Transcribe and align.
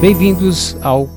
Bem-vindos 0.00 0.76
ao 0.80 1.08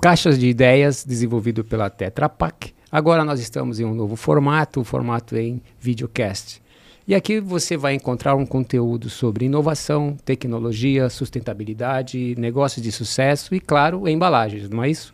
Caixas 0.00 0.38
de 0.38 0.46
Ideias, 0.46 1.04
desenvolvido 1.04 1.64
pela 1.64 1.90
Tetra 1.90 2.28
Pak. 2.28 2.72
Agora 2.90 3.24
nós 3.24 3.40
estamos 3.40 3.80
em 3.80 3.84
um 3.84 3.92
novo 3.92 4.14
formato, 4.14 4.80
o 4.80 4.84
formato 4.84 5.36
em 5.36 5.60
videocast. 5.80 6.62
E 7.04 7.16
aqui 7.16 7.40
você 7.40 7.76
vai 7.76 7.94
encontrar 7.94 8.36
um 8.36 8.46
conteúdo 8.46 9.10
sobre 9.10 9.46
inovação, 9.46 10.16
tecnologia, 10.24 11.10
sustentabilidade, 11.10 12.36
negócios 12.38 12.80
de 12.80 12.92
sucesso 12.92 13.56
e, 13.56 13.58
claro, 13.58 14.06
embalagens, 14.08 14.70
não 14.70 14.84
é 14.84 14.90
isso? 14.90 15.12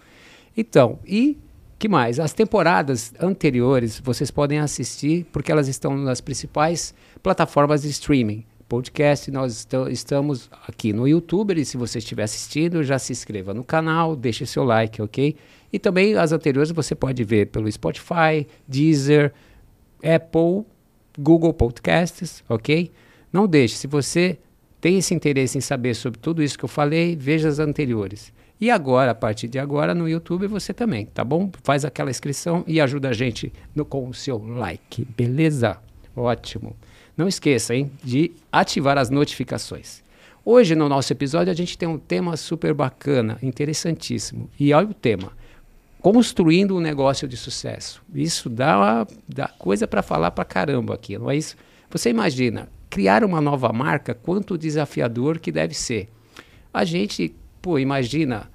Então, 0.54 0.98
e 1.06 1.38
que 1.79 1.88
mais? 1.88 2.20
As 2.20 2.34
temporadas 2.34 3.14
anteriores 3.18 3.98
vocês 4.04 4.30
podem 4.30 4.59
assistir 4.59 5.27
porque 5.32 5.50
elas 5.50 5.66
estão 5.66 5.96
nas 5.96 6.20
principais 6.20 6.95
plataformas 7.22 7.80
de 7.80 7.88
streaming 7.88 8.45
podcast. 8.69 9.31
Nós 9.31 9.67
estamos 9.91 10.50
aqui 10.67 10.93
no 10.93 11.07
YouTube. 11.07 11.61
E 11.61 11.64
se 11.64 11.77
você 11.77 11.99
estiver 11.99 12.25
assistindo, 12.25 12.82
já 12.82 12.99
se 12.99 13.13
inscreva 13.13 13.55
no 13.55 13.64
canal, 13.64 14.17
deixe 14.17 14.46
seu 14.46 14.64
like, 14.64 15.00
ok? 15.00 15.36
E 15.72 15.79
também 15.79 16.14
as 16.14 16.32
anteriores 16.32 16.71
você 16.71 16.95
pode 16.95 17.22
ver 17.25 17.46
pelo 17.46 17.71
Spotify, 17.71 18.46
Deezer, 18.67 19.32
Apple, 20.03 20.64
Google 21.19 21.53
Podcasts, 21.53 22.45
ok? 22.49 22.91
Não 23.32 23.46
deixe. 23.46 23.77
Se 23.77 23.86
você 23.86 24.39
tem 24.81 24.99
esse 24.99 25.14
interesse 25.14 25.57
em 25.57 25.61
saber 25.61 25.94
sobre 25.94 26.21
tudo 26.21 26.43
isso 26.43 26.58
que 26.58 26.64
eu 26.64 26.69
falei, 26.69 27.17
veja 27.17 27.49
as 27.49 27.58
anteriores. 27.58 28.33
E 28.61 28.71
agora, 28.71 29.11
a 29.11 29.14
partir 29.14 29.49
de 29.49 29.58
agora, 29.58 29.94
no 29.94 30.08
YouTube 30.08 30.46
você 30.46 30.72
também, 30.72 31.07
tá 31.07 31.25
bom? 31.25 31.50
Faz 31.63 31.85
aquela 31.85 32.11
inscrição 32.11 32.64
e 32.67 32.81
ajuda 32.81 33.08
a 33.08 33.12
gente 33.12 33.53
no, 33.75 33.84
com 33.84 34.08
o 34.08 34.14
seu 34.14 34.39
like, 34.39 35.05
beleza? 35.17 35.78
Ótimo. 36.14 36.77
Não 37.17 37.28
esqueça, 37.28 37.75
hein, 37.75 37.91
de 38.03 38.33
ativar 38.50 38.98
as 38.98 39.11
notificações. 39.11 40.03
Hoje, 40.45 40.75
no 40.75 40.89
nosso 40.89 41.12
episódio, 41.12 41.50
a 41.50 41.56
gente 41.56 41.78
tem 41.78 41.88
um 41.88 41.98
tema 41.98 42.36
super 42.36 42.75
bacana, 42.75 43.38
interessantíssimo. 43.42 44.50
E 44.58 44.72
olha 44.75 44.88
o 44.88 44.94
tema: 44.94 45.33
construindo 46.00 46.77
um 46.77 46.80
negócio 46.80 47.27
de 47.27 47.36
sucesso. 47.36 48.03
Isso 48.14 48.50
dá, 48.50 48.77
uma, 48.77 49.06
dá 49.28 49.48
coisa 49.48 49.86
para 49.86 50.03
falar 50.03 50.33
para 50.33 50.44
caramba 50.44 50.94
aqui, 50.94 51.16
não 51.16 51.30
é 51.30 51.36
isso? 51.36 51.56
Você 51.88 52.11
imagina 52.11 52.69
criar 52.91 53.25
uma 53.25 53.41
nova 53.41 53.72
marca, 53.72 54.14
quanto 54.14 54.58
desafiador 54.58 55.38
que 55.38 55.50
deve 55.50 55.75
ser. 55.75 56.08
A 56.72 56.84
gente, 56.84 57.34
pô, 57.62 57.78
imagina, 57.78 58.50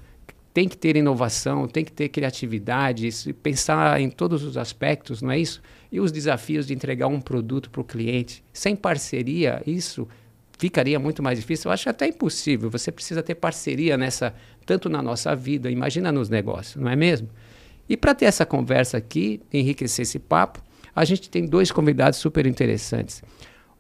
tem 0.53 0.67
que 0.67 0.78
ter 0.78 0.95
inovação, 0.95 1.67
tem 1.67 1.83
que 1.83 1.92
ter 1.92 2.09
criatividade, 2.09 3.09
pensar 3.42 4.00
em 4.00 4.09
todos 4.09 4.44
os 4.44 4.55
aspectos, 4.55 5.22
não 5.22 5.31
é 5.31 5.39
isso? 5.39 5.61
E 5.92 6.00
os 6.00 6.12
desafios 6.12 6.68
de 6.68 6.73
entregar 6.73 7.08
um 7.08 7.20
produto 7.20 7.70
para 7.70 7.82
o 7.82 7.84
cliente. 7.84 8.44
Sem 8.54 8.76
parceria, 8.76 9.62
isso 9.66 10.08
ficaria 10.59 11.00
muito 11.00 11.23
mais 11.23 11.40
difícil. 11.40 11.70
Eu 11.70 11.73
acho 11.73 11.90
até 11.90 12.08
impossível. 12.08 12.70
Você 12.70 12.92
precisa 12.92 13.23
ter 13.23 13.36
parceria 13.36 13.98
nessa, 13.98 14.36
tanto 14.66 14.90
na 14.90 15.02
nossa 15.02 15.36
vida, 15.36 15.72
imagina 15.72 16.12
nos 16.12 16.30
negócios, 16.30 16.76
não 16.76 16.92
é 16.92 16.95
mesmo? 16.95 17.30
E 17.88 17.98
para 17.98 18.14
ter 18.14 18.26
essa 18.26 18.45
conversa 18.45 18.98
aqui, 18.98 19.42
enriquecer 19.52 20.04
esse 20.04 20.20
papo, 20.20 20.62
a 20.95 21.04
gente 21.06 21.30
tem 21.30 21.45
dois 21.45 21.72
convidados 21.72 22.20
super 22.20 22.45
interessantes. 22.45 23.23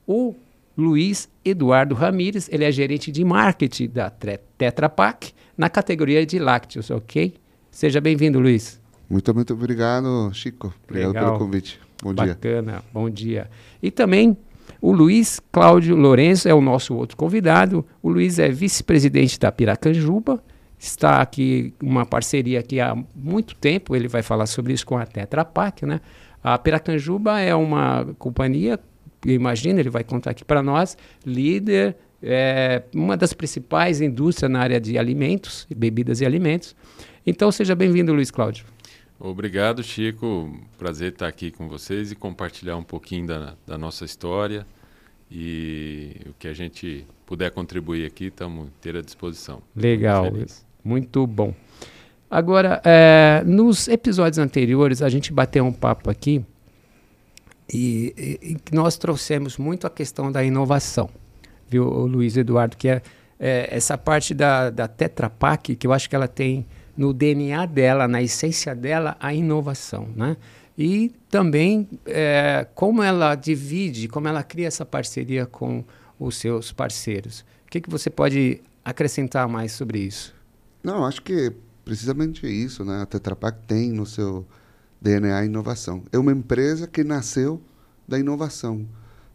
O 0.07 0.33
Luiz 0.75 1.29
Eduardo 1.43 1.93
Ramires, 1.93 2.49
ele 2.51 2.63
é 2.63 2.71
gerente 2.71 3.11
de 3.11 3.23
marketing 3.23 3.89
da 3.89 4.09
Tetra 4.09 4.89
Pak 4.89 5.33
na 5.57 5.69
categoria 5.69 6.25
de 6.25 6.39
lácteos, 6.39 6.89
ok? 6.89 7.35
Seja 7.69 7.99
bem-vindo, 7.99 8.39
Luiz. 8.39 8.79
Muito, 9.09 9.35
muito 9.35 9.53
obrigado, 9.53 10.31
Chico. 10.33 10.73
Obrigado 10.87 11.13
Legal. 11.13 11.25
pelo 11.25 11.39
convite. 11.45 11.79
Bom 12.03 12.13
dia. 12.13 12.27
Bacana, 12.27 12.83
bom 12.93 13.09
dia. 13.09 13.49
E 13.81 13.91
também 13.91 14.37
o 14.81 14.91
Luiz 14.91 15.41
Cláudio 15.51 15.95
Lourenço 15.95 16.47
é 16.47 16.53
o 16.53 16.61
nosso 16.61 16.95
outro 16.95 17.17
convidado. 17.17 17.85
O 18.01 18.09
Luiz 18.09 18.39
é 18.39 18.49
vice-presidente 18.49 19.39
da 19.39 19.51
Piracanjuba, 19.51 20.41
está 20.77 21.21
aqui 21.21 21.73
uma 21.81 22.05
parceria 22.05 22.59
aqui 22.59 22.79
há 22.79 22.95
muito 23.13 23.55
tempo, 23.55 23.95
ele 23.95 24.07
vai 24.07 24.21
falar 24.21 24.45
sobre 24.45 24.71
isso 24.71 24.85
com 24.85 24.97
a 24.97 25.05
Tetra 25.05 25.43
Pak, 25.43 25.85
né? 25.85 25.99
A 26.41 26.57
Piracanjuba 26.57 27.39
é 27.39 27.53
uma 27.53 28.15
companhia, 28.17 28.79
imagina, 29.25 29.81
ele 29.81 29.89
vai 29.89 30.05
contar 30.05 30.31
aqui 30.31 30.45
para 30.45 30.63
nós, 30.63 30.97
líder, 31.25 31.97
é, 32.23 32.83
uma 32.95 33.17
das 33.17 33.33
principais 33.33 33.99
indústrias 33.99 34.49
na 34.49 34.59
área 34.59 34.79
de 34.79 34.97
alimentos, 34.97 35.67
bebidas 35.75 36.21
e 36.21 36.25
alimentos. 36.25 36.73
Então, 37.25 37.51
seja 37.51 37.75
bem-vindo, 37.75 38.13
Luiz 38.13 38.31
Cláudio. 38.31 38.65
Obrigado, 39.19 39.83
Chico. 39.83 40.49
Prazer 40.77 41.11
estar 41.11 41.27
aqui 41.27 41.51
com 41.51 41.67
vocês 41.67 42.09
e 42.09 42.15
compartilhar 42.15 42.77
um 42.77 42.83
pouquinho 42.83 43.27
da, 43.27 43.53
da 43.67 43.77
nossa 43.77 44.05
história. 44.05 44.65
E 45.29 46.15
o 46.25 46.33
que 46.39 46.47
a 46.47 46.53
gente 46.53 47.05
puder 47.25 47.51
contribuir 47.51 48.05
aqui, 48.05 48.27
estamos 48.27 48.67
inteira 48.67 48.99
à 48.99 49.01
disposição. 49.01 49.61
Legal, 49.75 50.31
muito 50.83 51.27
bom. 51.27 51.53
Agora, 52.31 52.81
é, 52.85 53.43
nos 53.45 53.87
episódios 53.87 54.37
anteriores, 54.37 55.01
a 55.01 55.09
gente 55.09 55.33
bateu 55.33 55.65
um 55.65 55.73
papo 55.73 56.09
aqui 56.09 56.43
e, 57.71 58.13
e, 58.41 58.57
nós 58.71 58.97
trouxemos 58.97 59.57
muito 59.57 59.85
a 59.85 59.89
questão 59.89 60.31
da 60.31 60.43
inovação, 60.43 61.09
viu, 61.67 61.85
Luiz 62.05 62.37
Eduardo? 62.37 62.77
Que 62.77 62.87
é, 62.87 63.01
é 63.39 63.67
essa 63.71 63.97
parte 63.97 64.33
da, 64.33 64.69
da 64.69 64.87
Tetra 64.87 65.29
Pak, 65.29 65.75
que 65.75 65.85
eu 65.85 65.91
acho 65.91 66.09
que 66.09 66.15
ela 66.15 66.27
tem 66.27 66.65
no 66.99 67.13
DNA 67.13 67.65
dela, 67.65 68.09
na 68.09 68.21
essência 68.21 68.75
dela, 68.75 69.15
a 69.21 69.33
inovação, 69.33 70.09
né? 70.17 70.35
E 70.77 71.13
também 71.29 71.87
é, 72.05 72.67
como 72.75 73.01
ela 73.01 73.35
divide, 73.35 74.09
como 74.09 74.27
ela 74.27 74.43
cria 74.43 74.67
essa 74.67 74.85
parceria 74.85 75.45
com 75.45 75.85
os 76.19 76.35
seus 76.35 76.73
parceiros. 76.73 77.45
O 77.65 77.71
que, 77.71 77.79
que 77.79 77.89
você 77.89 78.09
pode 78.09 78.61
acrescentar 78.83 79.47
mais 79.47 79.71
sobre 79.71 79.99
isso? 79.99 80.35
Não, 80.83 81.05
acho 81.05 81.21
que 81.21 81.53
precisamente 81.85 82.45
isso, 82.45 82.83
né? 82.83 83.01
A 83.01 83.05
Tetra 83.05 83.33
Pak 83.33 83.65
tem 83.65 83.93
no 83.93 84.05
seu 84.05 84.45
DNA 84.99 85.45
inovação. 85.45 86.03
É 86.11 86.17
uma 86.17 86.33
empresa 86.33 86.85
que 86.85 87.01
nasceu 87.01 87.61
da 88.05 88.19
inovação. 88.19 88.85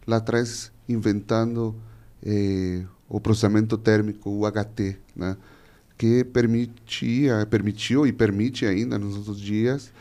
Lá 0.07 0.19
atrás, 0.19 0.71
inventando 0.87 1.75
eh, 2.23 2.85
o 3.09 3.19
processamento 3.19 3.79
térmico, 3.79 4.29
o 4.29 4.45
HT, 4.51 4.99
né? 5.17 5.39
Que 5.97 6.25
permitia, 6.25 7.47
permitiu 7.47 8.07
e 8.07 8.13
permite 8.13 8.67
ainda 8.67 8.99
nos 8.99 9.17
outros 9.17 9.41
dias 9.41 9.93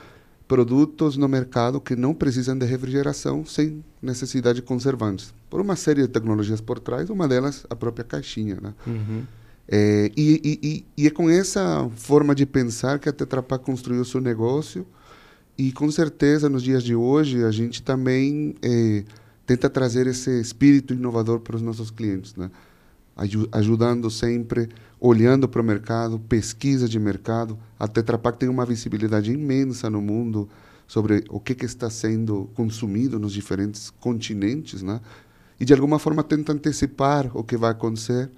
produtos 0.47 1.17
no 1.17 1.27
mercado 1.27 1.79
que 1.79 1.95
não 1.95 2.13
precisam 2.13 2.57
de 2.57 2.65
refrigeração 2.65 3.45
sem 3.45 3.83
necessidade 4.01 4.57
de 4.57 4.61
conservantes. 4.61 5.33
Por 5.49 5.61
uma 5.61 5.75
série 5.75 6.01
de 6.01 6.07
tecnologias 6.07 6.61
por 6.61 6.79
trás, 6.79 7.09
uma 7.09 7.27
delas 7.27 7.65
a 7.69 7.75
própria 7.75 8.03
caixinha. 8.03 8.59
Né? 8.61 8.73
Uhum. 8.85 9.23
É, 9.67 10.11
e, 10.15 10.59
e, 10.61 10.85
e, 10.97 11.07
é 11.07 11.09
com 11.09 11.29
essa 11.29 11.89
forma 11.95 12.35
de 12.35 12.45
pensar 12.45 12.99
que 12.99 13.07
a 13.07 13.13
Tetra 13.13 13.41
Pak 13.41 13.63
construiu 13.63 14.03
seu 14.03 14.19
negócio 14.19 14.85
e 15.57 15.71
com 15.71 15.89
certeza 15.89 16.49
nos 16.49 16.61
dias 16.61 16.83
de 16.83 16.93
hoje 16.93 17.43
a 17.43 17.51
gente 17.51 17.81
também 17.81 18.55
é, 18.61 19.03
tenta 19.45 19.69
trazer 19.69 20.05
esse 20.05 20.39
espírito 20.41 20.93
inovador 20.93 21.39
para 21.39 21.55
os 21.55 21.61
nossos 21.61 21.89
clientes, 21.89 22.35
né? 22.35 22.51
ajudando 23.51 24.09
sempre 24.09 24.69
olhando 25.03 25.49
para 25.49 25.61
o 25.61 25.65
mercado, 25.65 26.17
pesquisa 26.17 26.87
de 26.87 26.97
mercado. 26.97 27.59
A 27.77 27.89
Tetra 27.89 28.17
Pak 28.17 28.37
tem 28.37 28.47
uma 28.47 28.65
visibilidade 28.65 29.33
imensa 29.33 29.89
no 29.89 30.01
mundo 30.01 30.47
sobre 30.87 31.25
o 31.29 31.41
que, 31.41 31.53
que 31.53 31.65
está 31.65 31.89
sendo 31.89 32.49
consumido 32.53 33.19
nos 33.19 33.33
diferentes 33.33 33.89
continentes, 33.89 34.81
né? 34.81 35.01
E 35.59 35.65
de 35.65 35.73
alguma 35.73 35.99
forma 35.99 36.23
tenta 36.23 36.53
antecipar 36.53 37.29
o 37.37 37.43
que 37.43 37.57
vai 37.57 37.71
acontecer, 37.71 38.31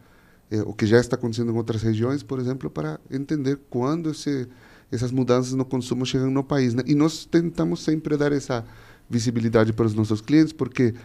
eh, 0.50 0.64
o 0.66 0.74
que 0.74 0.88
já 0.88 1.00
está 1.00 1.16
acontecendo 1.16 1.52
em 1.52 1.56
outras 1.56 1.84
regiões, 1.84 2.24
por 2.24 2.40
exemplo, 2.40 2.68
para 2.68 3.00
entender 3.12 3.60
quando 3.70 4.10
esse, 4.10 4.48
essas 4.92 5.12
mudanças 5.12 5.54
no 5.54 5.66
consumo 5.66 6.04
chegam 6.04 6.32
no 6.32 6.44
país. 6.44 6.74
Né? 6.74 6.82
E 6.88 6.96
nós 6.96 7.26
tentamos 7.26 7.84
sempre 7.84 8.18
dar 8.18 8.32
essa 8.32 8.66
visibilidade 9.08 9.72
para 9.72 9.86
os 9.86 9.94
nossos 9.94 10.20
clientes, 10.20 10.52
porque 10.52 10.96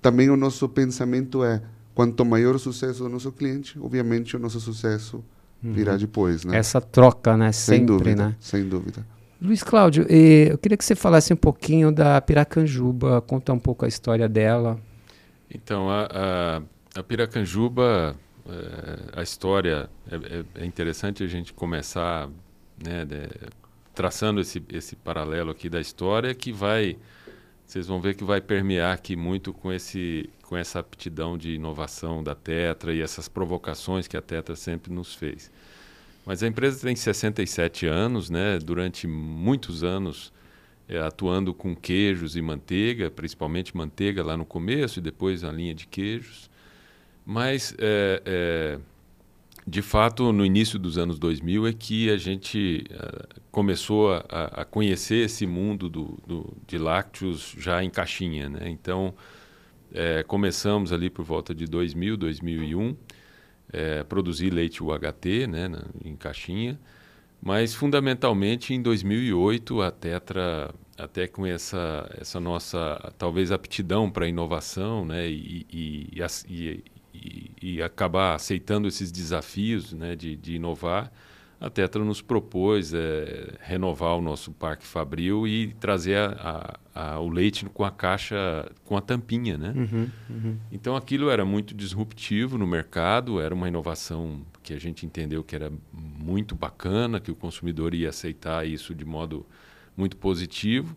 também 0.00 0.30
o 0.30 0.36
nosso 0.36 0.68
pensamento 0.68 1.42
é 1.42 1.60
quanto 1.98 2.24
maior 2.24 2.54
o 2.54 2.60
sucesso 2.60 3.02
do 3.02 3.08
nosso 3.08 3.32
cliente, 3.32 3.76
obviamente 3.76 4.36
o 4.36 4.38
nosso 4.38 4.60
sucesso 4.60 5.16
uhum. 5.60 5.72
virá 5.72 5.96
depois, 5.96 6.44
né? 6.44 6.56
Essa 6.56 6.80
troca, 6.80 7.36
né? 7.36 7.50
Sem 7.50 7.80
Sempre, 7.80 7.86
dúvida, 7.86 8.28
né? 8.28 8.36
Sem 8.38 8.68
dúvida. 8.68 9.04
Luiz 9.42 9.64
Cláudio, 9.64 10.04
eu 10.04 10.56
queria 10.58 10.78
que 10.78 10.84
você 10.84 10.94
falasse 10.94 11.32
um 11.32 11.36
pouquinho 11.36 11.90
da 11.90 12.20
Piracanjuba, 12.20 13.20
contar 13.22 13.52
um 13.52 13.58
pouco 13.58 13.84
a 13.84 13.88
história 13.88 14.28
dela. 14.28 14.78
Então, 15.52 15.90
a, 15.90 16.08
a, 16.94 17.00
a 17.00 17.02
Piracanjuba, 17.02 18.14
é, 18.48 19.18
a 19.18 19.22
história 19.24 19.90
é, 20.08 20.14
é, 20.14 20.62
é, 20.62 20.64
interessante 20.64 21.24
a 21.24 21.26
gente 21.26 21.52
começar 21.52 22.30
né, 22.80 23.04
de, 23.04 23.28
traçando 23.92 24.40
esse, 24.40 24.62
esse 24.72 24.94
paralelo 24.94 25.50
aqui 25.50 25.68
da 25.68 25.80
história 25.80 26.32
que 26.32 26.52
vai 26.52 26.96
vocês 27.68 27.86
vão 27.86 28.00
ver 28.00 28.14
que 28.14 28.24
vai 28.24 28.40
permear 28.40 28.94
aqui 28.94 29.14
muito 29.14 29.52
com, 29.52 29.70
esse, 29.70 30.30
com 30.48 30.56
essa 30.56 30.78
aptidão 30.78 31.36
de 31.36 31.50
inovação 31.50 32.24
da 32.24 32.34
Tetra 32.34 32.94
e 32.94 33.02
essas 33.02 33.28
provocações 33.28 34.08
que 34.08 34.16
a 34.16 34.22
Tetra 34.22 34.56
sempre 34.56 34.90
nos 34.90 35.14
fez. 35.14 35.50
Mas 36.24 36.42
a 36.42 36.46
empresa 36.46 36.80
tem 36.86 36.96
67 36.96 37.86
anos, 37.86 38.30
né? 38.30 38.58
durante 38.58 39.06
muitos 39.06 39.84
anos 39.84 40.32
é, 40.88 40.98
atuando 40.98 41.52
com 41.52 41.76
queijos 41.76 42.34
e 42.34 42.40
manteiga, 42.40 43.10
principalmente 43.10 43.76
manteiga 43.76 44.24
lá 44.24 44.38
no 44.38 44.46
começo 44.46 45.00
e 45.00 45.02
depois 45.02 45.44
a 45.44 45.52
linha 45.52 45.74
de 45.74 45.86
queijos. 45.86 46.48
Mas 47.26 47.74
é, 47.78 48.22
é, 48.24 48.78
de 49.66 49.82
fato, 49.82 50.32
no 50.32 50.46
início 50.46 50.78
dos 50.78 50.96
anos 50.96 51.18
2000 51.18 51.66
é 51.66 51.72
que 51.74 52.08
a 52.08 52.16
gente 52.16 52.86
uh, 52.90 53.40
começou 53.50 54.14
a, 54.14 54.62
a, 54.62 54.64
conhecer 54.64 55.26
esse 55.26 55.46
mundo 55.46 55.90
do, 55.90 56.18
do, 56.26 56.56
de 56.66 56.78
lácteos 56.78 57.54
já 57.58 57.84
em 57.84 57.90
caixinha. 57.90 58.48
Né? 58.48 58.70
Então, 58.70 59.12
é, 59.92 60.22
começamos 60.22 60.92
ali 60.92 61.08
por 61.10 61.24
volta 61.24 61.54
de 61.54 61.66
2000, 61.66 62.16
2001, 62.16 62.96
é, 63.72 64.02
produzir 64.04 64.50
leite 64.50 64.82
UHT 64.82 65.46
né, 65.46 65.68
na, 65.68 65.84
em 66.04 66.16
caixinha, 66.16 66.78
mas 67.40 67.74
fundamentalmente 67.74 68.74
em 68.74 68.82
2008 68.82 69.82
a 69.82 69.90
Tetra, 69.90 70.74
até 70.96 71.26
com 71.26 71.46
essa, 71.46 72.08
essa 72.20 72.40
nossa 72.40 73.12
talvez 73.16 73.52
aptidão 73.52 74.10
para 74.10 74.26
inovação 74.26 75.04
né, 75.04 75.28
e, 75.28 75.66
e, 75.70 76.22
e, 76.48 77.52
e, 77.62 77.82
acabar 77.82 78.34
aceitando 78.34 78.88
esses 78.88 79.12
desafios 79.12 79.92
né, 79.92 80.16
de, 80.16 80.36
de 80.36 80.54
inovar, 80.56 81.12
a 81.60 81.68
Tetra 81.68 82.04
nos 82.04 82.22
propôs 82.22 82.94
é, 82.94 83.54
renovar 83.60 84.16
o 84.16 84.22
nosso 84.22 84.52
parque 84.52 84.86
fabril 84.86 85.46
e 85.46 85.74
trazer 85.80 86.16
a, 86.16 86.78
a, 86.94 87.14
a, 87.14 87.20
o 87.20 87.28
leite 87.28 87.64
com 87.66 87.84
a 87.84 87.90
caixa, 87.90 88.70
com 88.84 88.96
a 88.96 89.00
tampinha, 89.00 89.58
né? 89.58 89.72
Uhum, 89.74 90.08
uhum. 90.30 90.56
Então 90.70 90.94
aquilo 90.94 91.28
era 91.30 91.44
muito 91.44 91.74
disruptivo 91.74 92.56
no 92.56 92.66
mercado, 92.66 93.40
era 93.40 93.52
uma 93.52 93.66
inovação 93.66 94.42
que 94.62 94.72
a 94.72 94.78
gente 94.78 95.04
entendeu 95.04 95.42
que 95.42 95.56
era 95.56 95.72
muito 95.92 96.54
bacana, 96.54 97.18
que 97.18 97.30
o 97.30 97.34
consumidor 97.34 97.92
ia 97.92 98.10
aceitar 98.10 98.66
isso 98.66 98.94
de 98.94 99.04
modo 99.04 99.44
muito 99.96 100.16
positivo. 100.16 100.96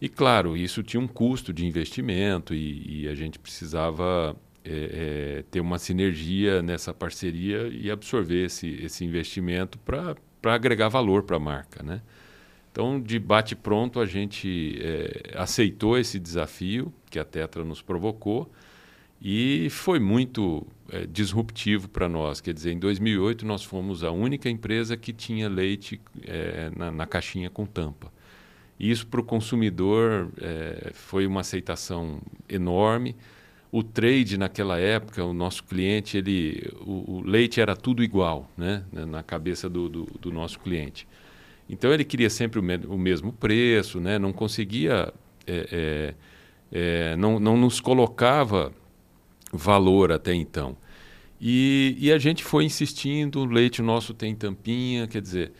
E 0.00 0.08
claro, 0.08 0.54
isso 0.54 0.82
tinha 0.82 1.00
um 1.00 1.08
custo 1.08 1.50
de 1.50 1.64
investimento 1.64 2.52
e, 2.52 3.04
e 3.04 3.08
a 3.08 3.14
gente 3.14 3.38
precisava 3.38 4.36
é, 4.64 5.38
é, 5.40 5.44
ter 5.50 5.60
uma 5.60 5.78
sinergia 5.78 6.62
nessa 6.62 6.94
parceria 6.94 7.68
e 7.68 7.90
absorver 7.90 8.46
esse, 8.46 8.68
esse 8.82 9.04
investimento 9.04 9.78
para 9.78 10.16
agregar 10.44 10.88
valor 10.88 11.22
para 11.22 11.36
a 11.36 11.40
marca. 11.40 11.82
Né? 11.82 12.00
Então, 12.72 13.00
de 13.00 13.18
bate-pronto, 13.18 14.00
a 14.00 14.06
gente 14.06 14.78
é, 14.80 15.34
aceitou 15.36 15.98
esse 15.98 16.18
desafio 16.18 16.92
que 17.10 17.18
a 17.18 17.24
Tetra 17.24 17.62
nos 17.62 17.82
provocou 17.82 18.50
e 19.20 19.68
foi 19.70 20.00
muito 20.00 20.66
é, 20.90 21.06
disruptivo 21.06 21.88
para 21.88 22.08
nós. 22.08 22.40
Quer 22.40 22.54
dizer, 22.54 22.72
em 22.72 22.78
2008 22.78 23.46
nós 23.46 23.62
fomos 23.62 24.02
a 24.02 24.10
única 24.10 24.48
empresa 24.48 24.96
que 24.96 25.12
tinha 25.12 25.48
leite 25.48 26.00
é, 26.22 26.70
na, 26.76 26.90
na, 26.90 27.06
caixinha 27.06 27.50
com 27.50 27.66
tampa. 27.66 28.12
Isso 28.80 29.06
para 29.06 29.20
o 29.20 29.24
consumidor 29.24 30.30
é, 30.40 30.90
foi 30.94 31.26
uma 31.26 31.40
aceitação 31.40 32.20
enorme 32.48 33.14
o 33.74 33.82
trade 33.82 34.38
naquela 34.38 34.78
época, 34.78 35.24
o 35.24 35.32
nosso 35.32 35.64
cliente, 35.64 36.16
ele, 36.16 36.72
o, 36.86 37.16
o 37.16 37.22
leite 37.22 37.60
era 37.60 37.74
tudo 37.74 38.04
igual, 38.04 38.48
né, 38.56 38.84
na 38.92 39.20
cabeça 39.20 39.68
do, 39.68 39.88
do, 39.88 40.04
do 40.20 40.30
nosso 40.30 40.60
cliente. 40.60 41.08
Então 41.68 41.92
ele 41.92 42.04
queria 42.04 42.30
sempre 42.30 42.60
o, 42.60 42.62
me, 42.62 42.76
o 42.86 42.96
mesmo 42.96 43.32
preço, 43.32 43.98
né, 43.98 44.16
não 44.16 44.32
conseguia, 44.32 45.12
é, 45.44 45.68
é, 45.72 46.14
é, 46.70 47.16
não, 47.16 47.40
não 47.40 47.56
nos 47.56 47.80
colocava 47.80 48.72
valor 49.52 50.12
até 50.12 50.32
então. 50.32 50.76
E, 51.40 51.96
e, 51.98 52.12
a 52.12 52.18
gente 52.18 52.44
foi 52.44 52.64
insistindo, 52.64 53.40
o 53.40 53.44
leite 53.44 53.82
nosso 53.82 54.14
tem 54.14 54.36
tampinha, 54.36 55.08
quer 55.08 55.20
dizer, 55.20 55.50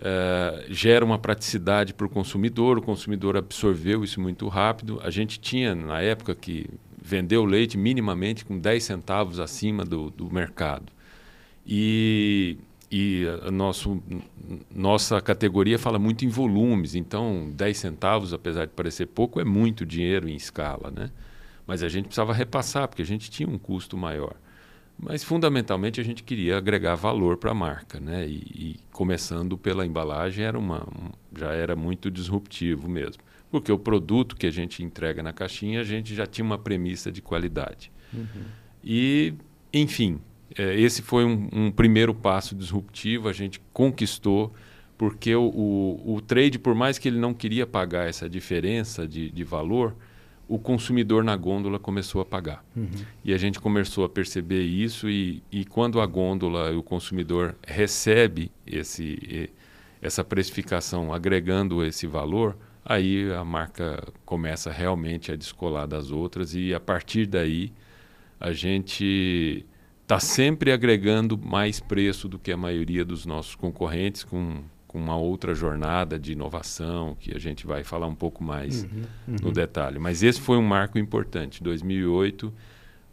é, 0.00 0.66
gera 0.68 1.04
uma 1.04 1.16
praticidade 1.16 1.94
para 1.94 2.06
o 2.06 2.10
consumidor, 2.10 2.78
o 2.78 2.82
consumidor 2.82 3.36
absorveu 3.36 4.02
isso 4.02 4.20
muito 4.20 4.48
rápido. 4.48 5.00
A 5.00 5.10
gente 5.10 5.38
tinha, 5.38 5.76
na 5.76 6.00
época 6.00 6.34
que 6.34 6.66
vendeu 7.02 7.44
leite 7.44 7.76
minimamente 7.76 8.44
com 8.44 8.58
10 8.58 8.84
centavos 8.84 9.40
acima 9.40 9.84
do, 9.84 10.10
do 10.10 10.32
mercado. 10.32 10.92
E, 11.66 12.56
e 12.90 13.24
nosso, 13.52 14.02
nossa 14.74 15.20
categoria 15.20 15.78
fala 15.78 15.98
muito 15.98 16.24
em 16.24 16.28
volumes, 16.28 16.94
então 16.94 17.50
10 17.54 17.76
centavos, 17.76 18.32
apesar 18.32 18.66
de 18.66 18.72
parecer 18.72 19.06
pouco, 19.06 19.40
é 19.40 19.44
muito 19.44 19.84
dinheiro 19.84 20.28
em 20.28 20.36
escala. 20.36 20.90
Né? 20.90 21.10
Mas 21.66 21.82
a 21.82 21.88
gente 21.88 22.06
precisava 22.06 22.32
repassar, 22.32 22.86
porque 22.88 23.02
a 23.02 23.06
gente 23.06 23.30
tinha 23.30 23.48
um 23.48 23.58
custo 23.58 23.96
maior. 23.96 24.34
Mas 24.98 25.24
fundamentalmente 25.24 26.00
a 26.00 26.04
gente 26.04 26.22
queria 26.22 26.58
agregar 26.58 26.94
valor 26.94 27.36
para 27.36 27.50
a 27.50 27.54
marca, 27.54 27.98
né? 27.98 28.28
E, 28.28 28.34
e, 28.34 28.80
começando 28.92 29.58
pela 29.58 29.84
embalagem 29.84 30.44
era 30.44 30.56
uma, 30.56 30.82
um, 30.82 31.10
já 31.36 31.50
era 31.52 31.74
muito 31.74 32.10
disruptivo 32.10 32.88
mesmo 32.88 33.20
porque 33.52 33.70
o 33.70 33.78
produto 33.78 34.34
que 34.34 34.46
a 34.46 34.50
gente 34.50 34.82
entrega 34.82 35.22
na 35.22 35.30
caixinha 35.30 35.82
a 35.82 35.84
gente 35.84 36.14
já 36.14 36.26
tinha 36.26 36.42
uma 36.44 36.56
premissa 36.56 37.12
de 37.12 37.20
qualidade. 37.20 37.92
Uhum. 38.12 38.44
E, 38.82 39.34
enfim, 39.72 40.18
é, 40.56 40.74
esse 40.80 41.02
foi 41.02 41.26
um, 41.26 41.48
um, 41.52 41.70
primeiro 41.70 42.14
passo 42.14 42.54
disruptivo, 42.54 43.28
a 43.28 43.32
gente 43.32 43.60
conquistou, 43.70 44.54
porque 44.96 45.34
o, 45.34 45.44
o, 45.44 46.14
o, 46.14 46.20
trade, 46.22 46.58
por 46.58 46.74
mais 46.74 46.98
que 46.98 47.08
ele 47.08 47.18
não 47.18 47.34
queria 47.34 47.66
pagar 47.66 48.08
essa 48.08 48.26
diferença 48.26 49.06
de, 49.06 49.30
de 49.30 49.44
valor, 49.44 49.94
o 50.48 50.58
consumidor 50.58 51.22
na 51.22 51.36
gôndola 51.36 51.78
começou 51.78 52.22
a 52.22 52.24
pagar. 52.24 52.64
Uhum. 52.74 52.88
E 53.22 53.34
a 53.34 53.38
gente 53.38 53.60
começou 53.60 54.02
a 54.04 54.08
perceber 54.08 54.62
isso, 54.62 55.10
e, 55.10 55.42
e 55.52 55.66
quando 55.66 56.00
a 56.00 56.06
gôndola, 56.06 56.74
o 56.74 56.82
consumidor 56.82 57.54
recebe 57.66 58.50
esse, 58.66 59.50
essa 60.00 60.24
precificação 60.24 61.12
agregando 61.12 61.84
esse 61.84 62.06
valor, 62.06 62.56
aí 62.84 63.32
a 63.32 63.44
marca 63.44 64.02
começa 64.24 64.70
realmente 64.70 65.30
a 65.30 65.36
descolar 65.36 65.86
das 65.86 66.10
outras 66.10 66.54
e 66.54 66.74
a 66.74 66.80
partir 66.80 67.26
daí 67.26 67.72
a 68.40 68.52
gente 68.52 69.64
está 70.02 70.18
sempre 70.18 70.72
agregando 70.72 71.38
mais 71.38 71.80
preço 71.80 72.28
do 72.28 72.38
que 72.38 72.50
a 72.52 72.56
maioria 72.56 73.04
dos 73.04 73.24
nossos 73.24 73.54
concorrentes 73.54 74.24
com, 74.24 74.62
com 74.86 74.98
uma 74.98 75.16
outra 75.16 75.54
jornada 75.54 76.18
de 76.18 76.32
inovação 76.32 77.16
que 77.18 77.34
a 77.34 77.38
gente 77.38 77.66
vai 77.66 77.84
falar 77.84 78.08
um 78.08 78.14
pouco 78.14 78.42
mais 78.42 78.82
uhum, 78.82 79.02
uhum. 79.28 79.36
no 79.42 79.52
detalhe. 79.52 79.98
Mas 79.98 80.22
esse 80.22 80.40
foi 80.40 80.58
um 80.58 80.62
marco 80.62 80.98
importante. 80.98 81.62
2008, 81.62 82.52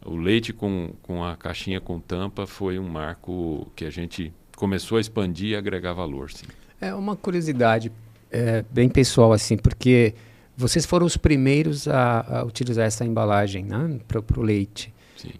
o 0.04 0.16
leite 0.16 0.52
com, 0.52 0.92
com 1.00 1.24
a 1.24 1.36
caixinha 1.36 1.80
com 1.80 2.00
tampa 2.00 2.46
foi 2.46 2.78
um 2.78 2.88
marco 2.88 3.70
que 3.76 3.84
a 3.84 3.90
gente 3.90 4.32
começou 4.56 4.98
a 4.98 5.00
expandir 5.00 5.50
e 5.50 5.56
agregar 5.56 5.92
valor. 5.92 6.30
Sim. 6.30 6.46
É 6.80 6.94
uma 6.94 7.14
curiosidade 7.14 7.92
é, 8.30 8.64
bem 8.70 8.88
pessoal, 8.88 9.32
assim, 9.32 9.56
porque 9.56 10.14
vocês 10.56 10.84
foram 10.84 11.06
os 11.06 11.16
primeiros 11.16 11.88
a, 11.88 12.40
a 12.40 12.44
utilizar 12.44 12.86
essa 12.86 13.04
embalagem 13.04 13.64
né, 13.64 13.98
para 14.06 14.40
o 14.40 14.42
leite. 14.42 14.92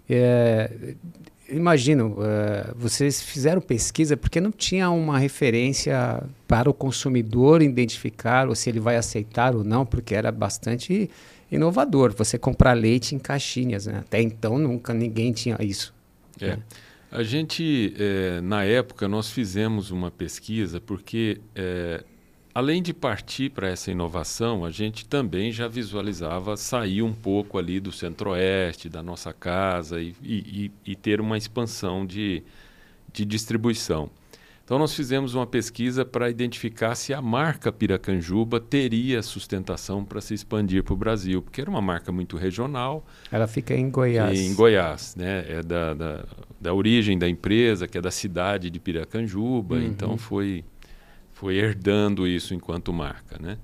É, 0.09 0.95
imagino, 1.49 2.17
é, 2.21 2.71
vocês 2.75 3.21
fizeram 3.21 3.61
pesquisa 3.61 4.15
porque 4.15 4.39
não 4.39 4.51
tinha 4.51 4.89
uma 4.89 5.17
referência 5.19 6.23
para 6.47 6.69
o 6.69 6.73
consumidor 6.73 7.61
identificar 7.61 8.47
ou 8.47 8.55
se 8.55 8.69
ele 8.69 8.79
vai 8.79 8.95
aceitar 8.95 9.55
ou 9.55 9.63
não, 9.63 9.85
porque 9.85 10.15
era 10.15 10.31
bastante 10.31 11.09
inovador 11.51 12.13
você 12.15 12.37
comprar 12.37 12.73
leite 12.73 13.15
em 13.15 13.19
caixinhas. 13.19 13.85
Né? 13.85 13.99
Até 13.99 14.21
então 14.21 14.57
nunca 14.57 14.93
ninguém 14.93 15.31
tinha 15.31 15.57
isso. 15.59 15.93
É. 16.39 16.47
Né? 16.47 16.59
A 17.11 17.23
gente, 17.23 17.93
é, 17.99 18.39
na 18.39 18.63
época, 18.63 19.05
nós 19.05 19.29
fizemos 19.29 19.91
uma 19.91 20.09
pesquisa 20.09 20.79
porque 20.79 21.41
é, 21.53 22.01
além 22.53 22.81
de 22.81 22.93
partir 22.93 23.49
para 23.49 23.69
essa 23.69 23.91
inovação, 23.91 24.65
a 24.65 24.71
gente 24.71 25.05
também 25.05 25.51
já 25.51 25.67
visualizava 25.67 26.57
sair 26.57 27.01
um 27.01 27.13
pouco 27.13 27.57
ali 27.57 27.79
do 27.79 27.91
centro-oeste, 27.91 28.89
da 28.89 29.01
nossa 29.01 29.33
casa 29.33 30.01
e, 30.01 30.15
e, 30.23 30.71
e, 30.85 30.95
ter 30.95 31.21
uma 31.21 31.37
expansão 31.37 32.05
de, 32.05 32.43
de 33.11 33.25
distribuição. 33.25 34.09
Então, 34.63 34.79
nós 34.79 34.93
fizemos 34.93 35.35
uma 35.35 35.45
pesquisa 35.45 36.05
para 36.05 36.29
identificar 36.29 36.95
se 36.95 37.13
a 37.13 37.21
marca 37.21 37.73
Piracanjuba 37.73 38.57
teria 38.57 39.21
sustentação 39.21 40.05
para 40.05 40.21
se 40.21 40.33
expandir 40.33 40.81
para 40.81 40.93
o 40.93 40.97
Brasil, 40.97 41.41
porque 41.41 41.59
era 41.59 41.69
uma 41.69 41.81
marca 41.81 42.09
muito 42.09 42.37
regional. 42.37 43.05
Ela 43.29 43.47
fica 43.47 43.73
em 43.73 43.89
Goiás. 43.89 44.39
Em 44.39 44.55
Goiás, 44.55 45.13
né? 45.17 45.43
É 45.49 45.61
da, 45.61 45.93
da, 45.93 46.25
da 46.61 46.73
origem 46.73 47.19
da 47.19 47.27
empresa, 47.27 47.85
que 47.85 47.97
é 47.97 48.01
da 48.01 48.11
cidade 48.11 48.69
de 48.69 48.79
Piracanjuba. 48.79 49.75
Uhum. 49.75 49.83
Então, 49.83 50.17
foi 50.17 50.63
foi 51.41 51.55
herdando 51.57 52.27
isso 52.27 52.53
enquanto 52.53 52.93
marca, 52.93 53.39
né? 53.39 53.57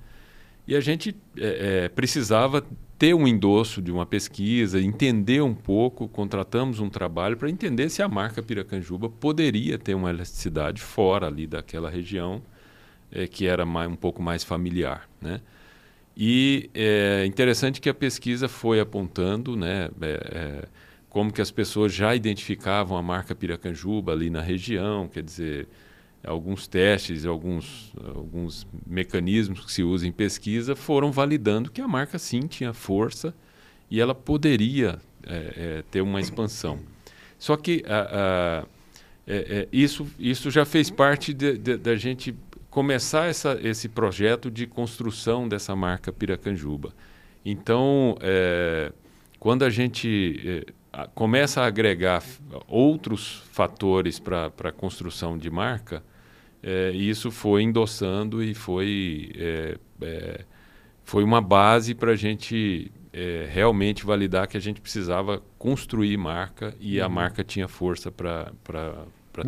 E 0.68 0.76
a 0.76 0.80
gente 0.80 1.16
é, 1.38 1.84
é, 1.84 1.90
precisava 1.90 2.66
ter 2.98 3.14
um 3.14 3.28
endosso 3.28 3.84
de 3.84 3.92
uma 3.92 4.04
pesquisa, 4.04 4.82
entender 4.82 5.44
um 5.44 5.54
pouco, 5.54 6.08
contratamos 6.08 6.80
um 6.80 6.90
trabalho 6.90 7.38
para 7.38 7.48
entender 7.52 7.90
se 7.90 8.02
a 8.02 8.08
marca 8.08 8.42
Piracanjuba 8.42 9.08
poderia 9.10 9.78
ter 9.78 9.94
uma 9.94 10.10
elasticidade 10.10 10.82
fora 10.82 11.28
ali 11.28 11.46
daquela 11.46 11.88
região 11.88 12.42
é, 13.12 13.28
que 13.28 13.46
era 13.46 13.64
mais, 13.64 13.92
um 13.92 13.96
pouco 13.96 14.24
mais 14.24 14.44
familiar, 14.44 15.08
né? 15.22 15.40
E 16.18 16.72
é 16.74 17.28
interessante 17.28 17.80
que 17.80 17.90
a 17.90 17.94
pesquisa 17.94 18.48
foi 18.48 18.80
apontando, 18.80 19.56
né, 19.56 19.92
é, 20.02 20.08
é, 20.08 20.68
como 21.10 21.32
que 21.32 21.44
as 21.44 21.52
pessoas 21.52 21.94
já 21.94 22.16
identificavam 22.16 22.98
a 22.98 23.04
marca 23.04 23.36
Piracanjuba 23.36 24.14
ali 24.14 24.32
na 24.32 24.42
região, 24.42 25.08
quer 25.08 25.22
dizer, 25.22 25.68
alguns 26.24 26.68
testes, 26.68 27.26
alguns, 27.26 27.94
alguns 28.04 28.68
mecanismos 28.86 29.66
que 29.66 29.72
se 29.72 29.84
usam 29.84 30.10
em 30.10 30.12
pesquisa 30.12 30.76
foram 30.76 31.12
validando 31.12 31.72
que 31.72 31.82
a 31.82 31.88
marca 31.88 32.20
sim 32.20 32.42
tinha 32.42 32.74
força 32.74 33.34
e 33.90 34.02
ela 34.02 34.14
poderia 34.14 35.00
é, 35.26 35.36
é, 35.36 35.84
ter 35.90 36.02
uma 36.02 36.20
expansão. 36.20 36.80
Só 37.40 37.56
que 37.56 37.84
a, 37.88 38.00
a, 38.02 38.66
é, 39.26 39.36
é, 39.36 39.68
isso, 39.72 40.08
isso 40.18 40.50
já 40.50 40.66
fez 40.66 40.90
parte 40.90 41.34
da 41.34 41.96
gente 41.96 42.36
começar 42.70 43.28
essa, 43.28 43.60
esse 43.64 43.90
projeto 43.90 44.52
de 44.52 44.68
construção 44.68 45.48
dessa 45.48 45.76
marca 45.76 46.12
Piracanjuba. 46.12 46.94
Então, 47.46 48.18
é, 48.22 48.92
quando 49.40 49.64
a 49.64 49.70
gente 49.70 50.40
é, 50.46 50.74
começa 51.14 51.62
a 51.62 51.66
agregar 51.66 52.24
outros 52.68 53.44
fatores 53.52 54.20
para 54.20 54.52
a 54.64 54.72
construção 54.72 55.38
de 55.38 55.50
marca, 55.50 56.04
é, 56.62 56.92
isso 56.92 57.30
foi 57.30 57.64
endossando 57.64 58.44
e 58.44 58.54
foi, 58.54 59.32
é, 59.36 59.78
é, 60.02 60.42
foi 61.04 61.24
uma 61.24 61.42
base 61.42 61.94
para 61.94 62.12
a 62.12 62.16
gente 62.16 62.92
é, 63.14 63.48
realmente 63.50 64.06
validar 64.06 64.48
que 64.48 64.58
a 64.58 64.60
gente 64.60 64.82
precisava 64.82 65.42
construir 65.58 66.18
marca 66.18 66.74
e 66.80 67.00
uhum. 67.00 67.06
a 67.06 67.10
marca 67.10 67.44
tinha 67.44 67.68
força 67.68 68.12
para 68.12 68.52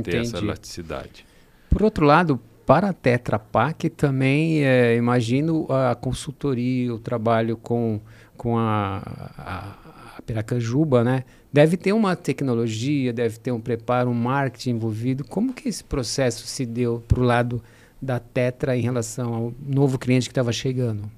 ter 0.04 0.18
essa 0.18 0.38
elasticidade. 0.38 1.26
Por 1.70 1.84
outro 1.84 2.06
lado, 2.06 2.40
para 2.66 2.90
a 2.90 2.94
Tetra 2.94 3.40
Pak 3.40 3.90
também 3.90 4.64
é, 4.64 4.96
imagino 4.96 5.68
a 5.72 5.96
consultoria, 5.96 6.94
o 6.94 7.00
trabalho 7.00 7.58
com, 7.58 8.00
com 8.38 8.58
a, 8.58 9.02
a, 9.38 10.18
a 10.18 10.22
Piracanjuba, 10.22 11.04
né? 11.04 11.24
Deve 11.52 11.78
ter 11.78 11.94
uma 11.94 12.16
tecnologia, 12.16 13.12
deve 13.12 13.40
ter 13.40 13.52
um 13.52 13.60
preparo, 13.60 14.10
um 14.10 14.14
marketing 14.14 14.72
envolvido. 14.72 15.24
Como 15.24 15.54
que 15.54 15.68
esse 15.68 15.84
processo 15.84 16.46
se 16.46 16.66
deu 16.66 17.04
para 17.08 17.20
o 17.20 17.24
lado 17.24 17.62
da 18.02 18.20
Tetra 18.20 18.78
em 18.78 18.82
relação 18.82 19.34
ao 19.34 19.54
novo 19.60 19.98
cliente 19.98 20.28
que 20.28 20.32
estava 20.32 20.52
chegando? 20.52 21.10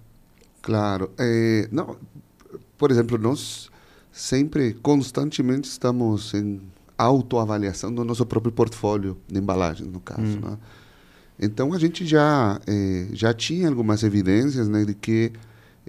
Claro. 0.62 1.12
É, 1.18 1.68
não, 1.72 1.98
por 2.78 2.92
exemplo, 2.92 3.18
nós 3.18 3.70
sempre, 4.12 4.74
constantemente 4.76 5.68
estamos 5.68 6.34
em 6.34 6.62
autoavaliação 6.98 7.94
do 7.94 8.04
nosso 8.06 8.26
próprio 8.26 8.52
portfólio 8.52 9.18
de 9.28 9.40
embalagens, 9.40 9.90
no 9.90 10.00
caso, 10.00 10.22
hum. 10.22 10.42
né? 10.42 10.58
Então 11.40 11.74
a 11.74 11.80
gente 11.80 12.06
já 12.06 12.62
eh, 12.68 13.08
já 13.14 13.34
tinha 13.34 13.68
algumas 13.68 14.04
evidências 14.04 14.68
né, 14.68 14.86
de 14.86 14.94
que, 14.94 15.32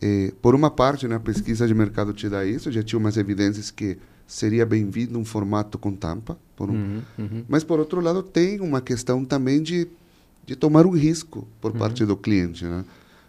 eh, 0.00 0.32
por 0.40 0.54
uma 0.54 0.70
parte, 0.70 1.06
né, 1.06 1.16
a 1.16 1.20
pesquisa 1.20 1.66
de 1.66 1.75
mercado 1.75 2.14
te 2.14 2.26
dá 2.26 2.42
isso, 2.42 2.72
já 2.72 2.82
tinha 2.82 2.99
umas 2.99 3.18
evidências 3.18 3.70
que 3.70 3.99
seria 4.33 4.65
bem-vindo 4.65 5.19
um 5.19 5.25
formato 5.25 5.79
com 5.79 5.93
tampa, 5.95 6.39
um, 6.59 6.65
uhum, 6.65 7.03
uhum. 7.19 7.45
mas 7.49 7.65
por 7.65 7.79
outro 7.79 8.01
lado 8.01 8.23
tem 8.23 8.61
uma 8.61 8.81
questão 8.81 9.25
também 9.25 9.62
de, 9.62 9.89
de 10.47 10.55
tomar 10.55 10.87
um 10.87 10.91
risco 10.91 11.47
por 11.61 11.73
uhum. 11.73 11.79
parte 11.79 12.07
do 12.07 12.17
cliente, 12.17 12.65
né? 12.65 12.85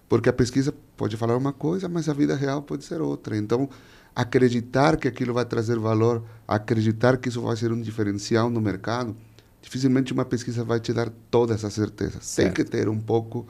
porque 0.07 0.29
a 0.29 0.33
pesquisa 0.33 0.73
pode 0.95 1.17
falar 1.17 1.35
uma 1.35 1.51
coisa, 1.51 1.89
mas 1.89 2.07
a 2.07 2.13
vida 2.13 2.35
real 2.35 2.61
pode 2.61 2.85
ser 2.85 3.01
outra. 3.01 3.35
Então 3.35 3.67
acreditar 4.15 4.95
que 4.97 5.07
aquilo 5.07 5.33
vai 5.33 5.43
trazer 5.43 5.79
valor, 5.79 6.23
acreditar 6.47 7.17
que 7.17 7.29
isso 7.29 7.41
vai 7.41 7.55
ser 7.55 7.71
um 7.71 7.81
diferencial 7.81 8.49
no 8.49 8.61
mercado 8.61 9.15
dificilmente 9.63 10.11
uma 10.11 10.25
pesquisa 10.25 10.63
vai 10.63 10.79
te 10.79 10.93
dar 10.93 11.09
toda 11.31 11.53
essa 11.53 11.69
certeza. 11.69 12.19
Certo. 12.21 12.53
Tem 12.53 12.53
que 12.53 12.69
ter 12.69 12.89
um 12.89 12.99
pouco 12.99 13.47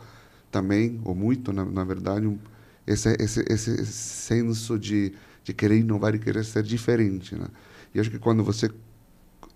também, 0.52 1.02
ou 1.04 1.16
muito, 1.16 1.52
na, 1.52 1.66
na 1.66 1.84
verdade, 1.84 2.28
um, 2.28 2.38
esse, 2.86 3.18
esse, 3.20 3.44
esse 3.50 3.86
senso 3.88 4.78
de, 4.78 5.12
de 5.44 5.54
querer 5.54 5.78
inovar 5.78 6.16
e 6.16 6.20
querer 6.20 6.44
ser 6.44 6.64
diferente. 6.64 7.36
Né? 7.36 7.46
E 7.94 8.00
acho 8.00 8.10
que 8.10 8.20
quando 8.20 8.44
você 8.44 8.70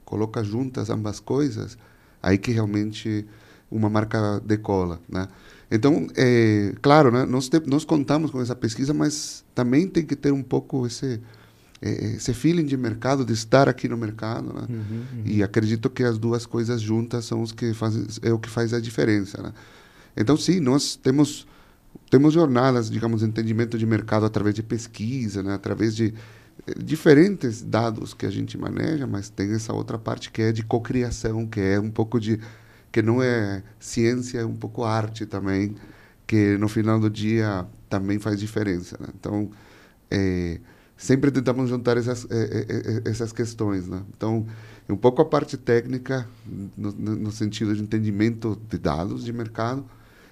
coloca 0.03 0.43
juntas 0.43 0.89
ambas 0.89 1.19
coisas, 1.19 1.77
aí 2.21 2.37
que 2.37 2.51
realmente 2.51 3.25
uma 3.69 3.89
marca 3.89 4.39
decola, 4.39 4.99
né? 5.09 5.27
Então, 5.69 6.07
é, 6.15 6.73
claro, 6.81 7.11
né, 7.11 7.25
nós, 7.25 7.49
te, 7.49 7.61
nós 7.67 7.83
contamos 7.83 8.31
com 8.31 8.41
essa 8.41 8.55
pesquisa, 8.55 8.93
mas 8.93 9.43
também 9.53 9.85
tem 9.85 10.05
que 10.05 10.15
ter 10.15 10.31
um 10.31 10.41
pouco 10.41 10.87
esse 10.87 11.19
é, 11.81 12.15
esse 12.15 12.33
feeling 12.33 12.65
de 12.65 12.75
mercado, 12.75 13.23
de 13.23 13.33
estar 13.33 13.69
aqui 13.69 13.87
no 13.87 13.97
mercado, 13.97 14.53
né? 14.53 14.65
Uhum, 14.69 14.75
uhum. 14.77 15.23
E 15.25 15.43
acredito 15.43 15.89
que 15.89 16.03
as 16.03 16.17
duas 16.17 16.45
coisas 16.45 16.81
juntas 16.81 17.25
são 17.25 17.41
os 17.41 17.51
que 17.51 17.73
fazem, 17.73 18.05
é 18.21 18.31
o 18.31 18.39
que 18.39 18.49
faz 18.49 18.73
a 18.73 18.79
diferença, 18.79 19.41
né? 19.41 19.53
Então, 20.15 20.35
sim, 20.35 20.59
nós 20.59 20.95
temos 20.95 21.45
temos 22.09 22.33
jornadas, 22.33 22.89
digamos, 22.89 23.21
de 23.21 23.27
entendimento 23.27 23.77
de 23.77 23.85
mercado 23.85 24.25
através 24.25 24.55
de 24.55 24.63
pesquisa, 24.63 25.43
né? 25.43 25.53
Através 25.53 25.95
de 25.95 26.13
eh, 26.67 26.73
diferentes 26.83 27.61
dados 27.61 28.13
que 28.13 28.25
a 28.25 28.29
gente 28.29 28.57
maneja, 28.57 29.05
mas 29.07 29.29
tem 29.29 29.53
essa 29.53 29.73
outra 29.73 29.97
parte 29.97 30.31
que 30.31 30.41
é 30.41 30.51
de 30.51 30.63
cocriação, 30.63 31.45
que 31.45 31.59
é 31.59 31.79
um 31.79 31.91
pouco 31.91 32.19
de 32.19 32.39
que 32.91 33.01
não 33.01 33.21
é 33.21 33.63
ciência, 33.79 34.39
é 34.39 34.45
um 34.45 34.55
pouco 34.55 34.83
arte 34.83 35.25
também, 35.25 35.75
que 36.25 36.57
no 36.57 36.67
final 36.67 36.99
do 36.99 37.09
dia 37.09 37.65
também 37.89 38.19
faz 38.19 38.39
diferença, 38.39 38.97
né? 38.99 39.07
Então, 39.13 39.49
é, 40.09 40.59
sempre 40.97 41.29
tentamos 41.31 41.69
juntar 41.69 41.95
essas, 41.95 42.25
eh, 42.29 42.65
eh, 42.67 43.01
essas 43.09 43.31
questões. 43.31 43.87
Né? 43.87 44.01
Então, 44.15 44.45
um 44.89 44.97
pouco 44.97 45.21
a 45.21 45.25
parte 45.25 45.55
técnica, 45.55 46.27
no, 46.75 46.91
no, 46.91 47.31
sentido 47.31 47.75
de 47.75 47.81
entendimento 47.81 48.59
de 48.69 48.77
dados 48.77 49.23
de 49.23 49.31
mercado, 49.31 49.85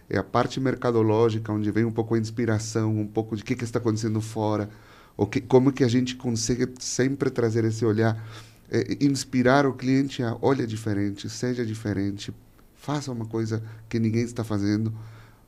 é 0.09 0.17
a 0.17 0.23
parte 0.23 0.59
mercadológica, 0.59 1.51
onde 1.51 1.69
vem 1.71 1.85
um 1.85 1.91
pouco 1.91 2.15
a 2.15 2.19
inspiração, 2.19 2.97
um 2.97 3.07
pouco 3.07 3.35
de 3.35 3.41
o 3.41 3.45
que, 3.45 3.55
que 3.55 3.63
está 3.63 3.79
acontecendo 3.79 4.21
fora, 4.21 4.69
o 5.17 5.25
que, 5.25 5.41
como 5.41 5.71
que 5.71 5.83
a 5.83 5.87
gente 5.87 6.15
consegue 6.15 6.67
sempre 6.79 7.29
trazer 7.29 7.63
esse 7.65 7.85
olhar, 7.85 8.23
é, 8.69 8.97
inspirar 9.03 9.65
o 9.65 9.73
cliente 9.73 10.21
a 10.21 10.37
olha 10.41 10.67
diferente, 10.67 11.29
seja 11.29 11.65
diferente, 11.65 12.33
faça 12.75 13.11
uma 13.11 13.25
coisa 13.25 13.63
que 13.89 13.99
ninguém 13.99 14.23
está 14.23 14.43
fazendo, 14.43 14.93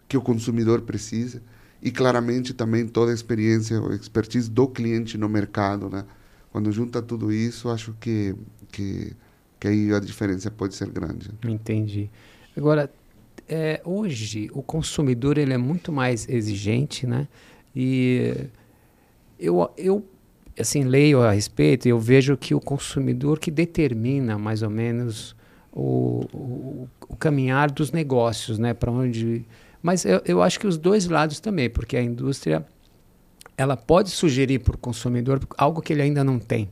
que 0.08 0.18
o 0.18 0.22
consumidor 0.22 0.82
precisa 0.82 1.42
e 1.82 1.92
claramente 1.92 2.54
também 2.54 2.88
toda 2.88 3.12
a 3.12 3.14
experiência, 3.14 3.80
a 3.80 3.94
expertise 3.94 4.50
do 4.50 4.68
cliente 4.68 5.18
no 5.18 5.30
mercado, 5.30 5.90
né? 5.90 6.04
Quando 6.52 6.72
junta 6.72 7.02
tudo 7.02 7.32
isso, 7.32 7.70
acho 7.70 7.94
que 8.00 8.36
que 8.72 9.16
que 9.60 9.68
aí 9.68 9.94
a 9.94 10.00
diferença 10.00 10.50
pode 10.50 10.76
ser 10.76 10.90
grande. 10.90 11.32
Entendi. 11.44 12.10
Agora, 12.56 12.92
é, 13.48 13.82
hoje 13.84 14.50
o 14.54 14.62
consumidor 14.62 15.38
ele 15.38 15.54
é 15.54 15.58
muito 15.58 15.92
mais 15.92 16.28
exigente, 16.28 17.08
né? 17.08 17.28
E 17.76 18.34
eu, 19.40 19.70
eu 19.78 20.06
assim 20.60 20.84
leio 20.84 21.22
a 21.22 21.32
respeito 21.32 21.88
e 21.88 21.90
eu 21.90 22.00
vejo 22.00 22.36
que 22.36 22.56
o 22.56 22.60
consumidor 22.60 23.40
que 23.40 23.52
determina 23.52 24.38
mais 24.38 24.62
ou 24.64 24.70
menos 24.70 25.36
o, 25.72 26.26
o, 26.34 26.90
o 27.08 27.16
caminhar 27.16 27.72
dos 27.72 27.92
negócios, 27.92 28.58
né? 28.58 28.74
Para 28.74 28.92
onde 28.92 29.46
mas 29.82 30.04
eu, 30.06 30.22
eu 30.26 30.42
acho 30.42 30.60
que 30.60 30.68
os 30.68 30.78
dois 30.78 31.08
lados 31.08 31.40
também, 31.40 31.70
porque 31.70 31.96
a 31.96 32.02
indústria 32.02 32.66
ela 33.58 33.78
pode 33.78 34.10
sugerir 34.10 34.60
para 34.60 34.76
o 34.76 34.78
consumidor 34.78 35.40
algo 35.58 35.82
que 35.82 35.94
ele 35.94 36.02
ainda 36.02 36.24
não 36.24 36.40
tem. 36.40 36.70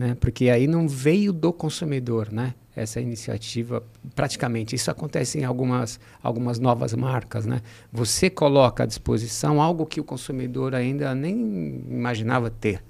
Né? 0.00 0.16
Porque 0.18 0.48
aí 0.48 0.66
não 0.66 0.88
veio 0.88 1.30
do 1.30 1.52
consumidor, 1.52 2.32
né? 2.32 2.54
Essa 2.74 3.02
iniciativa, 3.02 3.84
praticamente. 4.14 4.74
Isso 4.74 4.90
acontece 4.90 5.38
em 5.38 5.44
algumas, 5.44 6.00
algumas 6.22 6.58
novas 6.58 6.94
marcas, 6.94 7.44
né? 7.44 7.60
Você 7.92 8.30
coloca 8.30 8.84
à 8.84 8.86
disposição 8.86 9.60
algo 9.60 9.84
que 9.84 10.00
o 10.00 10.04
consumidor 10.04 10.74
ainda 10.74 11.14
nem 11.14 11.84
imaginava 11.86 12.48
ter. 12.48 12.82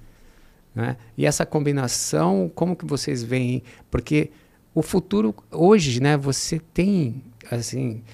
Né? 0.73 0.97
E 1.19 1.27
essa 1.27 1.45
combinação, 1.45 2.49
como 2.55 2.77
que 2.77 2.87
vocês 2.87 3.25
veem? 3.25 3.65
Porque 3.91 4.31
o 4.73 4.81
futuro, 4.81 5.35
hoje, 5.51 6.01
né? 6.01 6.17
Você 6.17 6.61
tem, 6.61 7.25
assim, 7.51 8.05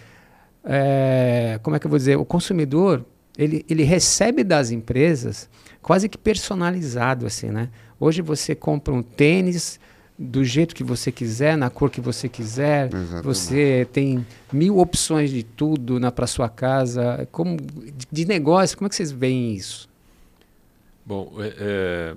é, 0.65 1.61
como 1.63 1.77
é 1.77 1.79
que 1.79 1.87
eu 1.87 1.91
vou 1.91 1.99
dizer, 1.99 2.17
o 2.17 2.25
consumidor 2.25 3.05
ele, 3.37 3.63
ele 3.69 3.83
recebe 3.83 4.43
das 4.43 4.71
empresas 4.71 5.51
quase 5.83 6.09
que 6.09 6.17
personalizado 6.17 7.27
assim, 7.27 7.51
né? 7.51 7.69
Hoje 7.99 8.23
você 8.23 8.55
compra 8.55 8.93
um 8.93 9.03
tênis 9.03 9.81
do 10.19 10.45
jeito 10.45 10.75
que 10.75 10.83
você 10.83 11.13
quiser, 11.13 11.57
na 11.57 11.69
cor 11.69 11.91
que 11.91 12.01
você 12.01 12.29
quiser. 12.29 12.93
Exatamente. 12.93 13.25
Você 13.25 13.89
tem 13.93 14.27
mil 14.53 14.79
opções 14.79 15.31
de 15.31 15.43
tudo 15.43 16.01
na 16.01 16.11
para 16.11 16.27
sua 16.27 16.49
casa. 16.49 17.29
Como 17.31 17.57
de, 17.57 18.07
de, 18.11 18.25
negócio, 18.25 18.77
como 18.77 18.87
é 18.87 18.89
que 18.89 18.97
vocês 18.97 19.13
veem 19.13 19.55
isso? 19.55 19.89
Bom, 21.05 21.35
é, 21.39 21.55
é, 21.59 22.17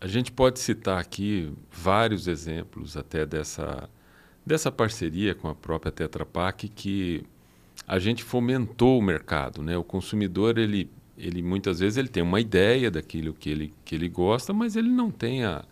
a 0.00 0.06
gente 0.06 0.30
pode 0.30 0.60
citar 0.60 1.00
aqui 1.00 1.52
vários 1.70 2.26
exemplos 2.26 2.96
até 2.96 3.24
dessa 3.24 3.88
dessa 4.44 4.72
parceria 4.72 5.34
com 5.34 5.48
a 5.48 5.54
própria 5.54 5.92
Tetra 5.92 6.24
Pak 6.24 6.66
que 6.68 7.22
a 7.86 7.98
gente 7.98 8.24
fomentou 8.24 8.98
o 8.98 9.02
mercado, 9.02 9.62
né? 9.62 9.76
O 9.76 9.84
consumidor 9.84 10.58
ele 10.58 10.90
ele 11.20 11.42
muitas 11.42 11.80
vezes 11.80 11.96
ele 11.96 12.08
tem 12.08 12.22
uma 12.22 12.40
ideia 12.40 12.90
daquilo 12.90 13.32
que 13.32 13.50
ele 13.50 13.74
que 13.84 13.94
ele 13.94 14.08
gosta, 14.08 14.52
mas 14.52 14.76
ele 14.76 14.88
não 14.88 15.10
tem 15.10 15.44
a, 15.44 15.64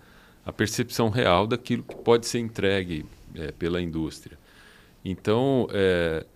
a 0.45 0.53
percepção 0.53 1.09
real 1.09 1.47
daquilo 1.47 1.83
que 1.83 1.97
pode 1.97 2.27
ser 2.27 2.39
entregue 2.39 3.05
é, 3.35 3.53
pela 3.53 3.81
indústria. 3.81 4.39
Então, 5.05 5.69
é, 5.71 6.27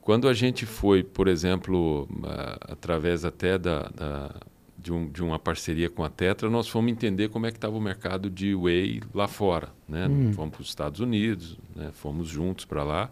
quando 0.00 0.28
a 0.28 0.34
gente 0.34 0.66
foi, 0.66 1.02
por 1.02 1.28
exemplo, 1.28 2.08
a, 2.24 2.72
através 2.72 3.24
até 3.24 3.58
da, 3.58 3.88
da 3.88 4.34
de, 4.76 4.92
um, 4.92 5.08
de, 5.08 5.22
uma 5.22 5.38
parceria 5.38 5.90
com 5.90 6.02
a 6.02 6.08
Tetra, 6.08 6.48
nós 6.48 6.68
fomos 6.68 6.90
entender 6.90 7.28
como 7.28 7.46
é 7.46 7.50
que 7.50 7.58
estava 7.58 7.76
o 7.76 7.80
mercado 7.80 8.30
de 8.30 8.54
whey 8.54 9.02
lá 9.14 9.28
fora. 9.28 9.68
Né? 9.88 10.08
Hum. 10.08 10.32
Fomos 10.32 10.54
para 10.54 10.62
os 10.62 10.68
Estados 10.68 11.00
Unidos, 11.00 11.58
né? 11.76 11.90
fomos 11.92 12.28
juntos 12.28 12.64
para 12.64 12.82
lá. 12.82 13.10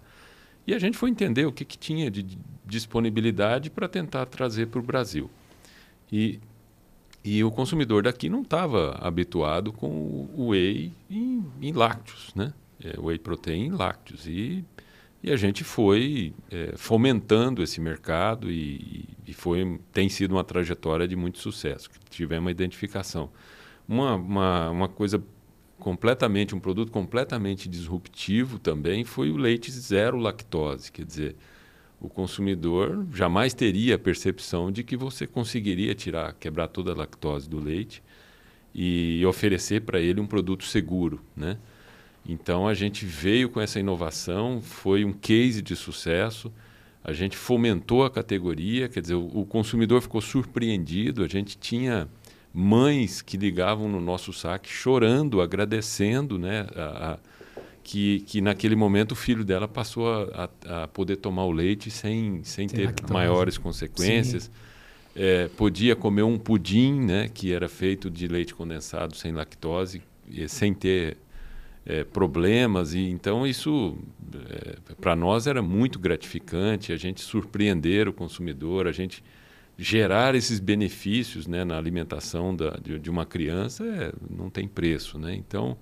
E 0.66 0.74
a 0.74 0.78
gente 0.78 0.96
foi 0.96 1.10
entender 1.10 1.46
o 1.46 1.52
que, 1.52 1.64
que 1.64 1.78
tinha 1.78 2.10
de 2.10 2.38
disponibilidade 2.66 3.70
para 3.70 3.88
tentar 3.88 4.26
trazer 4.26 4.66
para 4.66 4.80
o 4.80 4.82
Brasil. 4.82 5.30
E, 6.10 6.40
e 7.24 7.42
o 7.44 7.50
consumidor 7.50 8.02
daqui 8.02 8.28
não 8.28 8.42
estava 8.42 8.98
habituado 9.00 9.72
com 9.72 9.88
o 10.34 10.48
whey 10.50 10.92
em, 11.10 11.44
em 11.60 11.72
lácteos, 11.72 12.32
né? 12.34 12.52
é, 12.82 12.98
whey 12.98 13.18
protein 13.18 13.66
em 13.66 13.70
lácteos. 13.70 14.26
E, 14.26 14.64
e 15.22 15.30
a 15.30 15.36
gente 15.36 15.64
foi 15.64 16.32
é, 16.50 16.74
fomentando 16.76 17.62
esse 17.62 17.80
mercado 17.80 18.50
e, 18.50 19.04
e, 19.26 19.32
foi, 19.32 19.80
tem 19.92 20.08
sido 20.08 20.32
uma 20.32 20.44
trajetória 20.44 21.06
de 21.08 21.16
muito 21.16 21.38
sucesso. 21.38 21.90
Tivemos 22.10 22.44
uma 22.44 22.50
identificação. 22.50 23.30
Uma, 23.86 24.14
uma, 24.14 24.70
uma 24.70 24.88
coisa 24.88 25.22
completamente, 25.78 26.54
um 26.54 26.60
produto 26.60 26.92
completamente 26.92 27.68
disruptivo 27.68 28.58
também 28.58 29.04
foi 29.04 29.30
o 29.30 29.36
leite 29.36 29.70
zero 29.70 30.18
lactose. 30.18 30.92
Quer 30.92 31.04
dizer, 31.04 31.36
o 32.00 32.08
consumidor 32.08 33.06
jamais 33.12 33.54
teria 33.54 33.96
a 33.96 33.98
percepção 33.98 34.70
de 34.70 34.84
que 34.84 34.96
você 34.96 35.26
conseguiria 35.26 35.94
tirar, 35.94 36.32
quebrar 36.34 36.68
toda 36.68 36.92
a 36.92 36.94
lactose 36.94 37.48
do 37.48 37.58
leite 37.58 38.02
e 38.74 39.24
oferecer 39.26 39.82
para 39.82 39.98
ele 40.00 40.20
um 40.20 40.26
produto 40.26 40.64
seguro, 40.64 41.20
né? 41.36 41.58
Então 42.28 42.68
a 42.68 42.74
gente 42.74 43.06
veio 43.06 43.48
com 43.48 43.60
essa 43.60 43.80
inovação, 43.80 44.60
foi 44.60 45.04
um 45.04 45.12
case 45.12 45.62
de 45.62 45.74
sucesso. 45.74 46.52
A 47.02 47.12
gente 47.12 47.36
fomentou 47.36 48.04
a 48.04 48.10
categoria, 48.10 48.88
quer 48.88 49.00
dizer, 49.00 49.14
o, 49.14 49.46
consumidor 49.46 50.02
ficou 50.02 50.20
surpreendido. 50.20 51.24
A 51.24 51.28
gente 51.28 51.56
tinha 51.56 52.06
mães 52.52 53.22
que 53.22 53.38
ligavam 53.38 53.88
no 53.88 54.00
nosso 54.00 54.32
saque 54.32 54.68
chorando, 54.68 55.40
agradecendo, 55.40 56.38
né, 56.38 56.66
a, 56.76 57.12
a, 57.12 57.18
que, 57.88 58.20
que 58.26 58.42
naquele 58.42 58.76
momento 58.76 59.12
o 59.12 59.14
filho 59.14 59.42
dela 59.42 59.66
passou 59.66 60.06
a, 60.34 60.50
a 60.82 60.88
poder 60.88 61.16
tomar 61.16 61.44
o 61.44 61.50
leite 61.50 61.90
sem, 61.90 62.44
sem 62.44 62.66
ter 62.66 62.94
maiores 63.10 63.56
consequências. 63.56 64.50
É, 65.16 65.48
podia 65.56 65.96
comer 65.96 66.22
um 66.22 66.38
pudim, 66.38 67.00
né, 67.00 67.30
que 67.32 67.50
era 67.50 67.66
feito 67.66 68.10
de 68.10 68.28
leite 68.28 68.54
condensado 68.54 69.16
sem 69.16 69.32
lactose, 69.32 70.02
sem 70.48 70.74
ter 70.74 71.16
é, 71.86 72.04
problemas. 72.04 72.92
E 72.92 73.08
então 73.08 73.46
isso 73.46 73.96
é, 74.34 74.94
para 75.00 75.16
nós 75.16 75.46
era 75.46 75.62
muito 75.62 75.98
gratificante. 75.98 76.92
A 76.92 76.96
gente 76.96 77.22
surpreender 77.22 78.06
o 78.06 78.12
consumidor, 78.12 78.86
a 78.86 78.92
gente 78.92 79.24
gerar 79.78 80.34
esses 80.34 80.60
benefícios 80.60 81.46
né, 81.46 81.64
na 81.64 81.78
alimentação 81.78 82.54
da, 82.54 82.76
de, 82.76 82.98
de, 82.98 83.08
uma 83.08 83.24
criança 83.24 83.82
é, 83.82 84.12
não 84.28 84.50
tem 84.50 84.68
preço. 84.68 85.18
Né? 85.18 85.34
Então, 85.34 85.78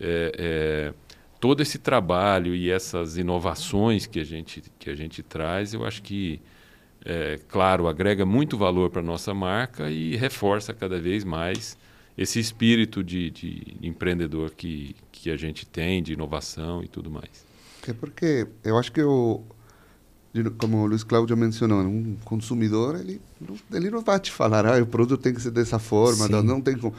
é, 0.00 0.32
é, 0.38 0.94
todo 1.40 1.62
esse 1.62 1.78
trabalho 1.78 2.54
e 2.54 2.70
essas 2.70 3.16
inovações 3.16 4.06
que 4.06 4.20
a 4.20 4.24
gente, 4.24 4.62
que 4.78 4.90
a 4.90 4.94
gente 4.94 5.22
traz, 5.22 5.74
eu 5.74 5.84
acho 5.84 6.02
que, 6.02 6.40
é, 7.04 7.38
claro, 7.48 7.86
agrega 7.86 8.26
muito 8.26 8.58
valor 8.58 8.90
para 8.90 9.00
a 9.00 9.04
nossa 9.04 9.32
marca 9.32 9.90
e 9.90 10.16
reforça 10.16 10.74
cada 10.74 11.00
vez 11.00 11.24
mais 11.24 11.76
esse 12.16 12.40
espírito 12.40 13.04
de, 13.04 13.30
de 13.30 13.76
empreendedor 13.80 14.50
que, 14.50 14.96
que 15.12 15.30
a 15.30 15.36
gente 15.36 15.64
tem, 15.64 16.02
de 16.02 16.12
inovação 16.12 16.82
e 16.82 16.88
tudo 16.88 17.10
mais. 17.10 17.46
É 17.86 17.92
porque 17.92 18.46
eu 18.64 18.76
acho 18.76 18.90
que 18.90 19.00
o, 19.00 19.44
como 20.58 20.78
o 20.78 20.86
Luiz 20.86 21.04
Cláudio 21.04 21.36
mencionou, 21.36 21.80
um 21.80 22.16
consumidor 22.24 22.98
ele 22.98 23.20
ele 23.72 23.88
não 23.88 24.02
vai 24.02 24.18
te 24.18 24.32
falar, 24.32 24.66
ah, 24.66 24.82
o 24.82 24.86
produto 24.86 25.22
tem 25.22 25.32
que 25.32 25.40
ser 25.40 25.52
dessa 25.52 25.78
forma, 25.78 26.28
não, 26.28 26.42
não 26.42 26.60
tem 26.60 26.76
como. 26.76 26.94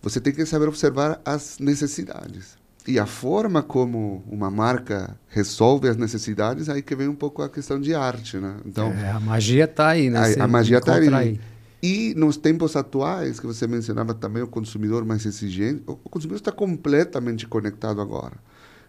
Você 0.00 0.20
tem 0.20 0.32
que 0.32 0.44
saber 0.46 0.66
observar 0.66 1.20
as 1.24 1.58
necessidades. 1.58 2.56
E 2.86 2.98
a 2.98 3.06
forma 3.06 3.62
como 3.62 4.22
uma 4.30 4.50
marca 4.50 5.16
resolve 5.28 5.88
as 5.88 5.96
necessidades, 5.96 6.68
aí 6.68 6.82
que 6.82 6.94
vem 6.94 7.08
um 7.08 7.14
pouco 7.14 7.42
a 7.42 7.48
questão 7.48 7.80
de 7.80 7.94
arte, 7.94 8.36
né? 8.36 8.56
Então, 8.66 8.92
é, 8.92 9.10
a 9.10 9.18
magia 9.18 9.64
está 9.64 9.88
aí, 9.88 10.10
né? 10.10 10.34
A, 10.38 10.44
a 10.44 10.46
magia 10.46 10.78
está 10.78 10.96
aí. 10.96 11.08
aí. 11.14 11.40
E 11.82 12.14
nos 12.14 12.36
tempos 12.36 12.76
atuais, 12.76 13.40
que 13.40 13.46
você 13.46 13.66
mencionava 13.66 14.14
também 14.14 14.42
o 14.42 14.46
consumidor 14.46 15.04
mais 15.04 15.24
exigente, 15.26 15.82
o 15.86 15.96
consumidor 15.96 16.38
está 16.38 16.52
completamente 16.52 17.46
conectado 17.46 18.00
agora. 18.00 18.36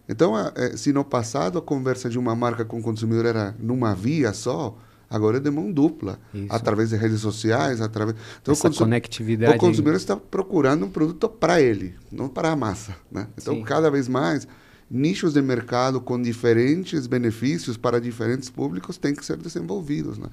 Então, 0.08 0.34
é, 0.38 0.76
se 0.76 0.92
no 0.92 1.04
passado 1.04 1.58
a 1.58 1.62
conversa 1.62 2.08
de 2.08 2.18
uma 2.18 2.34
marca 2.34 2.64
com 2.64 2.78
o 2.78 2.82
consumidor 2.82 3.26
era 3.26 3.54
numa 3.58 3.94
via 3.94 4.32
só, 4.32 4.78
agora 5.08 5.38
é 5.38 5.40
de 5.40 5.50
mão 5.50 5.70
dupla, 5.72 6.18
Isso. 6.34 6.46
através 6.50 6.90
de 6.90 6.96
redes 6.96 7.20
sociais, 7.20 7.80
através. 7.80 8.16
Então, 8.40 8.52
Essa 8.52 8.68
o 8.68 8.74
conectividade. 8.74 9.56
O 9.56 9.58
consumidor 9.58 9.94
está 9.94 10.16
procurando 10.16 10.86
um 10.86 10.90
produto 10.90 11.28
para 11.28 11.60
ele, 11.60 11.94
não 12.10 12.28
para 12.28 12.50
a 12.50 12.56
massa, 12.56 12.96
né? 13.10 13.28
Então, 13.40 13.54
Sim. 13.54 13.62
cada 13.62 13.90
vez 13.90 14.08
mais 14.08 14.46
nichos 14.90 15.32
de 15.32 15.42
mercado 15.42 16.00
com 16.00 16.20
diferentes 16.20 17.06
benefícios 17.06 17.76
para 17.76 18.00
diferentes 18.00 18.48
públicos 18.48 18.96
têm 18.96 19.14
que 19.14 19.24
ser 19.24 19.36
desenvolvidos, 19.36 20.18
né? 20.18 20.28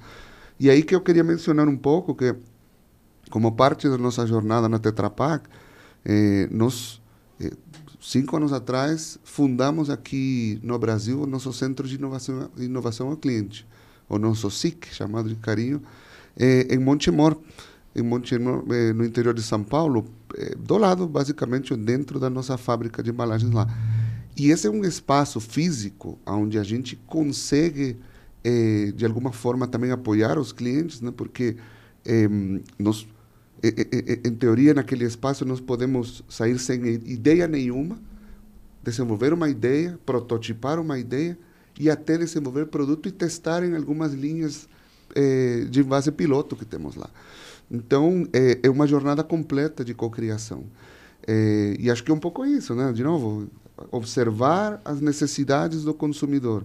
E 0.58 0.70
aí 0.70 0.82
que 0.82 0.94
eu 0.94 1.00
queria 1.00 1.24
mencionar 1.24 1.68
um 1.68 1.76
pouco 1.76 2.14
que, 2.14 2.34
como 3.30 3.52
parte 3.52 3.88
da 3.88 3.98
nossa 3.98 4.24
jornada 4.26 4.68
na 4.68 4.78
Tetra 4.78 5.10
Pak, 5.10 5.48
eh, 6.04 6.48
nós 6.50 7.02
eh, 7.40 7.50
cinco 8.00 8.36
anos 8.36 8.52
atrás, 8.52 9.18
fundamos 9.24 9.88
aqui 9.88 10.60
no 10.62 10.78
Brasil 10.78 11.22
o 11.22 11.26
nosso 11.26 11.52
Centro 11.52 11.88
de 11.88 11.96
Inovação, 11.96 12.50
Inovação 12.58 13.08
ao 13.08 13.16
Cliente, 13.16 13.66
o 14.08 14.18
nosso 14.18 14.50
SIC, 14.50 14.86
chamado 14.92 15.28
de 15.28 15.36
carinho, 15.36 15.82
é, 16.36 16.74
em 16.74 16.78
Montemor, 16.78 17.36
em 17.94 18.02
Montemor, 18.02 18.64
é, 18.70 18.92
no 18.92 19.04
interior 19.04 19.34
de 19.34 19.42
São 19.42 19.62
Paulo, 19.62 20.04
é, 20.36 20.54
do 20.54 20.76
lado, 20.76 21.06
basicamente, 21.06 21.74
dentro 21.76 22.18
da 22.18 22.28
nossa 22.28 22.56
fábrica 22.56 23.02
de 23.02 23.10
embalagens 23.10 23.52
lá. 23.52 23.66
E 24.36 24.50
esse 24.50 24.66
é 24.66 24.70
um 24.70 24.84
espaço 24.84 25.40
físico 25.40 26.18
onde 26.26 26.58
a 26.58 26.64
gente 26.64 26.96
consegue, 27.06 27.96
de 28.96 29.06
alguma 29.06 29.30
forma, 29.30 29.66
também 29.68 29.92
apoiar 29.92 30.36
os 30.40 30.50
clientes, 30.50 31.00
né? 31.00 31.12
porque 31.16 31.56
nós 32.76 33.06
em 34.24 34.34
teoria, 34.34 34.74
naquele 34.74 35.04
espaço, 35.04 35.44
nós 35.44 35.60
podemos 35.60 36.24
sair 36.28 36.58
sem 36.58 36.84
ideia 36.84 37.46
nenhuma, 37.46 37.96
desenvolver 38.82 39.32
uma 39.32 39.48
ideia, 39.48 39.98
prototipar 40.04 40.80
uma 40.80 40.98
ideia 40.98 41.38
e 41.78 41.90
até 41.90 42.16
desenvolver 42.16 42.66
produto 42.66 43.08
e 43.08 43.12
testar 43.12 43.64
em 43.64 43.74
algumas 43.74 44.12
linhas 44.12 44.68
eh, 45.14 45.66
de 45.68 45.82
base 45.82 46.10
piloto 46.12 46.56
que 46.56 46.64
temos 46.64 46.94
lá. 46.94 47.08
Então, 47.70 48.26
é, 48.32 48.60
é 48.62 48.70
uma 48.70 48.86
jornada 48.86 49.24
completa 49.24 49.84
de 49.84 49.94
cocriação. 49.94 50.64
É, 51.26 51.76
e 51.78 51.90
acho 51.90 52.04
que 52.04 52.10
é 52.10 52.14
um 52.14 52.18
pouco 52.18 52.44
isso, 52.44 52.74
né? 52.74 52.92
De 52.92 53.02
novo, 53.02 53.48
observar 53.90 54.80
as 54.84 55.00
necessidades 55.00 55.82
do 55.82 55.94
consumidor, 55.94 56.64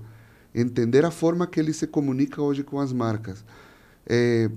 entender 0.53 1.05
a 1.05 1.11
forma 1.11 1.47
que 1.47 1.59
ele 1.59 1.73
se 1.73 1.87
comunica 1.87 2.41
hoje 2.41 2.63
com 2.63 2.79
as 2.79 2.91
marcas. 2.91 3.43
É, 4.05 4.49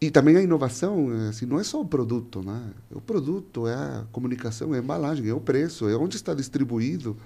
e 0.00 0.10
também 0.10 0.36
a 0.36 0.42
inovação, 0.42 1.08
assim, 1.28 1.46
não 1.46 1.58
é 1.58 1.64
só 1.64 1.80
o 1.80 1.86
produto, 1.86 2.42
né? 2.42 2.60
O 2.90 3.00
produto 3.00 3.66
é 3.66 3.74
a 3.74 4.04
comunicação, 4.12 4.74
é 4.74 4.78
a 4.78 4.82
embalagem, 4.82 5.28
é 5.28 5.34
o 5.34 5.40
preço, 5.40 5.88
é 5.88 5.96
onde 5.96 6.16
está 6.16 6.34
distribuído, 6.34 7.16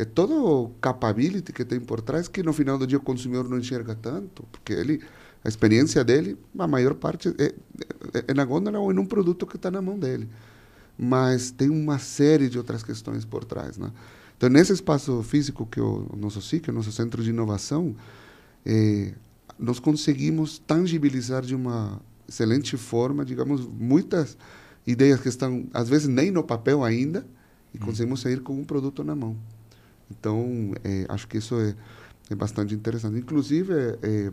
é 0.00 0.04
todo 0.04 0.34
o 0.34 0.68
capability 0.80 1.52
que 1.52 1.64
tem 1.64 1.80
por 1.80 2.00
trás 2.00 2.28
que 2.28 2.42
no 2.42 2.52
final 2.52 2.78
do 2.78 2.86
dia 2.86 2.98
o 2.98 3.00
consumidor 3.00 3.48
não 3.48 3.58
enxerga 3.58 3.94
tanto, 3.94 4.44
porque 4.50 4.72
ele 4.72 5.00
a 5.44 5.48
experiência 5.48 6.04
dele, 6.04 6.36
a 6.58 6.66
maior 6.66 6.94
parte 6.94 7.28
é, 7.38 7.46
é, 8.14 8.24
é 8.28 8.34
na 8.34 8.44
gôndola 8.44 8.78
ou 8.78 8.92
em 8.92 8.98
um 8.98 9.06
produto 9.06 9.46
que 9.46 9.56
está 9.56 9.70
na 9.70 9.80
mão 9.80 9.98
dele. 9.98 10.28
Mas 10.98 11.50
tem 11.50 11.70
uma 11.70 11.98
série 11.98 12.48
de 12.48 12.58
outras 12.58 12.82
questões 12.82 13.24
por 13.24 13.44
trás, 13.44 13.78
né? 13.78 13.90
Então, 14.36 14.48
nesse 14.48 14.72
espaço 14.72 15.22
físico 15.22 15.66
que 15.66 15.80
o 15.80 16.08
nosso 16.16 16.40
SIC, 16.42 16.68
o 16.68 16.72
nosso 16.72 16.92
centro 16.92 17.22
de 17.22 17.30
inovação, 17.30 17.94
é, 18.64 19.12
nós 19.58 19.78
conseguimos 19.78 20.58
tangibilizar 20.58 21.42
de 21.42 21.54
uma 21.54 22.00
excelente 22.28 22.76
forma, 22.76 23.24
digamos, 23.24 23.66
muitas 23.66 24.36
ideias 24.86 25.20
que 25.20 25.28
estão, 25.28 25.66
às 25.72 25.88
vezes, 25.88 26.08
nem 26.08 26.30
no 26.30 26.42
papel 26.42 26.84
ainda, 26.84 27.26
e 27.74 27.78
hum. 27.78 27.80
conseguimos 27.84 28.20
sair 28.20 28.40
com 28.40 28.54
um 28.54 28.64
produto 28.64 29.04
na 29.04 29.14
mão. 29.14 29.36
Então, 30.10 30.74
é, 30.84 31.06
acho 31.08 31.26
que 31.28 31.38
isso 31.38 31.54
é, 31.60 31.74
é 32.30 32.34
bastante 32.34 32.74
interessante. 32.74 33.18
Inclusive, 33.18 33.72
é, 34.02 34.32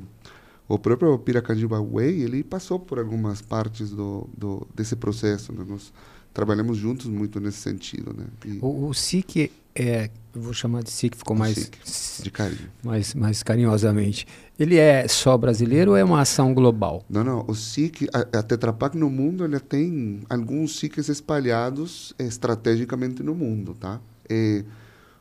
o 0.68 0.78
próprio 0.78 1.18
Piracandiba 1.20 1.82
Way, 1.82 2.22
ele 2.22 2.44
passou 2.44 2.80
por 2.80 3.00
algumas 3.00 3.42
partes 3.42 3.90
do, 3.92 4.30
do 4.38 4.68
desse 4.76 4.96
processo. 4.96 5.54
Né? 5.54 5.64
Nós 5.68 5.94
trabalhamos 6.34 6.78
juntos 6.78 7.08
muito 7.08 7.40
nesse 7.40 7.60
sentido. 7.60 8.14
Né? 8.16 8.26
E 8.46 8.60
o, 8.62 8.88
o 8.88 8.94
SIC 8.94 9.52
é, 9.80 10.10
vou 10.34 10.54
chamar 10.54 10.84
de 10.84 10.90
SIC, 10.90 11.16
ficou 11.16 11.36
mais 11.36 11.56
SIC, 11.56 12.24
de 12.24 12.32
carinho. 12.32 12.70
Mais, 12.84 13.14
mais 13.14 13.44
carinhosamente. 13.44 14.28
Ele 14.60 14.76
é 14.76 15.08
só 15.08 15.38
brasileiro 15.38 15.92
ou 15.92 15.98
é 15.98 16.04
uma 16.04 16.22
ação 16.22 16.54
global? 16.54 17.06
Não, 17.08 17.24
não. 17.24 17.46
O 17.48 17.54
SIC, 17.54 18.10
a, 18.12 18.40
a 18.40 18.44
Tetra 18.44 18.74
Pak 18.74 18.98
no 18.98 19.10
mundo, 19.10 19.46
ele 19.46 19.60
tem 19.60 20.22
alguns 20.30 20.80
SICs 20.80 21.10
espalhados 21.10 22.14
estrategicamente 22.18 23.22
no 23.22 23.36
mundo, 23.36 23.76
tá? 23.80 24.02
É, 24.28 24.66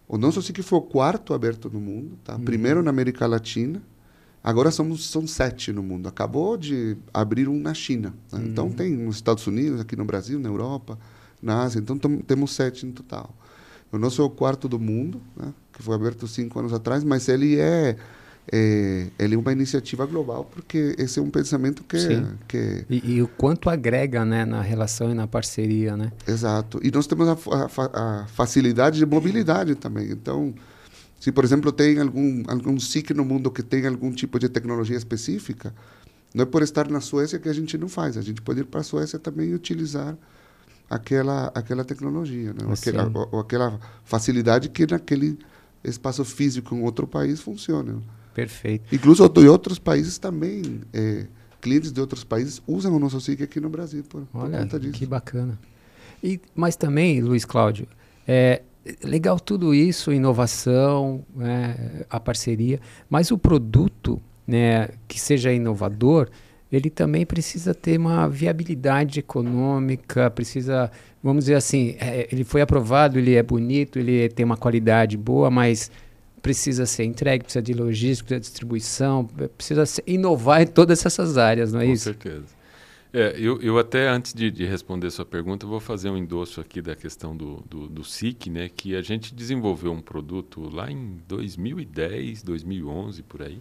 o 0.09 0.17
nosso 0.17 0.41
SIC 0.41 0.63
foi 0.63 0.79
o 0.79 0.83
quarto 0.83 1.35
aberto 1.35 1.69
no 1.71 1.81
mundo, 1.81 2.19
tá? 2.23 2.37
Uhum. 2.37 2.45
Primeiro 2.45 2.83
na 2.83 2.91
América 2.91 3.27
Latina, 3.27 3.83
agora 4.43 4.71
somos, 4.71 5.09
são 5.09 5.27
sete 5.27 5.73
no 5.73 5.83
mundo. 5.83 6.09
Acabou 6.09 6.57
de 6.57 6.97
abrir 7.13 7.49
um 7.49 7.59
na 7.59 7.75
China. 7.75 8.15
Né? 8.33 8.39
Uhum. 8.39 8.47
Então 8.47 8.71
tem 8.71 8.93
nos 8.93 9.17
Estados 9.17 9.47
Unidos, 9.47 9.81
aqui 9.81 9.97
no 9.97 10.05
Brasil, 10.05 10.39
na 10.39 10.49
Europa, 10.49 10.99
na 11.43 11.63
Ásia. 11.63 11.81
Então 11.81 11.99
temos 11.99 12.55
sete 12.55 12.87
no 12.87 12.93
total. 12.93 13.35
O 13.91 13.99
nosso 13.99 14.23
é 14.23 14.25
o 14.25 14.31
quarto 14.31 14.69
do 14.69 14.79
mundo, 14.79 15.21
né? 15.37 15.53
que 15.73 15.83
foi 15.83 15.95
aberto 15.95 16.27
cinco 16.29 16.59
anos 16.59 16.73
atrás, 16.73 17.03
mas 17.03 17.29
ele 17.29 17.59
é 17.59 17.97
é, 18.53 19.09
ele 19.19 19.35
é 19.35 19.39
uma 19.39 19.51
iniciativa 19.51 20.07
global 20.07 20.45
porque 20.45 20.95
esse 20.99 21.19
é 21.19 21.23
um 21.23 21.31
pensamento 21.31 21.83
que, 21.83 21.99
que 22.47 22.87
e, 22.89 23.15
e, 23.15 23.23
o 23.23 23.27
quanto 23.27 23.69
agrega 23.69 24.25
né 24.25 24.45
na 24.45 24.63
relação 24.63 25.11
e 25.11 25.15
na 25.15 25.27
parceria 25.27 25.97
né? 25.97 26.13
Exato. 26.29 26.79
E 26.83 26.91
nós 26.93 27.09
temos 27.09 27.29
a, 27.29 27.33
a, 27.33 28.23
a, 28.23 28.27
facilidade 28.29 28.99
de 28.99 29.07
mobilidade 29.07 29.75
também. 29.75 30.11
Então 30.13 30.55
se 31.19 31.33
por 31.33 31.45
exemplo 31.45 31.73
tem 31.73 31.99
algum 31.99 32.45
algum 32.47 32.79
SIC 32.79 33.11
no 33.11 33.25
mundo 33.25 33.51
que 33.51 33.65
tem 33.65 33.85
algum 33.85 34.13
tipo 34.13 34.39
de 34.39 34.49
tecnologia 34.49 34.97
específica 34.97 35.75
não 36.33 36.43
é 36.45 36.47
por 36.47 36.63
estar 36.63 36.89
na 36.89 37.01
Suécia 37.01 37.39
que 37.39 37.49
a 37.49 37.53
gente 37.53 37.79
não 37.79 37.89
faz. 37.89 38.17
A 38.17 38.23
gente 38.23 38.43
pode 38.43 38.61
ir 38.61 38.65
para 38.65 38.81
a 38.81 38.85
Suécia 38.85 39.19
também 39.19 39.49
e 39.49 39.55
utilizar 39.55 40.17
aquela 40.89 41.51
aquela 41.53 41.85
tecnologia 41.85 42.53
né? 42.53 42.65
ou, 42.65 42.73
aquela, 42.73 43.29
ou 43.33 43.41
aquela 43.41 43.81
facilidade 44.05 44.69
que 44.69 44.87
naquele 44.87 45.37
espaço 45.83 46.25
físico 46.25 46.77
em 46.77 46.83
outro 46.83 47.09
país 47.09 47.41
funciona 47.41 48.01
Perfeito. 48.37 48.95
Incluso 48.95 49.25
em 49.39 49.49
outros 49.49 49.79
países 49.79 50.19
também, 50.19 50.83
é, 50.93 51.25
clientes 51.59 51.91
de 51.91 51.99
outros 51.99 52.23
países 52.23 52.61
usam 52.67 52.95
o 52.95 52.99
nosso 52.99 53.19
SIC 53.19 53.43
aqui 53.43 53.59
no 53.59 53.71
Brasil 53.71 54.05
por, 54.07 54.25
Olha, 54.35 54.51
por 54.51 54.59
conta 54.59 54.79
disso. 54.79 54.93
que 54.93 55.07
bacana. 55.07 55.59
E, 56.23 56.39
mas 56.55 56.77
também, 56.77 57.23
Luiz 57.23 57.47
Cláudio, 57.47 57.89
é 58.29 58.61
legal 59.03 59.41
tudo 59.41 59.75
isso, 59.75 60.13
inovação, 60.13 61.25
né, 61.35 62.05
a 62.11 62.21
parceria, 62.21 62.79
mas 63.09 63.31
o 63.31 63.39
produto 63.39 64.21
né, 64.47 64.91
que 65.09 65.19
seja 65.19 65.51
inovador, 65.51 66.29
ele 66.71 66.91
também 66.91 67.25
precisa 67.25 67.75
ter 67.75 67.99
uma 67.99 68.29
viabilidade 68.29 69.21
econômica, 69.21 70.31
precisa, 70.31 70.91
vamos 71.23 71.45
dizer 71.45 71.55
assim, 71.55 71.97
é, 71.99 72.29
ele 72.31 72.45
foi 72.45 72.61
aprovado, 72.61 73.19
ele 73.19 73.35
é 73.35 73.43
bonito, 73.43 73.99
ele 73.99 74.29
tem 74.29 74.45
uma 74.45 74.59
qualidade 74.59 75.17
boa, 75.17 75.51
mas 75.51 75.91
precisa 76.47 76.87
ser 76.87 77.05
entregue, 77.05 77.43
precisa 77.43 77.63
de 77.63 77.75
logística, 77.75 78.29
precisa 78.29 78.41
de 78.41 78.47
distribuição, 78.47 79.29
precisa 79.57 79.85
inovar 80.07 80.63
em 80.63 80.67
todas 80.67 81.05
essas 81.05 81.37
áreas, 81.37 81.73
não 81.73 81.81
é 81.81 81.87
Com 81.87 81.93
isso? 81.93 82.15
Com 82.15 82.21
certeza. 82.23 82.57
É, 83.13 83.35
eu, 83.39 83.61
eu 83.63 83.79
até, 83.79 84.09
antes 84.09 84.33
de, 84.33 84.51
de 84.51 84.65
responder 84.65 85.11
sua 85.11 85.25
pergunta, 85.25 85.67
vou 85.67 85.81
fazer 85.81 86.09
um 86.11 86.17
endosso 86.17 86.61
aqui 86.61 86.81
da 86.81 86.95
questão 86.95 87.37
do, 87.37 87.65
do, 87.69 87.89
do 87.89 88.05
SIC, 88.05 88.49
né, 88.49 88.69
que 88.69 88.95
a 88.95 89.03
gente 89.03 89.35
desenvolveu 89.35 89.91
um 89.91 90.01
produto 90.01 90.69
lá 90.73 90.91
em 90.91 91.19
2010, 91.27 92.43
2011, 92.43 93.23
por 93.23 93.43
aí, 93.43 93.61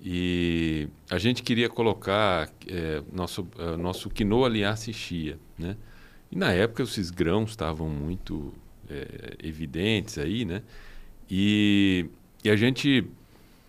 e 0.00 0.88
a 1.10 1.18
gente 1.18 1.42
queria 1.42 1.68
colocar 1.68 2.48
é, 2.66 3.02
nosso, 3.12 3.42
uh, 3.58 3.76
nosso 3.76 4.08
quinoa, 4.08 4.48
linhaça 4.48 4.90
e 4.90 4.94
chia, 4.94 5.38
né? 5.56 5.76
E 6.30 6.36
na 6.36 6.50
época 6.52 6.82
esses 6.82 7.10
grãos 7.10 7.50
estavam 7.50 7.88
muito 7.88 8.52
é, 8.90 9.36
evidentes 9.42 10.18
aí, 10.18 10.44
né? 10.44 10.62
E, 11.34 12.10
e 12.44 12.50
a 12.50 12.56
gente 12.56 13.08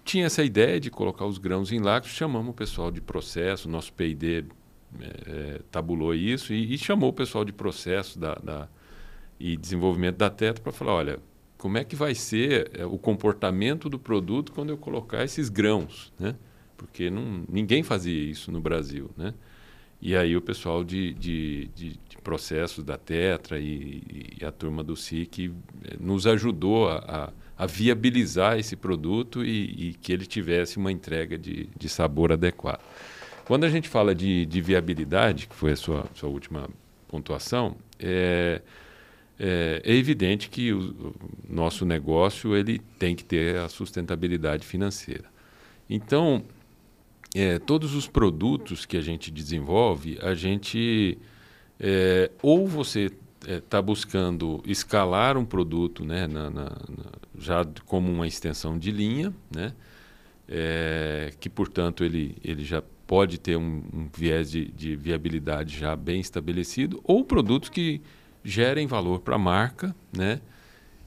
tinha 0.03 0.25
essa 0.25 0.43
ideia 0.43 0.81
de 0.81 0.91
colocar 0.91 1.25
os 1.25 1.37
grãos 1.37 1.71
em 1.71 1.79
lactos, 1.79 2.11
chamamos 2.11 2.49
o 2.51 2.53
pessoal 2.53 2.91
de 2.91 2.99
processo, 2.99 3.69
nosso 3.69 3.93
P&D 3.93 4.43
é, 4.99 5.05
é, 5.05 5.61
tabulou 5.71 6.13
isso 6.13 6.53
e, 6.53 6.73
e, 6.73 6.77
chamou 6.77 7.11
o 7.11 7.13
pessoal 7.13 7.45
de 7.45 7.53
processo 7.53 8.19
da, 8.19 8.35
da 8.35 8.67
e 9.39 9.55
desenvolvimento 9.55 10.17
da 10.17 10.29
Tetra 10.29 10.61
para 10.61 10.73
falar, 10.73 10.93
olha, 10.93 11.19
como 11.57 11.77
é 11.77 11.85
que 11.85 11.95
vai 11.95 12.13
ser 12.13 12.69
é, 12.73 12.85
o 12.85 12.97
comportamento 12.97 13.87
do 13.87 13.97
produto 13.97 14.51
quando 14.51 14.69
eu 14.69 14.77
colocar 14.77 15.23
esses 15.23 15.47
grãos, 15.47 16.11
né? 16.19 16.35
Porque 16.75 17.09
não, 17.09 17.45
ninguém 17.47 17.81
fazia 17.81 18.29
isso 18.29 18.51
no 18.51 18.59
Brasil, 18.59 19.09
né? 19.15 19.33
E 20.01 20.17
aí 20.17 20.35
o 20.35 20.41
pessoal 20.41 20.83
de, 20.83 21.13
de, 21.13 21.69
de, 21.73 21.97
de 22.09 22.17
processos 22.21 22.83
da 22.83 22.97
Tetra 22.97 23.57
e, 23.57 24.35
e, 24.37 24.43
a 24.43 24.51
turma 24.51 24.83
do 24.83 24.97
SIC 24.97 25.49
é, 25.85 25.95
nos 25.97 26.27
ajudou 26.27 26.89
a, 26.89 26.97
a 26.97 27.42
a 27.57 27.65
viabilizar 27.65 28.57
esse 28.57 28.75
produto 28.75 29.43
e, 29.43 29.89
e, 29.89 29.93
que 29.93 30.11
ele 30.11 30.25
tivesse 30.25 30.77
uma 30.77 30.91
entrega 30.91 31.37
de, 31.37 31.69
de 31.77 31.89
sabor 31.89 32.31
adequado. 32.31 32.81
Quando 33.45 33.65
a 33.65 33.69
gente 33.69 33.89
fala 33.89 34.15
de, 34.15 34.45
de 34.45 34.61
viabilidade, 34.61 35.47
que 35.47 35.55
foi 35.55 35.73
a 35.73 35.75
sua, 35.75 36.05
sua 36.15 36.29
última 36.29 36.69
pontuação, 37.07 37.75
é, 37.99 38.61
é, 39.39 39.81
é 39.83 39.93
evidente 39.93 40.49
que 40.49 40.71
o, 40.73 40.79
o, 40.79 41.15
nosso 41.47 41.85
negócio 41.85 42.55
ele 42.55 42.79
tem 42.97 43.15
que 43.15 43.23
ter 43.23 43.57
a 43.57 43.69
sustentabilidade 43.69 44.65
financeira. 44.65 45.25
Então, 45.89 46.43
é, 47.35 47.59
todos 47.59 47.93
os 47.93 48.07
produtos 48.07 48.85
que 48.85 48.97
a 48.97 49.01
gente 49.01 49.29
desenvolve, 49.29 50.17
a 50.21 50.33
gente 50.33 51.17
é, 51.79 52.31
ou 52.41 52.67
você 52.67 53.11
está 53.47 53.77
é, 53.77 53.81
buscando 53.81 54.61
escalar 54.65 55.37
um 55.37 55.45
produto 55.45 56.05
né, 56.05 56.27
na, 56.27 56.49
na, 56.49 56.63
na, 56.65 57.11
já 57.37 57.65
como 57.85 58.11
uma 58.11 58.27
extensão 58.27 58.77
de 58.77 58.91
linha, 58.91 59.33
né, 59.53 59.73
é, 60.47 61.33
que, 61.39 61.49
portanto, 61.49 62.03
ele, 62.03 62.35
ele 62.43 62.63
já 62.63 62.83
pode 63.07 63.39
ter 63.39 63.55
um, 63.57 63.83
um 63.93 64.09
viés 64.15 64.51
de, 64.51 64.65
de, 64.65 64.95
viabilidade 64.95 65.77
já 65.77 65.95
bem 65.95 66.19
estabelecido, 66.19 67.01
ou 67.03 67.23
produtos 67.23 67.69
que 67.69 68.01
gerem 68.43 68.87
valor 68.87 69.19
para 69.19 69.35
a 69.35 69.39
marca 69.39 69.95
né, 70.15 70.41